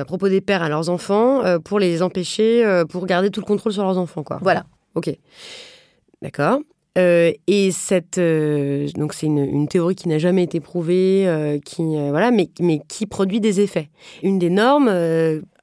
à 0.00 0.04
propos 0.04 0.28
des 0.28 0.40
pères 0.40 0.62
à 0.62 0.68
leurs 0.68 0.88
enfants 0.88 1.42
pour 1.62 1.78
les 1.78 2.02
empêcher, 2.02 2.82
pour 2.88 3.06
garder 3.06 3.30
tout 3.30 3.40
le 3.40 3.46
contrôle 3.46 3.72
sur 3.72 3.84
leurs 3.84 3.98
enfants, 3.98 4.22
quoi. 4.22 4.38
Voilà. 4.42 4.64
Ok. 4.94 5.10
D'accord. 6.22 6.60
Et 6.96 7.70
cette 7.72 8.18
donc 8.18 9.14
c'est 9.14 9.26
une, 9.26 9.68
théorie 9.68 9.94
qui 9.94 10.08
n'a 10.08 10.18
jamais 10.18 10.42
été 10.42 10.60
prouvée, 10.60 11.60
qui 11.64 11.82
voilà, 11.82 12.30
mais 12.30 12.50
mais 12.60 12.80
qui 12.88 13.06
produit 13.06 13.40
des 13.40 13.60
effets. 13.60 13.88
Une 14.22 14.38
des 14.38 14.50
normes 14.50 14.90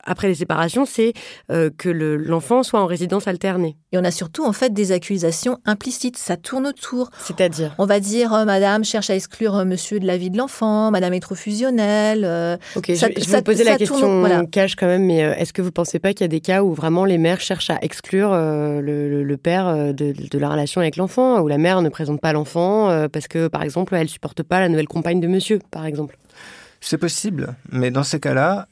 après 0.10 0.28
les 0.28 0.36
séparations, 0.36 0.86
c'est 0.86 1.14
euh, 1.51 1.70
que 1.78 1.88
l'enfant 1.88 2.64
soit 2.64 2.82
en 2.82 2.88
résidence 2.88 3.28
alternée. 3.28 3.78
Et 3.91 3.97
on 3.97 4.03
a 4.03 4.10
surtout 4.12 4.43
en 4.43 4.53
fait 4.53 4.74
des 4.74 4.91
accusations 4.91 5.60
implicites. 5.66 6.18
Ça 6.18 6.36
tourne 6.36 6.66
autour. 6.66 7.12
C'est-à-dire? 7.20 7.76
On 7.78 7.86
va 7.86 7.99
dire 7.99 8.34
euh, 8.34 8.43
Madame 8.43 8.84
cherche 8.84 9.12
à 9.12 9.16
exclure 9.16 9.55
euh, 9.55 9.66
Monsieur 9.66 9.99
de 9.99 10.07
la 10.07 10.18
vie 10.18 10.32
de 10.32 10.38
l'enfant. 10.38 10.89
Madame 10.89 11.14
est 11.14 11.20
trop 11.20 11.36
fusionnelle. 11.36 12.26
ok, 12.76 12.86
je, 12.88 13.05
vais 13.05 13.38
vous 13.38 13.43
poser 13.43 13.64
la 13.64 13.78
question 13.78 14.20
voilà. 14.20 14.45
cache 14.47 14.76
quand 14.76 14.88
même, 14.88 15.05
mais 15.05 15.20
est-ce 15.20 15.53
que 15.53 15.62
vous 15.62 15.72
pensez 15.72 15.99
pas 15.99 16.14
qu'il 16.14 16.22
y 16.22 16.26
a 16.26 16.28
des 16.28 16.41
cas 16.41 16.64
où 16.64 16.74
vraiment 16.74 17.05
les 17.05 17.20
mères 17.20 17.39
cherchent 17.39 17.70
à 17.70 17.78
exclure 17.82 18.32
le, 18.32 19.36
père 19.36 19.93
de, 19.93 20.14
de, 20.14 20.39
la 20.39 20.49
relation 20.49 20.82
avec 20.82 20.95
l'enfant, 20.95 21.39
où 21.39 21.47
la 21.47 21.60
mère 21.60 21.84
ne 21.84 21.89
présente 21.89 22.20
pas 22.20 22.34
l'enfant 22.34 23.07
parce 23.10 23.28
que 23.28 23.47
par 23.47 23.62
exemple 23.62 23.95
elle 23.95 24.10
supporte 24.10 24.41
pas 24.41 24.60
la 24.60 24.70
nouvelle 24.70 24.88
compagne 24.88 25.20
de 25.20 25.28
Monsieur, 25.28 25.60
par 25.70 25.86
exemple? 25.86 26.18
C'est 26.82 26.97
possible, 26.97 27.55
mais 27.72 27.91
dans 27.91 28.03
ces 28.03 28.20
cas-là, 28.20 28.68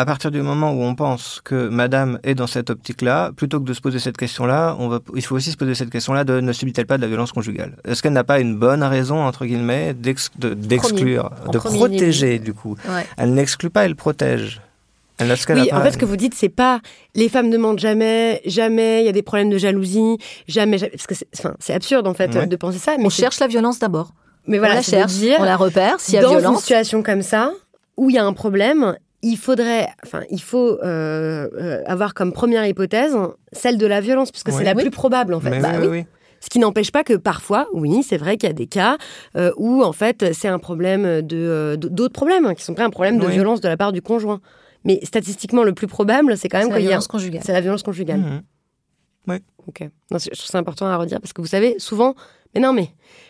à 0.00 0.06
partir 0.06 0.30
du 0.30 0.40
moment 0.40 0.72
où 0.72 0.82
on 0.82 0.94
pense 0.94 1.42
que 1.44 1.68
madame 1.68 2.18
est 2.22 2.34
dans 2.34 2.46
cette 2.46 2.70
optique-là, 2.70 3.32
plutôt 3.36 3.60
que 3.60 3.66
de 3.66 3.74
se 3.74 3.82
poser 3.82 3.98
cette 3.98 4.16
question-là, 4.16 4.74
on 4.78 4.88
va, 4.88 5.00
il 5.14 5.22
faut 5.22 5.36
aussi 5.36 5.50
se 5.50 5.58
poser 5.58 5.74
cette 5.74 5.90
question-là 5.90 6.24
de 6.24 6.40
ne 6.40 6.52
subit-elle 6.54 6.86
pas 6.86 6.96
de 6.96 7.02
la 7.02 7.08
violence 7.08 7.32
conjugale? 7.32 7.76
Est-ce 7.84 8.02
qu'elle 8.02 8.14
n'a 8.14 8.24
pas 8.24 8.40
une 8.40 8.56
bonne 8.56 8.82
raison, 8.82 9.22
entre 9.22 9.44
guillemets, 9.44 9.92
d'exclure, 9.92 11.30
de, 11.52 11.58
protéger, 11.58 12.38
du 12.38 12.54
coup? 12.54 12.76
Elle 13.18 13.34
n'exclut 13.34 13.68
pas, 13.68 13.84
elle 13.84 13.94
protège. 13.94 14.62
Elle 15.18 15.34
oui, 15.50 15.70
en 15.70 15.82
fait, 15.82 15.92
ce 15.92 15.98
que 15.98 16.06
vous 16.06 16.16
dites, 16.16 16.32
c'est 16.34 16.48
pas 16.48 16.80
les 17.14 17.28
femmes 17.28 17.50
ne 17.50 17.58
mentent 17.58 17.78
jamais, 17.78 18.40
jamais, 18.46 19.02
il 19.02 19.04
y 19.04 19.10
a 19.10 19.12
des 19.12 19.20
problèmes 19.20 19.50
de 19.50 19.58
jalousie, 19.58 20.16
jamais, 20.48 20.78
parce 20.78 21.06
que 21.06 21.14
c'est 21.58 21.74
absurde, 21.74 22.06
en 22.06 22.14
fait, 22.14 22.48
de 22.48 22.56
penser 22.56 22.78
ça. 22.78 22.96
Mais 22.96 23.04
on 23.04 23.10
cherche 23.10 23.38
la 23.38 23.48
violence 23.48 23.78
d'abord. 23.78 24.12
Mais 24.46 24.56
voilà, 24.56 24.74
on 24.74 24.76
la 24.78 24.82
cherche, 24.82 25.12
on 25.38 25.44
la 25.44 25.58
repère, 25.58 26.00
s'il 26.00 26.14
y 26.14 26.16
a 26.18 26.22
dans 26.22 26.30
violence. 26.30 26.44
Dans 26.44 26.52
une 26.52 26.60
situation 26.60 27.02
comme 27.02 27.20
ça, 27.20 27.52
où 27.98 28.08
il 28.08 28.16
y 28.16 28.18
a 28.18 28.24
un 28.24 28.32
problème, 28.32 28.96
il 29.22 29.36
faudrait, 29.36 29.88
enfin, 30.04 30.22
il 30.30 30.40
faut 30.40 30.78
euh, 30.82 31.48
euh, 31.54 31.82
avoir 31.86 32.14
comme 32.14 32.32
première 32.32 32.66
hypothèse 32.66 33.16
celle 33.52 33.78
de 33.78 33.86
la 33.86 34.00
violence, 34.00 34.30
puisque 34.30 34.52
c'est 34.52 34.64
la 34.64 34.74
plus 34.74 34.90
probable 34.90 35.34
en 35.34 35.40
fait. 35.40 35.60
Bah 35.60 35.72
oui, 35.80 36.04
Ce 36.40 36.48
qui 36.48 36.58
n'empêche 36.58 36.90
pas 36.90 37.04
que 37.04 37.14
parfois, 37.14 37.66
oui, 37.74 38.02
c'est 38.02 38.16
vrai 38.16 38.36
qu'il 38.36 38.48
y 38.48 38.50
a 38.50 38.54
des 38.54 38.66
cas 38.66 38.96
euh, 39.36 39.52
où 39.56 39.82
en 39.82 39.92
fait 39.92 40.32
c'est 40.32 40.48
un 40.48 40.58
problème 40.58 41.22
de 41.22 41.76
d'autres 41.76 42.14
problèmes 42.14 42.46
hein, 42.46 42.54
qui 42.54 42.64
sont 42.64 42.74
pas 42.74 42.84
un 42.84 42.90
problème 42.90 43.18
de 43.18 43.26
violence 43.26 43.60
de 43.60 43.68
la 43.68 43.76
part 43.76 43.92
du 43.92 44.02
conjoint. 44.02 44.40
Mais 44.84 44.98
statistiquement, 45.02 45.62
le 45.62 45.74
plus 45.74 45.86
probable, 45.86 46.38
c'est 46.38 46.48
quand 46.48 46.58
même 46.58 46.72
qu'il 46.72 46.86
y 46.86 46.92
a 46.92 47.00
C'est 47.42 47.52
la 47.52 47.60
violence 47.60 47.82
conjugale. 47.82 48.20
Mmh. 48.20 48.42
Oui. 49.28 49.36
Ok. 49.66 49.86
je 50.10 50.16
trouve 50.16 50.34
ça 50.34 50.56
important 50.56 50.86
à 50.86 50.96
redire 50.96 51.20
parce 51.20 51.34
que 51.34 51.42
vous 51.42 51.46
savez, 51.46 51.74
souvent, 51.78 52.14
mais 52.54 52.62
non, 52.62 52.72
mais 52.72 52.88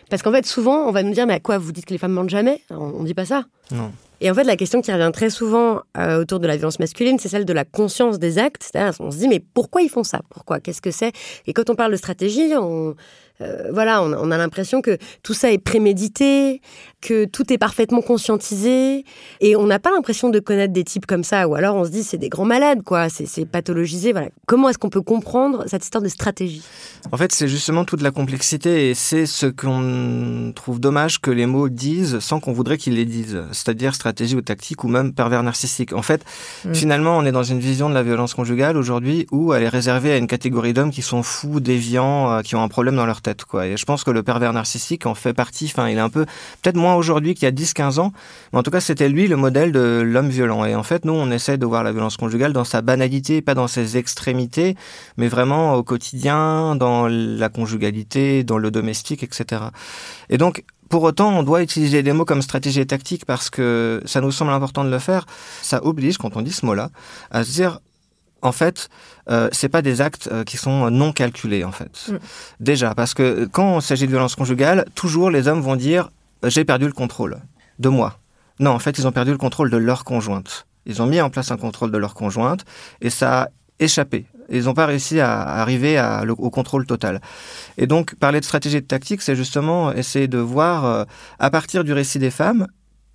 parce 0.09 0.21
qu'en 0.21 0.31
fait, 0.31 0.45
souvent, 0.45 0.87
on 0.87 0.91
va 0.91 1.03
nous 1.03 1.11
dire, 1.11 1.27
mais 1.27 1.33
à 1.33 1.39
quoi 1.41 1.57
vous 1.57 1.73
dites 1.73 1.85
que 1.85 1.93
les 1.93 1.97
femmes 1.97 2.13
mentent 2.13 2.29
jamais? 2.29 2.61
On, 2.69 2.77
on 2.77 3.03
dit 3.03 3.13
pas 3.13 3.25
ça. 3.25 3.43
Non. 3.71 3.91
Et 4.21 4.29
en 4.29 4.35
fait, 4.35 4.43
la 4.43 4.55
question 4.55 4.81
qui 4.81 4.91
revient 4.93 5.09
très 5.11 5.31
souvent 5.31 5.81
euh, 5.97 6.21
autour 6.21 6.39
de 6.39 6.47
la 6.47 6.55
violence 6.55 6.79
masculine, 6.79 7.17
c'est 7.17 7.27
celle 7.27 7.43
de 7.43 7.53
la 7.53 7.65
conscience 7.65 8.19
des 8.19 8.37
actes. 8.37 8.63
C'est-à-dire, 8.71 8.95
on 8.99 9.09
se 9.09 9.17
dit, 9.17 9.27
mais 9.27 9.39
pourquoi 9.39 9.81
ils 9.81 9.89
font 9.89 10.03
ça? 10.03 10.21
Pourquoi? 10.29 10.59
Qu'est-ce 10.59 10.81
que 10.81 10.91
c'est? 10.91 11.11
Et 11.47 11.53
quand 11.53 11.71
on 11.71 11.75
parle 11.75 11.91
de 11.91 11.97
stratégie, 11.97 12.53
on, 12.55 12.95
euh, 13.41 13.71
voilà, 13.71 14.03
on, 14.03 14.31
a 14.31 14.37
l'impression 14.37 14.81
que 14.81 14.97
tout 15.23 15.33
ça 15.33 15.51
est 15.51 15.57
prémédité, 15.57 16.61
que 17.01 17.25
tout 17.25 17.51
est 17.51 17.57
parfaitement 17.57 18.01
conscientisé, 18.01 19.05
et 19.39 19.55
on 19.55 19.65
n'a 19.65 19.79
pas 19.79 19.91
l'impression 19.91 20.29
de 20.29 20.39
connaître 20.39 20.73
des 20.73 20.83
types 20.83 21.05
comme 21.05 21.23
ça, 21.23 21.47
ou 21.47 21.55
alors 21.55 21.75
on 21.75 21.85
se 21.85 21.89
dit 21.89 22.03
c'est 22.03 22.17
des 22.17 22.29
grands 22.29 22.45
malades, 22.45 22.83
quoi, 22.83 23.09
c'est 23.09 23.45
pathologisé. 23.45 24.11
Voilà. 24.11 24.29
Comment 24.45 24.69
est-ce 24.69 24.77
qu'on 24.77 24.89
peut 24.89 25.01
comprendre 25.01 25.63
cette 25.67 25.83
histoire 25.83 26.01
de 26.01 26.09
stratégie? 26.09 26.63
En 27.11 27.17
fait, 27.17 27.31
c'est 27.31 27.47
justement 27.47 27.85
toute 27.85 28.01
la 28.01 28.11
complexité, 28.11 28.89
et 28.89 28.93
c'est 28.93 29.25
ce 29.25 29.47
qu'on 29.47 30.53
trouve 30.55 30.79
dommage 30.79 31.19
que 31.19 31.31
les 31.31 31.45
mots 31.45 31.69
disent 31.69 32.19
sans 32.19 32.39
qu'on 32.39 32.53
voudrait 32.53 32.77
qu'ils 32.77 32.95
les 32.95 33.05
disent, 33.05 33.41
c'est-à-dire 33.51 33.95
stratégie 33.95 34.35
ou 34.35 34.41
tactique 34.41 34.83
ou 34.83 34.87
même 34.87 35.13
pervers 35.13 35.43
narcissique. 35.43 35.93
En 35.93 36.01
fait, 36.01 36.23
mm. 36.65 36.73
finalement, 36.73 37.17
on 37.17 37.25
est 37.25 37.31
dans 37.31 37.43
une 37.43 37.59
vision 37.59 37.89
de 37.89 37.93
la 37.93 38.03
violence 38.03 38.33
conjugale 38.33 38.77
aujourd'hui 38.77 39.27
où 39.31 39.53
elle 39.53 39.63
est 39.63 39.69
réservée 39.69 40.11
à 40.11 40.17
une 40.17 40.27
catégorie 40.27 40.73
d'hommes 40.73 40.91
qui 40.91 41.01
sont 41.01 41.23
fous, 41.23 41.59
déviants, 41.59 42.31
euh, 42.31 42.41
qui 42.41 42.55
ont 42.55 42.63
un 42.63 42.67
problème 42.67 42.95
dans 42.95 43.05
leur 43.05 43.21
tête. 43.21 43.45
Quoi. 43.45 43.67
Et 43.67 43.77
je 43.77 43.85
pense 43.85 44.03
que 44.03 44.11
le 44.11 44.23
pervers 44.23 44.53
narcissique 44.53 45.05
en 45.05 45.15
fait 45.15 45.33
partie. 45.33 45.65
Enfin, 45.65 45.89
il 45.89 45.97
est 45.97 46.01
un 46.01 46.09
peu, 46.09 46.25
peut-être 46.61 46.75
moins 46.75 46.90
aujourd'hui 46.95 47.33
qu'il 47.33 47.43
y 47.43 47.47
a 47.47 47.51
10-15 47.51 47.99
ans, 47.99 48.13
mais 48.51 48.59
en 48.59 48.63
tout 48.63 48.71
cas, 48.71 48.81
c'était 48.81 49.09
lui 49.09 49.27
le 49.27 49.35
modèle 49.35 49.71
de 49.71 50.01
l'homme 50.01 50.29
violent. 50.29 50.65
Et 50.65 50.75
en 50.75 50.83
fait, 50.83 51.05
nous, 51.05 51.13
on 51.13 51.31
essaie 51.31 51.57
de 51.57 51.65
voir 51.65 51.83
la 51.83 51.91
violence 51.91 52.17
conjugale 52.17 52.53
dans 52.53 52.63
sa 52.63 52.81
banalité, 52.81 53.41
pas 53.41 53.53
dans 53.53 53.67
ses 53.67 53.97
extrémités, 53.97 54.75
mais 55.17 55.27
vraiment 55.27 55.75
au 55.75 55.83
quotidien, 55.83 56.75
dans 56.75 57.07
la 57.07 57.49
conjugalité, 57.49 58.43
dans 58.43 58.57
le 58.57 58.71
domestique, 58.71 59.23
etc. 59.23 59.63
Et 60.29 60.37
donc, 60.37 60.63
pour 60.89 61.03
autant, 61.03 61.29
on 61.37 61.43
doit 61.43 61.63
utiliser 61.63 62.03
des 62.03 62.11
mots 62.11 62.25
comme 62.25 62.41
stratégie 62.41 62.81
et 62.81 62.85
tactique 62.85 63.25
parce 63.25 63.49
que 63.49 64.01
ça 64.05 64.19
nous 64.19 64.31
semble 64.31 64.51
important 64.51 64.83
de 64.83 64.89
le 64.89 64.99
faire. 64.99 65.25
Ça 65.61 65.83
oblige, 65.85 66.17
quand 66.17 66.35
on 66.35 66.41
dit 66.41 66.51
ce 66.51 66.65
mot-là, 66.65 66.89
à 67.31 67.43
se 67.43 67.51
dire 67.51 67.79
en 68.41 68.51
fait, 68.51 68.89
euh, 69.29 69.49
c'est 69.51 69.69
pas 69.69 69.81
des 69.81 70.01
actes 70.01 70.29
euh, 70.31 70.43
qui 70.43 70.57
sont 70.57 70.89
non 70.89 71.13
calculés 71.13 71.63
en 71.63 71.71
fait. 71.71 72.09
Mm. 72.09 72.17
Déjà, 72.59 72.95
parce 72.95 73.13
que 73.13 73.47
quand 73.51 73.79
il 73.79 73.81
s'agit 73.81 74.05
de 74.05 74.11
violence 74.11 74.35
conjugale, 74.35 74.85
toujours 74.95 75.29
les 75.29 75.47
hommes 75.47 75.61
vont 75.61 75.75
dire 75.75 76.05
euh, 76.05 76.09
j'ai 76.43 76.65
perdu 76.65 76.85
le 76.85 76.93
contrôle 76.93 77.41
de 77.79 77.89
moi. 77.89 78.19
Non, 78.59 78.71
en 78.71 78.79
fait, 78.79 78.97
ils 78.97 79.07
ont 79.07 79.11
perdu 79.11 79.31
le 79.31 79.37
contrôle 79.37 79.69
de 79.69 79.77
leur 79.77 80.03
conjointe. 80.03 80.67
Ils 80.85 81.01
ont 81.01 81.05
mis 81.05 81.21
en 81.21 81.29
place 81.29 81.51
un 81.51 81.57
contrôle 81.57 81.91
de 81.91 81.97
leur 81.97 82.13
conjointe 82.13 82.65
et 83.01 83.09
ça 83.09 83.43
a 83.43 83.47
échappé. 83.79 84.25
Ils 84.49 84.65
n'ont 84.65 84.73
pas 84.73 84.85
réussi 84.85 85.19
à 85.19 85.41
arriver 85.41 86.01
au 86.37 86.49
contrôle 86.49 86.85
total. 86.85 87.21
Et 87.77 87.87
donc, 87.87 88.15
parler 88.15 88.39
de 88.39 88.45
stratégie 88.45 88.77
et 88.77 88.81
de 88.81 88.85
tactique, 88.85 89.21
c'est 89.21 89.35
justement 89.35 89.93
essayer 89.93 90.27
de 90.27 90.37
voir, 90.37 90.85
euh, 90.85 91.05
à 91.39 91.49
partir 91.49 91.83
du 91.83 91.93
récit 91.93 92.19
des 92.19 92.31
femmes, 92.31 92.67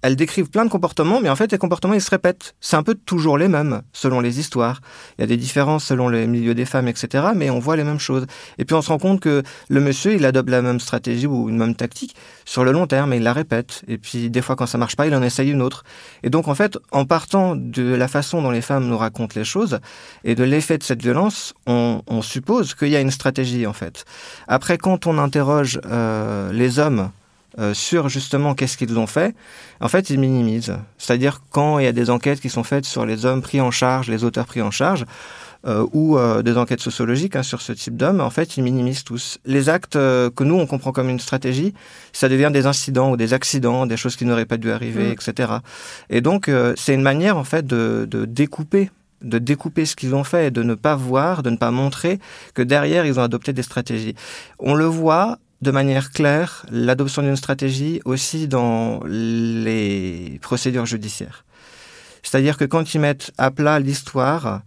elles 0.07 0.15
décrivent 0.15 0.49
plein 0.49 0.65
de 0.65 0.71
comportements, 0.71 1.21
mais 1.21 1.29
en 1.29 1.35
fait, 1.35 1.51
les 1.51 1.59
comportements, 1.59 1.95
ils 1.95 2.01
se 2.01 2.11
répètent. 2.11 2.55
C'est 2.61 2.77
un 2.77 2.85
peu 2.85 2.95
toujours 2.95 3.39
les 3.39 3.49
mêmes, 3.49 3.83
selon 3.93 4.21
les 4.21 4.39
histoires. 4.39 4.81
Il 5.19 5.23
y 5.23 5.25
a 5.25 5.27
des 5.27 5.37
différences 5.37 5.85
selon 5.85 6.09
les 6.09 6.29
milieux 6.29 6.55
des 6.55 6.65
femmes, 6.65 6.87
etc., 6.87 7.25
mais 7.35 7.51
on 7.51 7.59
voit 7.59 7.75
les 7.75 7.83
mêmes 7.83 7.99
choses. 7.99 8.25
Et 8.59 8.65
puis, 8.65 8.77
on 8.77 8.83
se 8.83 8.89
rend 8.89 8.99
compte 8.99 9.19
que 9.19 9.43
le 9.69 9.81
monsieur, 9.81 10.15
il 10.15 10.25
adopte 10.25 10.49
la 10.49 10.63
même 10.63 10.79
stratégie 10.79 11.27
ou 11.27 11.49
une 11.49 11.57
même 11.57 11.75
tactique 11.75 12.15
sur 12.45 12.63
le 12.63 12.71
long 12.71 12.87
terme, 12.87 13.15
et 13.15 13.17
il 13.17 13.25
la 13.25 13.33
répète. 13.33 13.83
Et 13.89 13.99
puis, 13.99 14.31
des 14.31 14.43
fois, 14.43 14.55
quand 14.55 14.67
ça 14.67 14.79
marche 14.79 14.95
pas, 14.95 15.09
il 15.09 15.15
en 15.17 15.25
essaye 15.25 15.51
une 15.51 15.61
autre. 15.61 15.83
Et 16.23 16.31
donc, 16.31 16.47
en 16.47 16.55
fait, 16.55 16.79
en 16.93 17.05
partant 17.05 17.57
de 17.57 17.83
la 17.83 18.07
façon 18.07 18.43
dont 18.43 18.53
les 18.53 18.63
femmes 18.63 18.87
nous 18.87 18.99
racontent 18.99 19.35
les 19.35 19.45
choses 19.45 19.81
et 20.23 20.37
de 20.37 20.45
l'effet 20.45 20.79
de 20.79 20.85
cette 20.85 21.03
violence, 21.03 21.53
on, 21.67 22.01
suppose 22.23 22.75
qu'il 22.75 22.89
y 22.91 22.97
a 22.97 23.01
une 23.01 23.11
stratégie, 23.11 23.67
en 23.67 23.73
fait. 23.73 24.05
Après, 24.47 24.79
quand 24.79 25.09
on 25.09 25.19
interroge 25.19 25.81
euh, 25.85 26.53
les 26.53 26.79
hommes, 26.79 27.11
euh, 27.59 27.73
sur 27.73 28.09
justement 28.09 28.55
qu'est-ce 28.55 28.77
qu'ils 28.77 28.99
ont 28.99 29.07
fait, 29.07 29.35
en 29.81 29.89
fait, 29.89 30.11
ils 30.11 30.19
minimisent. 30.19 30.77
C'est-à-dire 30.99 31.41
quand 31.51 31.79
il 31.79 31.85
y 31.85 31.89
a 31.89 31.93
des 31.93 32.11
enquêtes 32.11 32.41
qui 32.41 32.51
sont 32.51 32.65
faites 32.65 32.85
sur 32.85 33.07
les 33.07 33.25
hommes 33.25 33.41
pris 33.41 33.61
en 33.61 33.71
charge, 33.71 34.09
les 34.09 34.25
auteurs 34.25 34.47
pris 34.47 34.61
en 34.61 34.71
charge, 34.71 35.07
euh, 35.67 35.87
ou 35.93 36.19
euh, 36.19 36.43
des 36.43 36.59
enquêtes 36.59 36.81
sociologiques 36.81 37.35
hein, 37.35 37.43
sur 37.43 37.63
ce 37.63 37.73
type 37.73 37.97
d'hommes, 37.97 38.21
en 38.21 38.31
fait, 38.31 38.57
ils 38.57 38.63
minimisent 38.63 39.05
tous. 39.05 39.39
Les 39.47 39.69
actes 39.69 39.95
que 39.95 40.45
nous, 40.45 40.55
on 40.55 40.67
comprend 40.67 40.93
comme 40.93 41.09
une 41.09 41.19
stratégie, 41.19 41.73
ça 42.13 42.29
devient 42.29 42.51
des 42.53 42.67
incidents 42.67 43.11
ou 43.11 43.17
des 43.17 43.33
accidents, 43.33 43.87
des 43.87 43.97
choses 43.97 44.17
qui 44.17 44.27
n'auraient 44.27 44.45
pas 44.45 44.59
dû 44.59 44.71
arriver, 44.71 45.09
mm. 45.09 45.13
etc. 45.13 45.53
Et 46.11 46.21
donc, 46.21 46.51
c'est 46.77 46.95
une 46.95 47.03
manière, 47.03 47.39
en 47.39 47.45
fait, 47.45 47.67
de, 47.67 48.07
de 48.09 48.27
découper 48.27 48.91
de 49.23 49.39
découper 49.39 49.87
ce 49.87 49.97
qu'ils 49.97 50.15
ont 50.15 50.25
fait 50.25 50.49
et 50.49 50.51
de 50.51 50.63
ne 50.63 50.75
pas 50.75 50.95
voir, 50.95 51.43
de 51.43 51.51
ne 51.51 51.57
pas 51.57 51.71
montrer 51.71 52.19
que 52.55 52.63
derrière, 52.63 53.07
ils 53.07 53.19
ont 53.19 53.23
adopté 53.23 53.53
des 53.53 53.63
stratégies. 53.63 54.15
On 54.59 54.75
le 54.75 54.85
voit 54.85 55.39
de 55.63 55.71
manière 55.71 56.11
claire, 56.11 56.67
l'adoption 56.71 57.23
d'une 57.23 57.37
stratégie 57.37 58.01
aussi 58.05 58.49
dans 58.49 59.01
les 59.07 60.39
procédures 60.43 60.87
judiciaires. 60.87 61.45
C'est-à-dire 62.23 62.57
que 62.57 62.65
quand 62.65 62.95
ils 62.95 63.01
mettent 63.01 63.33
à 63.39 63.51
plat 63.51 63.79
l'histoire, 63.79 64.63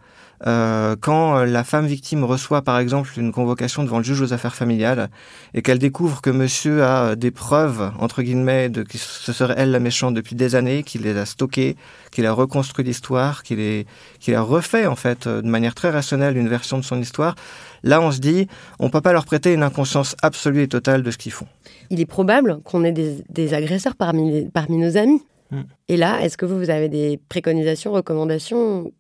euh, 0.48 0.96
quand 1.00 1.38
euh, 1.38 1.46
la 1.46 1.66
femme 1.66 1.86
victime 1.86 2.24
reçoit 2.24 2.62
par 2.62 2.80
exemple 2.80 3.12
une 3.18 3.34
convocation 3.34 3.84
devant 3.84 3.98
le 3.98 4.06
juge 4.06 4.22
aux 4.22 4.32
affaires 4.32 4.56
familiales 4.56 5.10
et 5.54 5.62
qu'elle 5.62 5.80
découvre 5.80 6.22
que 6.22 6.30
monsieur 6.30 6.82
a 6.84 7.04
euh, 7.04 7.16
des 7.16 7.32
preuves, 7.32 7.92
entre 8.00 8.22
guillemets, 8.22 8.70
de 8.70 8.84
que 8.84 8.98
ce 8.98 9.34
serait 9.34 9.56
elle 9.58 9.72
la 9.72 9.80
méchante 9.80 10.14
depuis 10.14 10.36
des 10.36 10.56
années, 10.56 10.84
qu'il 10.84 11.02
les 11.02 11.18
a 11.18 11.26
stockées, 11.26 11.76
qu'il 12.12 12.26
a 12.26 12.32
reconstruit 12.32 12.86
l'histoire, 12.86 13.44
qu'il 13.44 13.86
a 14.34 14.42
refait 14.42 14.86
en 14.86 14.96
fait 14.96 15.28
de 15.28 15.48
manière 15.48 15.76
très 15.76 15.90
rationnelle 15.90 16.38
une 16.38 16.48
version 16.48 16.78
de 16.78 16.84
son 16.84 17.02
histoire, 17.02 17.36
là 17.84 18.02
on 18.02 18.12
se 18.12 18.20
dit 18.20 18.48
on 18.80 18.90
peut 18.90 19.02
pas 19.02 19.14
leur 19.14 19.26
prêter 19.26 19.54
une 19.54 19.64
inconscience 19.64 20.16
absolue 20.22 20.64
et 20.64 20.68
totale 20.68 21.04
de 21.04 21.12
ce 21.12 21.18
qu'ils 21.18 21.32
font. 21.32 21.48
Il 21.90 22.00
est 22.00 22.06
probable 22.06 22.62
qu'on 22.64 22.84
ait 22.84 22.92
des, 22.92 23.54
agresseurs 23.54 23.96
parmi, 23.96 24.50
parmi 24.50 24.78
nos 24.78 24.98
amis. 24.98 25.24
Hmm. 25.52 25.64
Et 25.88 25.98
là, 25.98 26.22
est-ce 26.22 26.38
que 26.38 26.46
vous, 26.46 26.60
vous 26.60 26.70
avez 26.70 26.90
des 26.90 27.20
préconisations, 27.30 27.92
recommandations, 27.92 28.92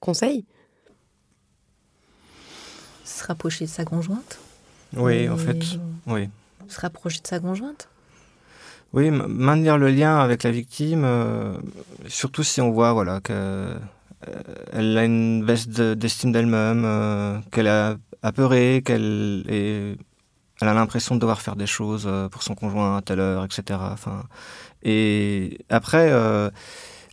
conseils? 0.00 0.44
Se 3.04 3.24
rapprocher 3.24 3.66
de 3.66 3.70
sa 3.70 3.84
conjointe? 3.84 4.40
Oui, 4.96 5.28
en 5.28 5.36
fait, 5.36 5.62
oui. 6.06 6.28
Se 6.68 6.80
rapprocher 6.80 7.20
de 7.20 7.26
sa 7.26 7.38
conjointe? 7.38 7.88
Oui, 8.92 9.10
maintenir 9.10 9.78
le 9.78 9.88
lien 9.88 10.18
avec 10.18 10.42
la 10.42 10.50
victime, 10.50 11.02
euh, 11.04 11.54
surtout 12.08 12.42
si 12.42 12.60
on 12.60 12.70
voit 12.70 12.92
voilà 12.92 13.20
qu'elle 13.20 13.36
euh, 13.38 14.96
a 14.96 15.04
une 15.04 15.44
baisse 15.46 15.66
d'estime 15.66 16.30
d'elle-même, 16.30 16.82
euh, 16.84 17.38
qu'elle 17.50 17.68
a 17.68 17.96
apeuré, 18.22 18.82
qu'elle 18.84 19.44
est, 19.48 19.96
elle 20.60 20.68
a 20.68 20.74
l'impression 20.74 21.14
de 21.14 21.20
devoir 21.20 21.40
faire 21.40 21.56
des 21.56 21.66
choses 21.66 22.08
pour 22.30 22.42
son 22.42 22.54
conjoint 22.54 22.98
à 22.98 23.02
telle 23.02 23.20
heure, 23.20 23.44
etc. 23.44 23.80
Et 24.82 25.58
après, 25.70 26.10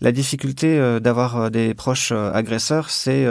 la 0.01 0.11
difficulté 0.11 0.99
d'avoir 0.99 1.49
des 1.49 1.73
proches 1.73 2.11
agresseurs, 2.11 2.89
c'est 2.89 3.25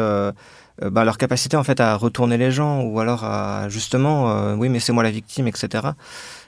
euh, 0.82 0.90
bah, 0.90 1.04
leur 1.04 1.18
capacité 1.18 1.56
en 1.56 1.64
fait 1.64 1.80
à 1.80 1.96
retourner 1.96 2.36
les 2.36 2.52
gens 2.52 2.82
ou 2.82 3.00
alors 3.00 3.24
à 3.24 3.68
justement 3.68 4.30
euh, 4.30 4.54
oui 4.54 4.68
mais 4.68 4.78
c'est 4.78 4.92
moi 4.92 5.02
la 5.02 5.10
victime 5.10 5.48
etc 5.48 5.88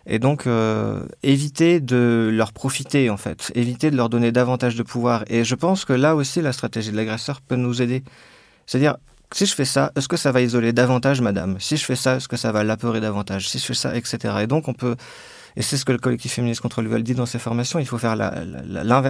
et 0.06 0.20
donc 0.20 0.46
euh, 0.46 1.00
éviter 1.24 1.80
de 1.80 2.30
leur 2.32 2.52
profiter 2.52 3.10
en 3.10 3.16
fait. 3.16 3.52
Éviter 3.54 3.90
de 3.90 3.96
leur 3.96 4.08
donner 4.08 4.32
davantage 4.32 4.74
de 4.74 4.82
pouvoir. 4.82 5.24
Et 5.28 5.44
je 5.44 5.54
pense 5.54 5.84
que 5.84 5.92
là 5.92 6.16
aussi 6.16 6.40
la 6.40 6.52
stratégie 6.52 6.90
de 6.90 6.96
l'agresseur 6.96 7.40
peut 7.40 7.56
nous 7.56 7.82
aider. 7.82 8.02
C'est-à-dire 8.66 8.96
si 9.32 9.46
je 9.46 9.54
fais 9.54 9.64
ça, 9.64 9.92
est-ce 9.96 10.08
que 10.08 10.16
ça 10.16 10.32
va 10.32 10.40
isoler 10.40 10.72
davantage 10.72 11.20
madame? 11.20 11.58
Si 11.60 11.76
je 11.76 11.84
fais 11.84 11.96
ça, 11.96 12.16
est-ce 12.16 12.28
que 12.28 12.36
ça 12.36 12.52
va 12.52 12.64
l'apeurer 12.64 13.00
davantage? 13.00 13.48
Si 13.48 13.58
je 13.58 13.64
fais 13.64 13.74
ça, 13.74 13.96
etc. 13.96 14.34
Et 14.42 14.46
donc 14.46 14.68
on 14.68 14.74
peut, 14.74 14.96
et 15.56 15.62
c'est 15.62 15.76
ce 15.76 15.84
que 15.84 15.92
le 15.92 15.98
collectif 15.98 16.34
féministe 16.34 16.60
contre 16.60 16.82
le 16.82 16.88
viol 16.88 17.02
dit 17.02 17.14
dans 17.14 17.26
ses 17.26 17.38
formations, 17.38 17.78
il 17.78 17.86
faut 17.86 17.98
faire 17.98 18.16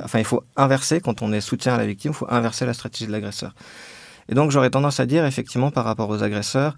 enfin 0.05 0.19
il 0.19 0.25
faut 0.25 0.45
inverser 0.57 1.01
quand 1.01 1.23
on 1.23 1.33
est 1.33 1.41
soutien 1.41 1.75
à 1.75 1.79
la 1.79 1.87
victime, 1.87 2.13
il 2.13 2.17
faut 2.17 2.31
inverser 2.31 2.67
la 2.67 2.75
stratégie 2.75 3.07
de 3.07 3.13
l'agresseur. 3.13 3.55
Et 4.29 4.35
donc 4.35 4.51
j'aurais 4.51 4.71
tendance 4.71 5.01
à 5.01 5.07
dire 5.07 5.25
effectivement 5.25 5.71
par 5.71 5.85
rapport 5.85 6.09
aux 6.09 6.23
agresseurs, 6.23 6.77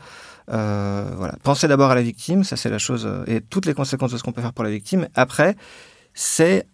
euh, 0.51 1.11
voilà, 1.17 1.35
pensez 1.43 1.69
d'abord 1.69 1.91
à 1.91 1.95
la 1.95 2.03
victime, 2.03 2.45
ça 2.45 2.57
c'est 2.57 2.71
la 2.71 2.79
chose, 2.79 3.07
euh, 3.07 3.25
et 3.27 3.41
toutes 3.41 3.67
les 3.67 3.75
conséquences 3.75 4.13
de 4.13 4.19
ce 4.19 4.23
qu'on 4.23 4.33
peut 4.33 4.43
faire 4.43 4.53
pour 4.53 4.65
la 4.65 4.71
victime. 4.71 5.09
Après, 5.15 5.57
c'est 6.15 6.67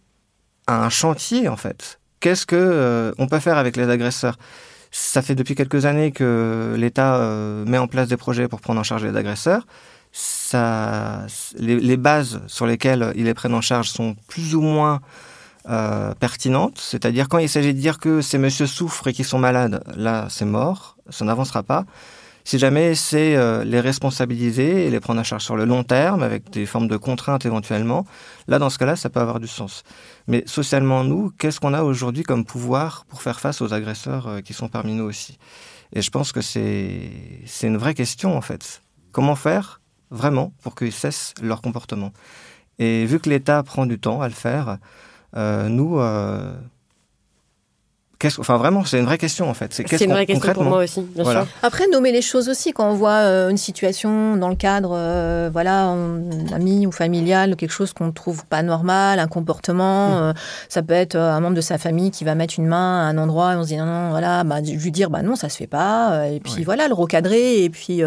un 0.67 0.89
chantier 0.89 1.49
en 1.49 1.57
fait. 1.57 1.99
Qu'est-ce 2.21 2.47
que 2.47 2.57
euh, 2.57 3.13
on 3.19 3.27
peut 3.27 3.39
faire 3.39 3.59
avec 3.59 3.77
les 3.77 3.89
agresseurs? 3.89 4.37
Ça 4.91 5.23
fait 5.23 5.35
depuis 5.35 5.55
quelques 5.55 5.85
années 5.85 6.13
que 6.13 6.75
l'État 6.79 7.21
met 7.67 7.79
en 7.79 7.87
place 7.87 8.09
des 8.09 8.17
projets 8.17 8.49
pour 8.49 8.61
prendre 8.61 8.81
en 8.81 8.85
charge 8.85 9.05
les 9.05 9.17
agresseurs. 9.17 9.67
Les, 11.59 11.97
bases 11.97 12.41
sur 12.47 12.67
lesquelles 12.67 13.13
ils 13.17 13.25
les 13.25 13.35
prennent 13.35 13.55
en 13.55 13.61
charge 13.61 13.91
sont 13.91 14.17
plus 14.29 14.55
ou 14.55 14.63
moins 14.63 15.01
euh, 15.69 16.15
pertinente, 16.15 16.79
c'est-à-dire 16.79 17.29
quand 17.29 17.37
il 17.37 17.49
s'agit 17.49 17.75
de 17.75 17.79
dire 17.79 17.99
que 17.99 18.23
ces 18.23 18.39
messieurs 18.39 18.67
souffrent 18.67 19.07
et 19.09 19.13
qu'ils 19.13 19.27
sont 19.27 19.39
malades, 19.39 19.83
là 19.95 20.27
c'est 20.31 20.47
mort, 20.47 20.97
ça 21.11 21.27
n'avancera 21.27 21.63
pas. 21.63 21.85
Si 22.45 22.59
jamais 22.59 22.95
c'est 22.95 23.37
euh, 23.37 23.65
les 23.65 23.81
responsabiliser 23.81 24.87
et 24.87 24.91
les 24.91 25.01
prendre 25.01 25.21
en 25.21 25.25
charge 25.25 25.45
sur 25.45 25.57
le 25.57 25.67
long 25.67 25.85
terme 25.85 26.23
avec 26.23 26.49
des 26.49 26.65
formes 26.65 26.89
de 26.89 26.97
contraintes 26.97 27.45
éventuellement, 27.45 28.07
là 28.47 28.59
dans 28.59 28.71
ce 28.71 28.79
cas-là 28.79 28.97
ça 28.97 29.11
peut 29.11 29.21
avoir 29.21 29.41
du 29.41 29.47
sens. 29.47 29.83
Mais 30.29 30.43
socialement 30.47 31.05
nous, 31.05 31.31
qu'est-ce 31.39 31.59
qu'on 31.59 31.73
a 31.73 31.83
aujourd'hui 31.83 32.23
comme 32.23 32.45
pouvoir 32.45 33.07
pour 33.09 33.23
faire 33.23 33.41
face 33.41 33.63
aux 33.63 33.73
agresseurs 33.73 34.29
euh, 34.29 34.41
qui 34.41 34.53
sont 34.53 34.69
parmi 34.69 34.95
nous 34.95 35.05
aussi? 35.05 35.39
Et 35.95 36.03
je 36.03 36.11
pense 36.11 36.33
que 36.33 36.43
c'est 36.43 37.11
une 37.63 37.79
vraie 37.79 37.95
question 37.95 38.37
en 38.37 38.43
fait. 38.43 38.83
Comment 39.11 39.37
faire 39.37 39.81
vraiment 40.11 40.53
pour 40.63 40.75
qu'ils 40.75 40.93
cessent 40.93 41.33
leur 41.41 41.63
comportement? 41.63 42.13
Et 42.79 43.07
vu 43.07 43.19
que 43.21 43.31
l'État 43.31 43.63
prend 43.63 43.87
du 43.87 43.99
temps 43.99 44.21
à 44.21 44.29
le 44.29 44.35
faire, 44.35 44.77
euh, 45.35 45.71
nous, 45.71 45.99
euh, 45.99 46.55
Enfin, 48.39 48.57
vraiment, 48.57 48.85
c'est 48.85 48.99
une 48.99 49.05
vraie 49.05 49.19
question 49.19 49.49
en 49.49 49.55
fait. 49.55 49.73
C'est 49.73 50.01
une 50.05 50.11
vraie 50.11 50.27
question 50.27 50.53
pour 50.53 50.65
moi 50.65 50.83
aussi, 50.83 51.03
bien 51.03 51.25
sûr. 51.25 51.47
Après, 51.63 51.87
nommer 51.89 52.13
les 52.13 52.23
choses 52.23 52.49
aussi 52.49 52.73
quand 52.73 52.91
on 52.91 52.95
voit 52.95 53.11
euh, 53.11 53.49
une 53.49 53.57
situation 53.57 54.37
dans 54.37 54.49
le 54.49 54.57
cadre, 54.57 54.91
voilà, 55.53 55.95
ami 56.53 56.87
ou 56.87 56.93
familial, 56.93 57.57
quelque 57.57 57.73
chose 57.73 57.93
qu'on 57.93 58.07
ne 58.07 58.13
trouve 58.13 58.45
pas 58.47 58.63
normal, 58.63 59.19
un 59.19 59.29
comportement. 59.29 60.31
Mm. 60.31 60.35
ça 60.69 60.83
peut 60.83 60.95
être 60.95 61.17
un 61.17 61.41
membre 61.41 61.57
de 61.57 61.61
sa 61.61 61.79
famille 61.79 62.11
qui 62.11 62.25
va 62.25 62.35
mettre 62.35 62.55
une 62.59 62.67
main 62.67 63.07
à 63.07 63.11
un 63.11 63.19
endroit 63.19 63.53
et 63.53 63.57
on 63.57 63.63
se 63.63 63.69
dit 63.69 63.77
non, 63.77 63.87
non 63.87 64.11
voilà, 64.11 64.43
bah, 64.45 64.61
lui 64.61 64.91
dire 64.91 65.11
bah 65.11 65.23
non, 65.23 65.37
ça 65.37 65.49
se 65.49 65.57
fait 65.57 65.67
pas. 65.67 66.27
Et 66.29 66.41
puis 66.41 66.65
voilà, 66.65 66.89
le 66.89 66.95
recadrer 66.95 67.63
et 67.63 67.71
puis 67.71 68.03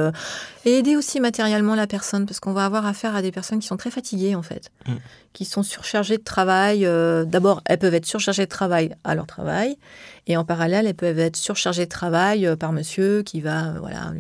et 0.66 0.78
aider 0.78 0.96
aussi 0.96 1.20
matériellement 1.20 1.76
la 1.76 1.88
personne, 1.88 2.26
parce 2.26 2.40
qu'on 2.40 2.54
va 2.54 2.66
avoir 2.66 2.86
affaire 2.86 3.16
à 3.16 3.22
des 3.22 3.32
personnes 3.32 3.60
qui 3.60 3.68
sont 3.68 3.78
très 3.78 3.90
fatiguées, 3.90 4.36
en 4.36 4.44
fait, 4.44 4.70
mm. 4.88 4.94
Qui 5.34 5.46
sont 5.46 5.64
surchargées 5.64 6.18
de 6.18 6.24
travail. 6.24 6.86
Euh, 6.86 7.26
d'abord, 7.26 7.62
elles 7.66 7.80
peuvent 7.80 7.94
être 7.94 8.06
surchargées 8.06 8.46
de 8.46 8.50
travail 8.50 8.96
à 9.04 9.16
leur 9.16 9.28
travail, 9.28 9.78
et 10.28 10.38
en 10.38 10.46
parallèle, 10.46 10.88
elles 10.88 10.94
peuvent 10.94 11.20
être 11.20 11.38
surchargées 11.38 11.86
de 11.86 11.90
travail 11.90 12.46
euh, 12.46 12.56
par 12.56 12.72
monsieur 12.72 13.24
qui 13.24 13.42
va 13.42 13.68
euh, 13.68 13.80
voilà, 13.80 14.14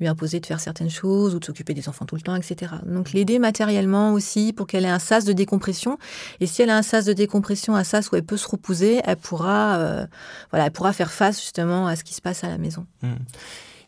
lui, 0.00 0.06
imposer 0.06 0.38
de 0.40 0.46
faire 0.46 0.60
certaines 0.60 0.90
choses 0.90 1.34
ou 1.34 1.40
de 1.40 1.44
s'occuper 1.44 1.74
des 1.74 1.88
enfants 1.88 2.04
tout 2.04 2.14
le 2.14 2.20
temps, 2.20 2.36
etc. 2.36 2.72
Donc 2.86 3.12
l'aider 3.12 3.38
matériellement 3.38 4.12
aussi 4.12 4.52
pour 4.52 4.66
qu'elle 4.66 4.84
ait 4.84 4.88
un 4.88 5.00
sas 5.00 5.24
de 5.24 5.32
décompression. 5.32 5.98
Et 6.40 6.46
si 6.46 6.62
elle 6.62 6.70
a 6.70 6.76
un 6.76 6.82
sas 6.82 7.04
de 7.04 7.12
décompression, 7.12 7.74
un 7.74 7.84
sas 7.84 8.10
où 8.12 8.16
elle 8.16 8.22
peut 8.22 8.36
se 8.36 8.46
reposer, 8.46 9.00
elle 9.04 9.16
pourra, 9.16 10.06
voilà, 10.50 10.66
elle 10.66 10.70
pourra 10.70 10.92
faire 10.92 11.10
face 11.10 11.40
justement 11.40 11.88
à 11.88 11.96
ce 11.96 12.04
qui 12.04 12.14
se 12.14 12.22
passe 12.22 12.44
à 12.44 12.48
la 12.48 12.58
maison. 12.58 12.86
Mm. 13.02 13.14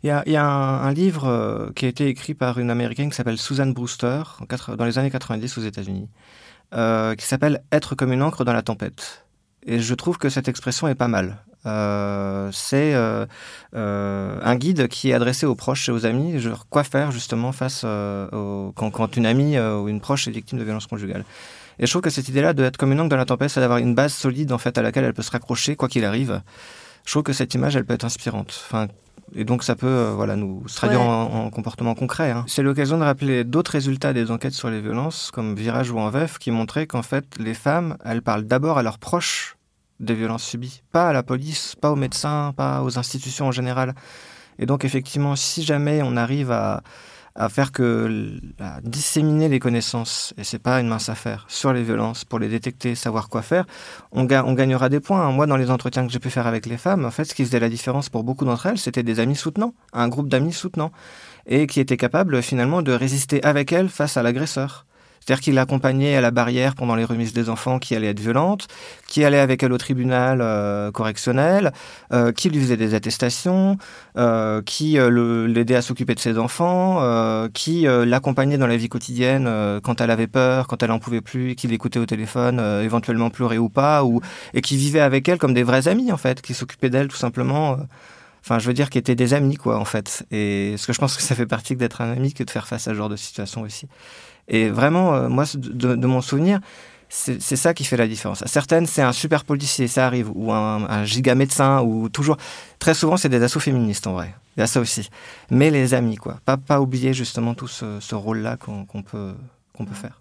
Il 0.03 0.09
y 0.09 0.37
a, 0.37 0.47
un, 0.47 0.93
livre 0.93 1.27
euh, 1.27 1.71
qui 1.75 1.85
a 1.85 1.89
été 1.89 2.09
écrit 2.09 2.33
par 2.33 2.59
une 2.59 2.71
américaine 2.71 3.11
qui 3.11 3.17
s'appelle 3.17 3.37
Susan 3.37 3.67
Brewster 3.67 4.23
dans 4.79 4.87
les 4.87 4.99
années 4.99 5.11
90 5.11 5.59
aux 5.59 5.61
États-Unis, 5.61 6.09
euh, 6.75 7.15
qui 7.15 7.27
s'appelle 7.27 7.63
Être 7.71 7.95
comme 7.95 8.11
une 8.13 8.23
encre 8.23 8.45
dans 8.45 8.55
la 8.55 8.63
tempête. 8.63 9.27
Et 9.67 9.79
je 9.79 9.95
trouve 9.95 10.17
que 10.17 10.31
cette 10.31 10.49
expression 10.49 10.89
est 10.89 10.95
pas 10.95 11.09
mal. 11.09 11.37
Euh, 11.67 12.49
c'est 12.51 12.95
un 12.95 14.57
guide 14.57 14.89
qui 14.89 15.11
est 15.11 15.13
adressé 15.13 15.45
aux 15.45 15.55
proches 15.55 15.91
et 15.91 15.93
aux 15.93 16.07
amis, 16.07 16.41
genre 16.41 16.67
quoi 16.71 16.83
faire 16.83 17.13
justement 17.13 17.53
face 17.53 17.83
quand, 17.83 19.17
une 19.17 19.27
amie 19.27 19.59
ou 19.59 19.89
une 19.91 20.01
proche 20.01 20.29
est 20.29 20.31
victime 20.31 20.59
de 20.59 20.65
violences 20.65 20.87
conjugales. 20.87 21.27
Et 21.79 21.85
je 21.85 21.93
trouve 21.93 22.03
que 22.03 22.11
cette 22.11 22.29
idée-là 22.31 22.55
de 22.55 22.65
être 22.65 22.79
comme 22.79 22.93
une 22.93 23.01
encre 23.01 23.11
dans 23.11 23.17
la 23.19 23.27
tempête, 23.27 23.51
c'est 23.51 23.61
d'avoir 23.61 23.79
une 23.79 23.95
base 23.95 24.15
solide 24.15 24.53
en 24.53 24.59
fait 24.59 24.79
à 24.79 24.83
laquelle 24.83 25.05
elle 25.05 25.15
peut 25.15 25.23
se 25.23 25.31
raccrocher 25.31 25.77
quoi 25.77 25.89
qu'il 25.89 26.07
arrive. 26.07 26.41
Je 27.05 27.13
trouve 27.13 27.23
que 27.23 27.33
cette 27.33 27.55
image, 27.55 27.77
elle 27.77 27.85
peut 27.85 27.95
être 27.95 28.05
inspirante. 28.05 28.63
Enfin, 28.67 28.89
et 29.35 29.45
donc 29.45 29.63
ça 29.63 29.77
peut 29.77 29.87
euh, 29.87 30.13
voilà, 30.15 30.37
nous 30.37 30.67
se 30.67 30.77
traduire 30.77 31.01
en, 31.01 31.51
comportement 31.51 31.95
concret. 31.95 32.31
Hein. 32.31 32.45
C'est 32.47 32.63
l'occasion 32.63 32.99
de 32.99 33.05
rappeler 33.05 33.45
d'autres 33.45 33.73
résultats 33.73 34.13
des 34.13 34.31
enquêtes 34.31 34.55
sur 34.55 34.71
les 34.71 34.81
violences, 34.81 35.31
comme 35.33 35.55
Virage 35.55 35.91
ou 35.91 35.99
En 35.99 36.11
Veuf, 36.11 36.39
qui 36.39 36.51
montraient 36.51 36.87
qu'en 36.87 37.03
fait, 37.03 37.37
les 37.39 37.55
femmes, 37.55 37.97
elles 38.05 38.23
parlent 38.23 38.45
d'abord 38.45 38.79
à 38.79 38.83
leurs 38.83 38.99
proches 38.99 39.57
des 40.01 40.15
violences 40.15 40.45
subies, 40.45 40.83
pas 40.93 41.09
à 41.09 41.13
la 41.13 41.23
police, 41.23 41.75
pas 41.81 41.91
aux 41.91 41.97
médecins, 41.97 42.53
pas 42.57 42.83
aux 42.83 42.99
institutions 42.99 43.47
en 43.47 43.53
général. 43.53 43.95
Et 44.59 44.67
donc 44.67 44.85
effectivement, 44.85 45.37
si 45.37 45.63
jamais 45.63 46.01
on 46.03 46.17
arrive 46.17 46.51
à, 46.51 46.83
à 47.35 47.49
faire 47.49 47.73
que 47.73 48.39
à 48.59 48.81
disséminer 48.83 49.49
les 49.49 49.59
connaissances, 49.59 50.35
et 50.37 50.45
c'est 50.45 50.59
pas 50.59 50.81
une 50.81 50.89
mince 50.89 51.09
affaire, 51.09 51.47
sur 51.49 51.73
les 51.73 51.83
violences, 51.83 52.25
pour 52.25 52.39
les 52.39 52.49
détecter, 52.49 52.95
savoir 52.95 53.29
quoi 53.29 53.43
faire, 53.43 53.67
on, 54.13 54.23
on 54.23 54.53
gagnera 54.55 54.89
des 54.89 55.01
points. 55.01 55.31
Moi, 55.31 55.47
dans 55.47 55.57
les 55.57 55.71
entretiens 55.71 56.07
que 56.07 56.13
j'ai 56.13 56.19
pu 56.19 56.31
faire 56.31 56.47
avec 56.47 56.67
les 56.67 56.77
femmes, 56.77 57.05
en 57.05 57.11
fait, 57.11 57.25
ce 57.25 57.35
qui 57.35 57.45
faisait 57.45 57.61
la 57.61 57.69
différence 57.69 58.09
pour 58.09 58.25
beaucoup 58.25 58.45
d'entre 58.45 58.67
elles, 58.67 58.79
c'était 58.79 59.03
des 59.03 59.21
amis 59.21 59.37
soutenants, 59.37 59.75
un 59.93 60.09
groupe 60.09 60.29
d'amis 60.29 60.53
soutenants, 60.53 60.93
et 61.47 61.67
qui 61.67 61.81
étaient 61.81 61.97
capables 61.97 62.43
finalement 62.43 62.83
de 62.83 62.93
résister 62.93 63.43
avec 63.45 63.73
elles 63.73 63.89
face 63.89 64.17
à 64.17 64.23
l'agresseur. 64.23 64.87
C'est-à-dire 65.21 65.43
qu'il 65.43 65.55
l'accompagnait 65.55 66.17
à 66.17 66.21
la 66.21 66.31
barrière 66.31 66.75
pendant 66.75 66.95
les 66.95 67.05
remises 67.05 67.33
des 67.33 67.51
enfants 67.51 67.79
qui 67.79 67.95
allaient 67.95 68.09
être 68.09 68.21
violentes, 68.21 68.69
qui 69.07 69.25
allait 69.25 69.39
avec 69.39 69.63
elle 69.63 69.73
au 69.73 69.79
tribunal 69.79 70.41
euh, 70.41 70.91
correctionnel, 70.91 71.73
euh, 72.13 72.33
qui 72.33 72.49
lui 72.49 72.61
faisait 72.61 72.77
des 72.77 72.95
attestations, 72.95 73.77
euh, 74.17 74.63
qui 74.63 74.99
l'aidait 74.99 75.77
à 75.77 75.83
s'occuper 75.83 76.15
de 76.15 76.21
ses 76.21 76.39
enfants, 76.39 77.01
qui 77.55 77.83
l'accompagnait 77.83 78.59
dans 78.59 78.67
la 78.67 78.77
vie 78.77 78.89
quotidienne 78.89 79.81
quand 79.83 80.01
elle 80.01 80.11
avait 80.11 80.27
peur, 80.27 80.67
quand 80.67 80.83
elle 80.83 80.91
en 80.91 80.99
pouvait 80.99 81.21
plus, 81.21 81.55
qui 81.55 81.69
l'écoutait 81.69 81.99
au 81.99 82.07
téléphone, 82.07 82.61
éventuellement 82.83 83.31
pleurer 83.31 83.59
ou 83.59 83.69
pas, 83.69 84.05
ou, 84.05 84.21
et 84.55 84.63
qui 84.63 84.77
vivait 84.77 85.01
avec 85.01 85.29
elle 85.29 85.39
comme 85.39 85.55
des 85.55 85.63
vrais 85.63 85.89
amis 85.89 86.13
en 86.13 86.17
fait, 86.17 86.41
qui 86.43 86.55
s'occupaient 86.55 86.91
d'elle 86.91 87.09
tout 87.09 87.17
simplement 87.17 87.79
enfin, 88.43 88.59
je 88.59 88.67
veux 88.67 88.75
dire, 88.75 88.91
qui 88.91 88.99
étaient 88.99 89.15
des 89.15 89.35
amis, 89.35 89.57
quoi, 89.57 89.79
en 89.79 89.85
fait. 89.85 90.25
Et 90.31 90.75
ce 90.79 90.87
que 90.87 90.93
je 90.93 90.99
pense 90.99 91.17
que 91.17 91.23
ça 91.23 91.35
fait 91.35 91.47
partie 91.47 91.77
d'être 91.77 92.01
un 92.01 92.11
ami 92.13 92.33
que 92.33 92.43
de 92.43 92.51
faire 92.51 92.67
face 92.67 92.89
à 92.89 92.93
ce 92.93 92.97
genre 92.97 93.09
de 93.09 93.17
situation 93.17 93.63
aussi. 93.63 93.87
Et 94.51 94.69
vraiment, 94.69 95.15
euh, 95.15 95.29
moi, 95.29 95.45
de, 95.55 96.07
mon 96.07 96.21
souvenir, 96.21 96.61
c'est 97.09 97.41
ça 97.41 97.75
qui 97.75 97.85
fait 97.85 97.97
la 97.97 98.07
différence. 98.07 98.45
certaines, 98.47 98.87
c'est 98.87 99.03
un 99.03 99.13
super 99.13 99.45
policier, 99.45 99.89
ça 99.89 100.07
arrive, 100.07 100.31
ou 100.35 100.53
un, 100.53 101.05
giga 101.05 101.35
médecin, 101.35 101.83
ou 101.83 102.09
toujours. 102.09 102.37
Très 102.79 102.95
souvent, 102.95 103.17
c'est 103.17 103.29
des 103.29 103.43
assauts 103.43 103.59
féministes, 103.59 104.07
en 104.07 104.13
vrai. 104.13 104.35
Il 104.57 104.61
y 104.61 104.63
a 104.63 104.67
ça 104.67 104.81
aussi. 104.81 105.09
Mais 105.51 105.71
les 105.71 105.95
amis, 105.95 106.17
quoi. 106.17 106.39
Pas, 106.45 106.57
pas 106.57 106.81
oublier 106.81 107.13
justement 107.13 107.55
tout 107.55 107.67
ce, 107.67 108.15
rôle-là 108.15 108.57
qu'on 108.57 109.03
peut, 109.03 109.33
qu'on 109.77 109.85
peut 109.85 109.95
faire. 109.95 110.21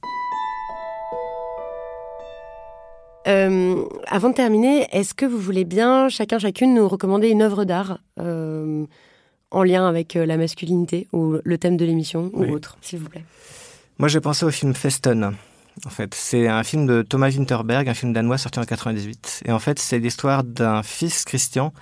Euh, 3.28 3.84
avant 4.08 4.30
de 4.30 4.36
terminer, 4.36 4.88
est-ce 4.92 5.14
que 5.14 5.26
vous 5.26 5.38
voulez 5.38 5.66
bien, 5.66 6.10
chacun, 6.10 6.40
chacune, 6.40 6.74
nous 6.74 6.88
recommander 6.88 7.30
une 7.30 7.44
œuvre 7.44 7.66
d'art 7.66 8.00
euh, 8.20 8.86
en 9.52 9.64
lien 9.64 9.88
avec 9.88 10.16
la 10.16 10.38
masculinité 10.38 11.08
ou 11.14 11.36
le 11.44 11.58
thème 11.60 11.78
de 11.78 11.86
l'émission 11.86 12.32
ou 12.34 12.46
autre, 12.46 12.78
s'il 12.82 13.00
vous 13.00 13.10
plaît? 13.10 13.26
Moi, 14.00 14.08
j'ai 14.08 14.22
pensé 14.22 14.46
au 14.46 14.50
film 14.50 14.74
Festen. 14.74 15.36
En 15.86 15.90
fait, 15.90 16.16
c'est 16.16 16.48
un 16.48 16.64
film 16.64 16.88
de 16.88 17.02
Thomas 17.02 17.30
Winterberg, 17.30 17.88
un 17.90 17.94
film 17.94 18.14
danois 18.14 18.38
sorti 18.38 18.60
en 18.60 18.64
98. 18.64 19.44
Et 19.46 19.52
en 19.52 19.60
fait, 19.60 19.78
c'est 19.78 20.00
l'histoire 20.00 20.46
d'un 20.46 20.84
fils 20.84 21.26
Christian 21.26 21.74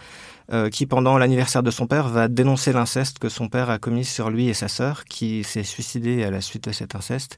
qui, 0.71 0.85
pendant 0.85 1.17
l'anniversaire 1.17 1.61
de 1.61 1.71
son 1.71 1.87
père, 1.87 2.07
va 2.07 2.27
dénoncer 2.27 2.71
l'inceste 2.71 3.19
que 3.19 3.27
son 3.27 3.49
père 3.49 3.69
a 3.69 3.79
commis 3.79 4.05
sur 4.05 4.29
lui 4.29 4.47
et 4.47 4.53
sa 4.53 4.67
sœur, 4.67 5.03
qui 5.05 5.43
s'est 5.43 5.63
suicidé 5.63 6.23
à 6.23 6.31
la 6.31 6.41
suite 6.41 6.63
de 6.63 6.71
cet 6.71 6.95
inceste. 6.95 7.37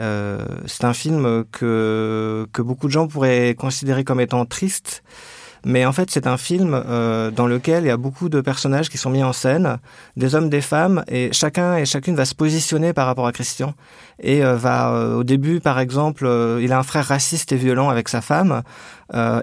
Euh, 0.00 0.44
c'est 0.66 0.84
un 0.84 0.94
film 0.94 1.44
que, 1.50 2.46
que 2.52 2.62
beaucoup 2.62 2.86
de 2.86 2.92
gens 2.92 3.08
pourraient 3.08 3.54
considérer 3.56 4.04
comme 4.04 4.20
étant 4.20 4.44
triste, 4.46 5.02
mais 5.64 5.84
en 5.84 5.92
fait, 5.92 6.10
c'est 6.10 6.26
un 6.26 6.36
film 6.36 6.74
euh, 6.74 7.30
dans 7.30 7.46
lequel 7.46 7.84
il 7.84 7.88
y 7.88 7.90
a 7.90 7.96
beaucoup 7.96 8.28
de 8.28 8.40
personnages 8.40 8.88
qui 8.88 8.98
sont 8.98 9.10
mis 9.10 9.22
en 9.22 9.32
scène, 9.32 9.78
des 10.16 10.34
hommes, 10.34 10.48
des 10.48 10.60
femmes, 10.60 11.04
et 11.08 11.30
chacun 11.32 11.76
et 11.76 11.84
chacune 11.84 12.14
va 12.14 12.24
se 12.24 12.34
positionner 12.34 12.92
par 12.92 13.06
rapport 13.06 13.26
à 13.26 13.32
Christian. 13.32 13.74
Et 14.20 14.44
euh, 14.44 14.56
va, 14.56 14.92
euh, 14.92 15.16
au 15.16 15.24
début, 15.24 15.60
par 15.60 15.78
exemple, 15.78 16.26
euh, 16.26 16.60
il 16.62 16.72
a 16.72 16.78
un 16.78 16.82
frère 16.82 17.06
raciste 17.06 17.52
et 17.52 17.56
violent 17.56 17.88
avec 17.88 18.08
sa 18.08 18.20
femme, 18.20 18.62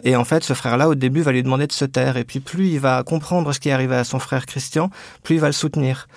et 0.04 0.16
en 0.16 0.24
fait, 0.26 0.44
ce 0.44 0.54
frère-là, 0.54 0.88
au 0.88 0.94
début, 0.94 1.24
va 1.24 1.32
lui 1.32 1.42
demander 1.42 1.66
de 1.66 1.72
se 1.72 1.86
taire. 1.86 2.18
Et 2.18 2.24
puis, 2.24 2.40
plus 2.40 2.68
il 2.68 2.80
va 2.80 3.02
comprendre 3.02 3.52
ce 3.52 3.60
qui 3.60 3.70
est 3.70 3.72
arrivé 3.72 3.96
à 3.96 4.04
son 4.04 4.20
frère 4.20 4.46
Christian, 4.46 4.92
plus 5.24 5.36
il 5.36 5.42
va 5.42 5.48
le 5.48 5.54
soutenir. 5.54 6.08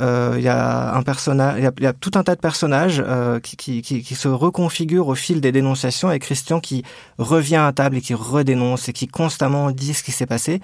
Il 0.00 0.40
y 0.40 0.48
a 0.48 0.92
un 0.92 1.02
personnage, 1.04 1.60
il 1.78 1.84
y, 1.84 1.86
a 1.86 1.92
tout 1.92 2.10
un 2.16 2.24
tas 2.24 2.34
de 2.34 2.40
personnages 2.40 3.00
qui, 3.44 3.56
qui, 3.56 3.80
qui, 3.80 4.02
qui, 4.02 4.14
se 4.16 4.26
reconfigurent 4.26 5.06
au 5.06 5.14
fil 5.14 5.40
des 5.40 5.52
dénonciations, 5.52 6.10
et 6.10 6.18
Christian 6.18 6.58
qui 6.58 6.82
revient 7.16 7.62
à 7.64 7.72
table 7.72 7.98
et 7.98 8.00
qui 8.00 8.14
redénonce 8.14 8.88
et 8.88 8.92
qui 8.92 9.06
constamment 9.06 9.70
dit 9.70 9.94
ce 9.94 10.02
qui 10.02 10.10
s'est 10.10 10.26
passé. 10.26 10.60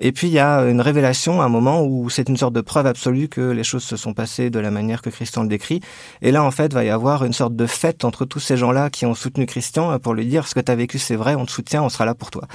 Et 0.00 0.12
puis 0.12 0.28
il 0.28 0.32
y 0.32 0.38
a 0.38 0.60
une 0.62 0.80
révélation, 0.80 1.42
un 1.42 1.48
moment 1.48 1.82
où 1.82 2.10
c'est 2.10 2.28
une 2.28 2.36
sorte 2.36 2.54
de 2.54 2.60
preuve 2.60 2.86
absolue 2.86 3.28
que 3.28 3.40
les 3.40 3.64
choses 3.64 3.84
se 3.84 3.96
sont 3.96 4.14
passées 4.14 4.50
de 4.50 4.58
la 4.58 4.70
manière 4.70 5.02
que 5.02 5.10
Christian 5.10 5.42
le 5.42 5.48
décrit. 5.48 5.80
Et 6.22 6.32
là, 6.32 6.42
en 6.42 6.50
fait, 6.50 6.72
va 6.72 6.84
y 6.84 6.90
avoir 6.90 7.24
une 7.24 7.32
sorte 7.32 7.56
de 7.56 7.66
fête 7.66 8.04
entre 8.04 8.24
tous 8.24 8.40
ces 8.40 8.56
gens-là 8.56 8.90
qui 8.90 9.06
ont 9.06 9.14
soutenu 9.14 9.46
Christian 9.46 9.98
pour 9.98 10.14
lui 10.14 10.26
dire 10.26 10.46
ce 10.48 10.54
que 10.54 10.60
tu 10.60 10.72
as 10.72 10.74
vécu, 10.74 10.98
c'est 10.98 11.16
vrai, 11.16 11.34
on 11.34 11.46
te 11.46 11.50
soutient, 11.50 11.82
on 11.82 11.88
sera 11.88 12.04
là 12.04 12.14
pour 12.14 12.30
toi. 12.30 12.46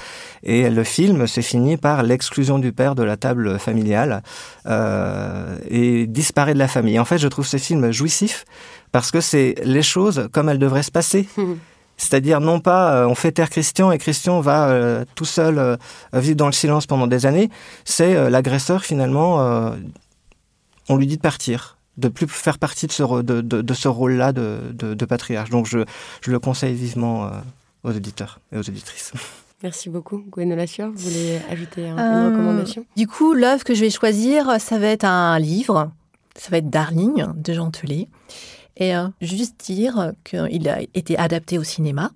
Et 0.44 0.70
le 0.70 0.84
film 0.84 1.28
se 1.28 1.42
finit 1.42 1.78
par 1.78 2.04
l'exclusion 2.04 2.60
du 2.60 2.72
père 2.72 2.96
de 2.96 3.04
la 3.04 3.18
table 3.18 3.60
familiale 3.60 4.24
euh, 4.66 5.58
et 5.70 6.08
disparaît 6.08 6.54
de 6.54 6.60
la 6.60 6.68
famille. 6.68 7.00
en 7.00 7.06
fait, 7.06 7.18
je 7.18 7.28
trouve 7.28 7.46
ce 7.46 7.58
film 7.58 7.92
jouissif 7.92 8.46
parce 8.92 9.12
que 9.12 9.22
c'est 9.22 9.56
les 9.64 9.84
choses 9.84 10.30
comme 10.32 10.50
elles 10.50 10.60
devraient 10.60 10.84
se 10.84 10.92
passer. 10.92 11.28
C'est-à-dire 11.98 12.39
non 12.39 12.60
pas 12.60 12.95
euh, 12.95 13.08
on 13.08 13.16
fait 13.16 13.32
taire 13.32 13.50
Christian 13.50 13.91
et 13.91 13.98
Christian 13.98 14.39
va 14.39 14.70
euh, 14.70 15.04
tout 15.16 15.26
seul 15.26 15.58
euh, 15.58 15.76
vivre 16.14 16.36
dans 16.36 16.45
le 16.45 16.52
silence 16.52 16.86
pendant 16.86 17.08
des 17.08 17.26
années. 17.26 17.50
C'est 17.86 18.30
l'agresseur 18.30 18.84
finalement, 18.84 19.74
on 20.89 20.95
lui 20.95 21.08
dit 21.08 21.18
de 21.18 21.22
partir, 21.22 21.78
de 21.98 22.08
plus 22.08 22.28
faire 22.28 22.60
partie 22.60 22.88
de 22.88 22.91
ce, 22.91 23.22
de, 23.22 23.41
de, 23.41 23.74
ce 23.74 23.88
rôle-là 23.88 24.32
de, 24.32 24.72
de, 24.74 25.06
patriarche. 25.06 25.50
Donc 25.50 25.66
je, 25.66 25.80
je, 26.22 26.32
le 26.32 26.39
conseille 26.39 26.76
vivement 26.76 27.32
aux 27.84 27.89
auditeurs 27.89 28.39
et 28.52 28.58
aux 28.58 28.70
auditrices. 28.70 29.14
Merci 29.64 29.89
beaucoup. 29.89 30.24
Gwenola 30.30 30.68
Sueur, 30.68 30.91
vous 30.91 31.10
voulez 31.10 31.39
ajouter 31.50 31.88
une 31.88 31.95
recommandation? 31.95 32.86
Du 32.95 33.08
coup, 33.08 33.34
l'œuvre 33.34 33.64
que 33.64 33.74
je 33.74 33.82
vais 33.82 33.89
choisir, 33.89 34.60
ça 34.60 34.78
va 34.78 34.88
être 34.88 35.06
un 35.06 35.39
livre. 35.39 35.91
Ça 36.36 36.50
va 36.52 36.58
être 36.58 36.70
Darling 36.70 37.26
de 37.36 37.54
Jean 37.54 37.72
Telet. 37.72 38.08
Et 38.80 38.94
juste 39.22 39.56
dire 39.66 40.14
qu'il 40.24 40.70
a 40.70 40.82
été 40.94 41.18
adapté 41.18 41.58
au 41.58 41.64
cinéma 41.64 42.12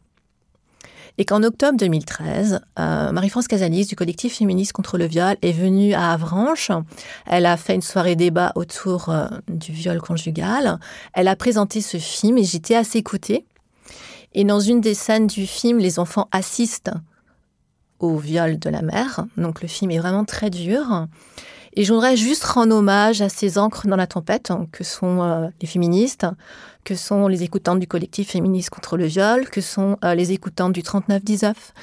et 1.17 1.25
qu'en 1.25 1.43
octobre 1.43 1.77
2013, 1.77 2.61
euh, 2.79 3.11
Marie-France 3.11 3.47
Casalis 3.47 3.85
du 3.85 3.95
collectif 3.95 4.37
féministe 4.37 4.73
contre 4.73 4.97
le 4.97 5.05
viol 5.05 5.35
est 5.41 5.51
venue 5.51 5.93
à 5.93 6.11
Avranches. 6.11 6.71
Elle 7.25 7.45
a 7.45 7.57
fait 7.57 7.75
une 7.75 7.81
soirée 7.81 8.15
débat 8.15 8.51
autour 8.55 9.09
euh, 9.09 9.27
du 9.47 9.71
viol 9.71 9.99
conjugal. 10.01 10.79
Elle 11.13 11.27
a 11.27 11.35
présenté 11.35 11.81
ce 11.81 11.97
film 11.97 12.37
et 12.37 12.43
j'étais 12.43 12.75
à 12.75 12.83
ses 12.83 13.03
côtés. 13.03 13.45
Et 14.33 14.45
dans 14.45 14.61
une 14.61 14.79
des 14.79 14.93
scènes 14.93 15.27
du 15.27 15.45
film, 15.45 15.77
les 15.79 15.99
enfants 15.99 16.29
assistent 16.31 16.91
au 17.99 18.17
viol 18.17 18.57
de 18.57 18.69
la 18.69 18.81
mère. 18.81 19.25
Donc 19.37 19.61
le 19.61 19.67
film 19.67 19.91
est 19.91 19.99
vraiment 19.99 20.25
très 20.25 20.49
dur. 20.49 21.07
Et 21.73 21.83
je 21.83 21.93
voudrais 21.93 22.17
juste 22.17 22.43
rendre 22.43 22.75
hommage 22.75 23.21
à 23.21 23.29
ces 23.29 23.57
encres 23.57 23.87
dans 23.87 23.95
la 23.95 24.07
tempête, 24.07 24.51
hein, 24.51 24.67
que 24.71 24.83
sont 24.83 25.21
euh, 25.21 25.47
les 25.61 25.67
féministes, 25.67 26.25
que 26.83 26.95
sont 26.95 27.27
les 27.27 27.43
écoutantes 27.43 27.79
du 27.79 27.87
collectif 27.87 28.31
féministe 28.31 28.69
contre 28.69 28.97
le 28.97 29.05
viol, 29.05 29.49
que 29.49 29.61
sont 29.61 29.97
euh, 30.03 30.15
les 30.15 30.31
écoutantes 30.31 30.73
du 30.73 30.83
3919, 30.83 31.73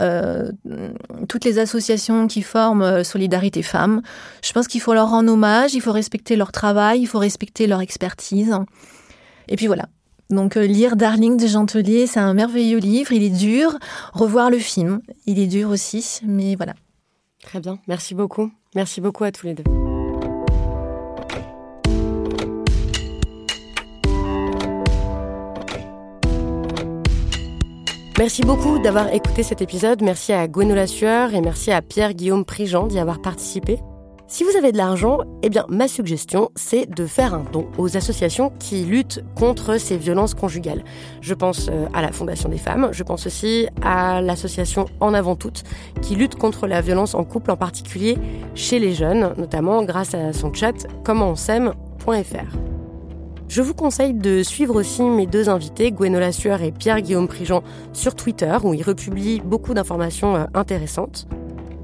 euh, 0.00 0.50
toutes 1.28 1.44
les 1.44 1.58
associations 1.58 2.26
qui 2.26 2.42
forment 2.42 2.82
euh, 2.82 3.04
Solidarité 3.04 3.62
Femmes. 3.62 4.02
Je 4.42 4.52
pense 4.52 4.68
qu'il 4.68 4.80
faut 4.80 4.94
leur 4.94 5.10
rendre 5.10 5.32
hommage, 5.32 5.74
il 5.74 5.80
faut 5.80 5.92
respecter 5.92 6.36
leur 6.36 6.52
travail, 6.52 7.00
il 7.00 7.06
faut 7.06 7.18
respecter 7.18 7.66
leur 7.66 7.80
expertise. 7.80 8.56
Et 9.48 9.56
puis 9.56 9.66
voilà. 9.66 9.86
Donc 10.30 10.54
lire 10.54 10.96
Darling 10.96 11.36
de 11.36 11.46
Gentelier, 11.46 12.06
c'est 12.06 12.20
un 12.20 12.32
merveilleux 12.32 12.78
livre, 12.78 13.12
il 13.12 13.22
est 13.22 13.30
dur. 13.30 13.76
Revoir 14.14 14.50
le 14.50 14.58
film, 14.58 15.00
il 15.26 15.38
est 15.38 15.46
dur 15.46 15.68
aussi, 15.68 16.20
mais 16.24 16.56
voilà. 16.56 16.74
Très 17.44 17.60
bien, 17.60 17.78
merci 17.86 18.14
beaucoup. 18.14 18.50
Merci 18.74 19.00
beaucoup 19.00 19.24
à 19.24 19.30
tous 19.30 19.46
les 19.46 19.54
deux. 19.54 19.64
Merci 28.18 28.42
beaucoup 28.42 28.78
d'avoir 28.78 29.12
écouté 29.12 29.42
cet 29.42 29.60
épisode. 29.60 30.00
Merci 30.02 30.32
à 30.32 30.46
Gwenola 30.46 30.86
Sueur 30.86 31.34
et 31.34 31.40
merci 31.40 31.72
à 31.72 31.82
Pierre-Guillaume 31.82 32.44
Prigent 32.44 32.86
d'y 32.86 32.98
avoir 32.98 33.20
participé. 33.20 33.80
Si 34.34 34.42
vous 34.42 34.56
avez 34.56 34.72
de 34.72 34.76
l'argent, 34.76 35.18
eh 35.44 35.48
bien, 35.48 35.64
ma 35.68 35.86
suggestion, 35.86 36.50
c'est 36.56 36.90
de 36.90 37.06
faire 37.06 37.34
un 37.34 37.44
don 37.52 37.68
aux 37.78 37.96
associations 37.96 38.52
qui 38.58 38.82
luttent 38.82 39.24
contre 39.36 39.78
ces 39.78 39.96
violences 39.96 40.34
conjugales. 40.34 40.82
Je 41.20 41.34
pense 41.34 41.68
euh, 41.70 41.86
à 41.94 42.02
la 42.02 42.10
Fondation 42.10 42.48
des 42.48 42.58
femmes, 42.58 42.88
je 42.90 43.04
pense 43.04 43.28
aussi 43.28 43.68
à 43.80 44.20
l'association 44.20 44.86
En 44.98 45.14
Avant 45.14 45.36
Toutes, 45.36 45.62
qui 46.02 46.16
lutte 46.16 46.34
contre 46.34 46.66
la 46.66 46.80
violence 46.80 47.14
en 47.14 47.22
couple, 47.22 47.52
en 47.52 47.56
particulier 47.56 48.18
chez 48.56 48.80
les 48.80 48.92
jeunes, 48.92 49.34
notamment 49.38 49.84
grâce 49.84 50.14
à 50.14 50.32
son 50.32 50.52
chat 50.52 50.84
commentonsaime.fr. 51.04 52.56
Je 53.46 53.62
vous 53.62 53.74
conseille 53.74 54.14
de 54.14 54.42
suivre 54.42 54.74
aussi 54.74 55.02
mes 55.02 55.28
deux 55.28 55.48
invités, 55.48 55.92
Gwenola 55.92 56.32
Sueur 56.32 56.60
et 56.62 56.72
Pierre-Guillaume 56.72 57.28
Prigent, 57.28 57.62
sur 57.92 58.16
Twitter, 58.16 58.58
où 58.64 58.74
ils 58.74 58.82
republient 58.82 59.42
beaucoup 59.44 59.74
d'informations 59.74 60.34
euh, 60.34 60.44
intéressantes. 60.54 61.28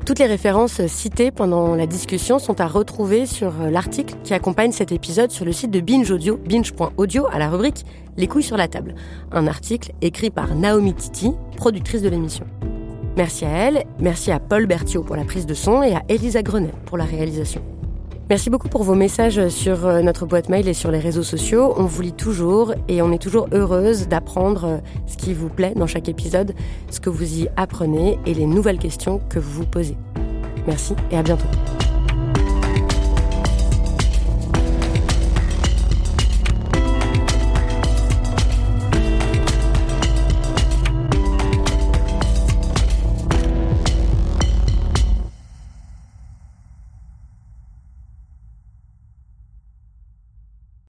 Toutes 0.07 0.19
les 0.19 0.27
références 0.27 0.85
citées 0.87 1.31
pendant 1.31 1.75
la 1.75 1.87
discussion 1.87 2.39
sont 2.39 2.61
à 2.61 2.67
retrouver 2.67 3.27
sur 3.27 3.53
l'article 3.71 4.15
qui 4.25 4.35
accompagne 4.35 4.73
cet 4.73 4.93
épisode 4.93 5.31
sur 5.31 5.45
le 5.45 5.53
site 5.53 5.71
de 5.71 5.81
Binge 5.81 6.11
Audio, 6.11 6.37
binge.audio, 6.37 7.27
à 7.31 7.39
la 7.39 7.49
rubrique 7.49 7.85
Les 8.17 8.27
couilles 8.27 8.43
sur 8.43 8.57
la 8.57 8.67
table. 8.67 8.95
Un 9.31 9.47
article 9.47 9.93
écrit 10.01 10.31
par 10.31 10.55
Naomi 10.55 10.95
Titi, 10.95 11.33
productrice 11.57 12.03
de 12.03 12.09
l'émission. 12.09 12.47
Merci 13.17 13.45
à 13.45 13.51
elle, 13.51 13.85
merci 13.99 14.33
à 14.33 14.41
Paul 14.41 14.67
Berthiaud 14.67 15.03
pour 15.03 15.17
la 15.17 15.25
prise 15.25 15.47
de 15.47 15.55
son 15.55 15.83
et 15.83 15.95
à 15.95 16.03
Elisa 16.09 16.43
Grenet 16.43 16.73
pour 16.87 16.97
la 16.97 17.05
réalisation. 17.05 17.63
Merci 18.31 18.49
beaucoup 18.49 18.68
pour 18.68 18.85
vos 18.85 18.95
messages 18.95 19.49
sur 19.49 19.85
euh, 19.85 20.03
notre 20.03 20.24
boîte 20.24 20.49
mail 20.49 20.68
et 20.68 20.72
sur 20.72 20.93
les 20.93 21.01
réseaux 21.01 21.24
sociaux. 21.24 21.74
On 21.76 21.83
vous 21.83 22.01
lit 22.01 22.12
toujours 22.12 22.72
et 22.87 23.03
on 23.03 23.11
est 23.11 23.18
toujours 23.18 23.49
heureuse 23.51 24.07
d'apprendre 24.07 24.64
euh, 24.64 24.78
ce 25.09 25.16
qui 25.16 25.35
vous 25.35 25.49
plaît 25.49 25.72
dans 25.74 25.89
chaque 25.89 26.09
épisode, 26.09 26.55
ce 26.91 27.01
que 27.01 27.11
vous 27.11 27.41
y 27.41 27.49
apprenez 27.57 28.20
et 28.26 28.35
les 28.35 28.47
nouvelles 28.47 28.78
questions 28.78 29.20
que 29.28 29.41
vous 29.41 29.51
vous 29.51 29.66
posez. 29.66 29.97
Merci 30.64 30.95
et 31.11 31.16
à 31.16 31.24
bientôt. 31.24 31.49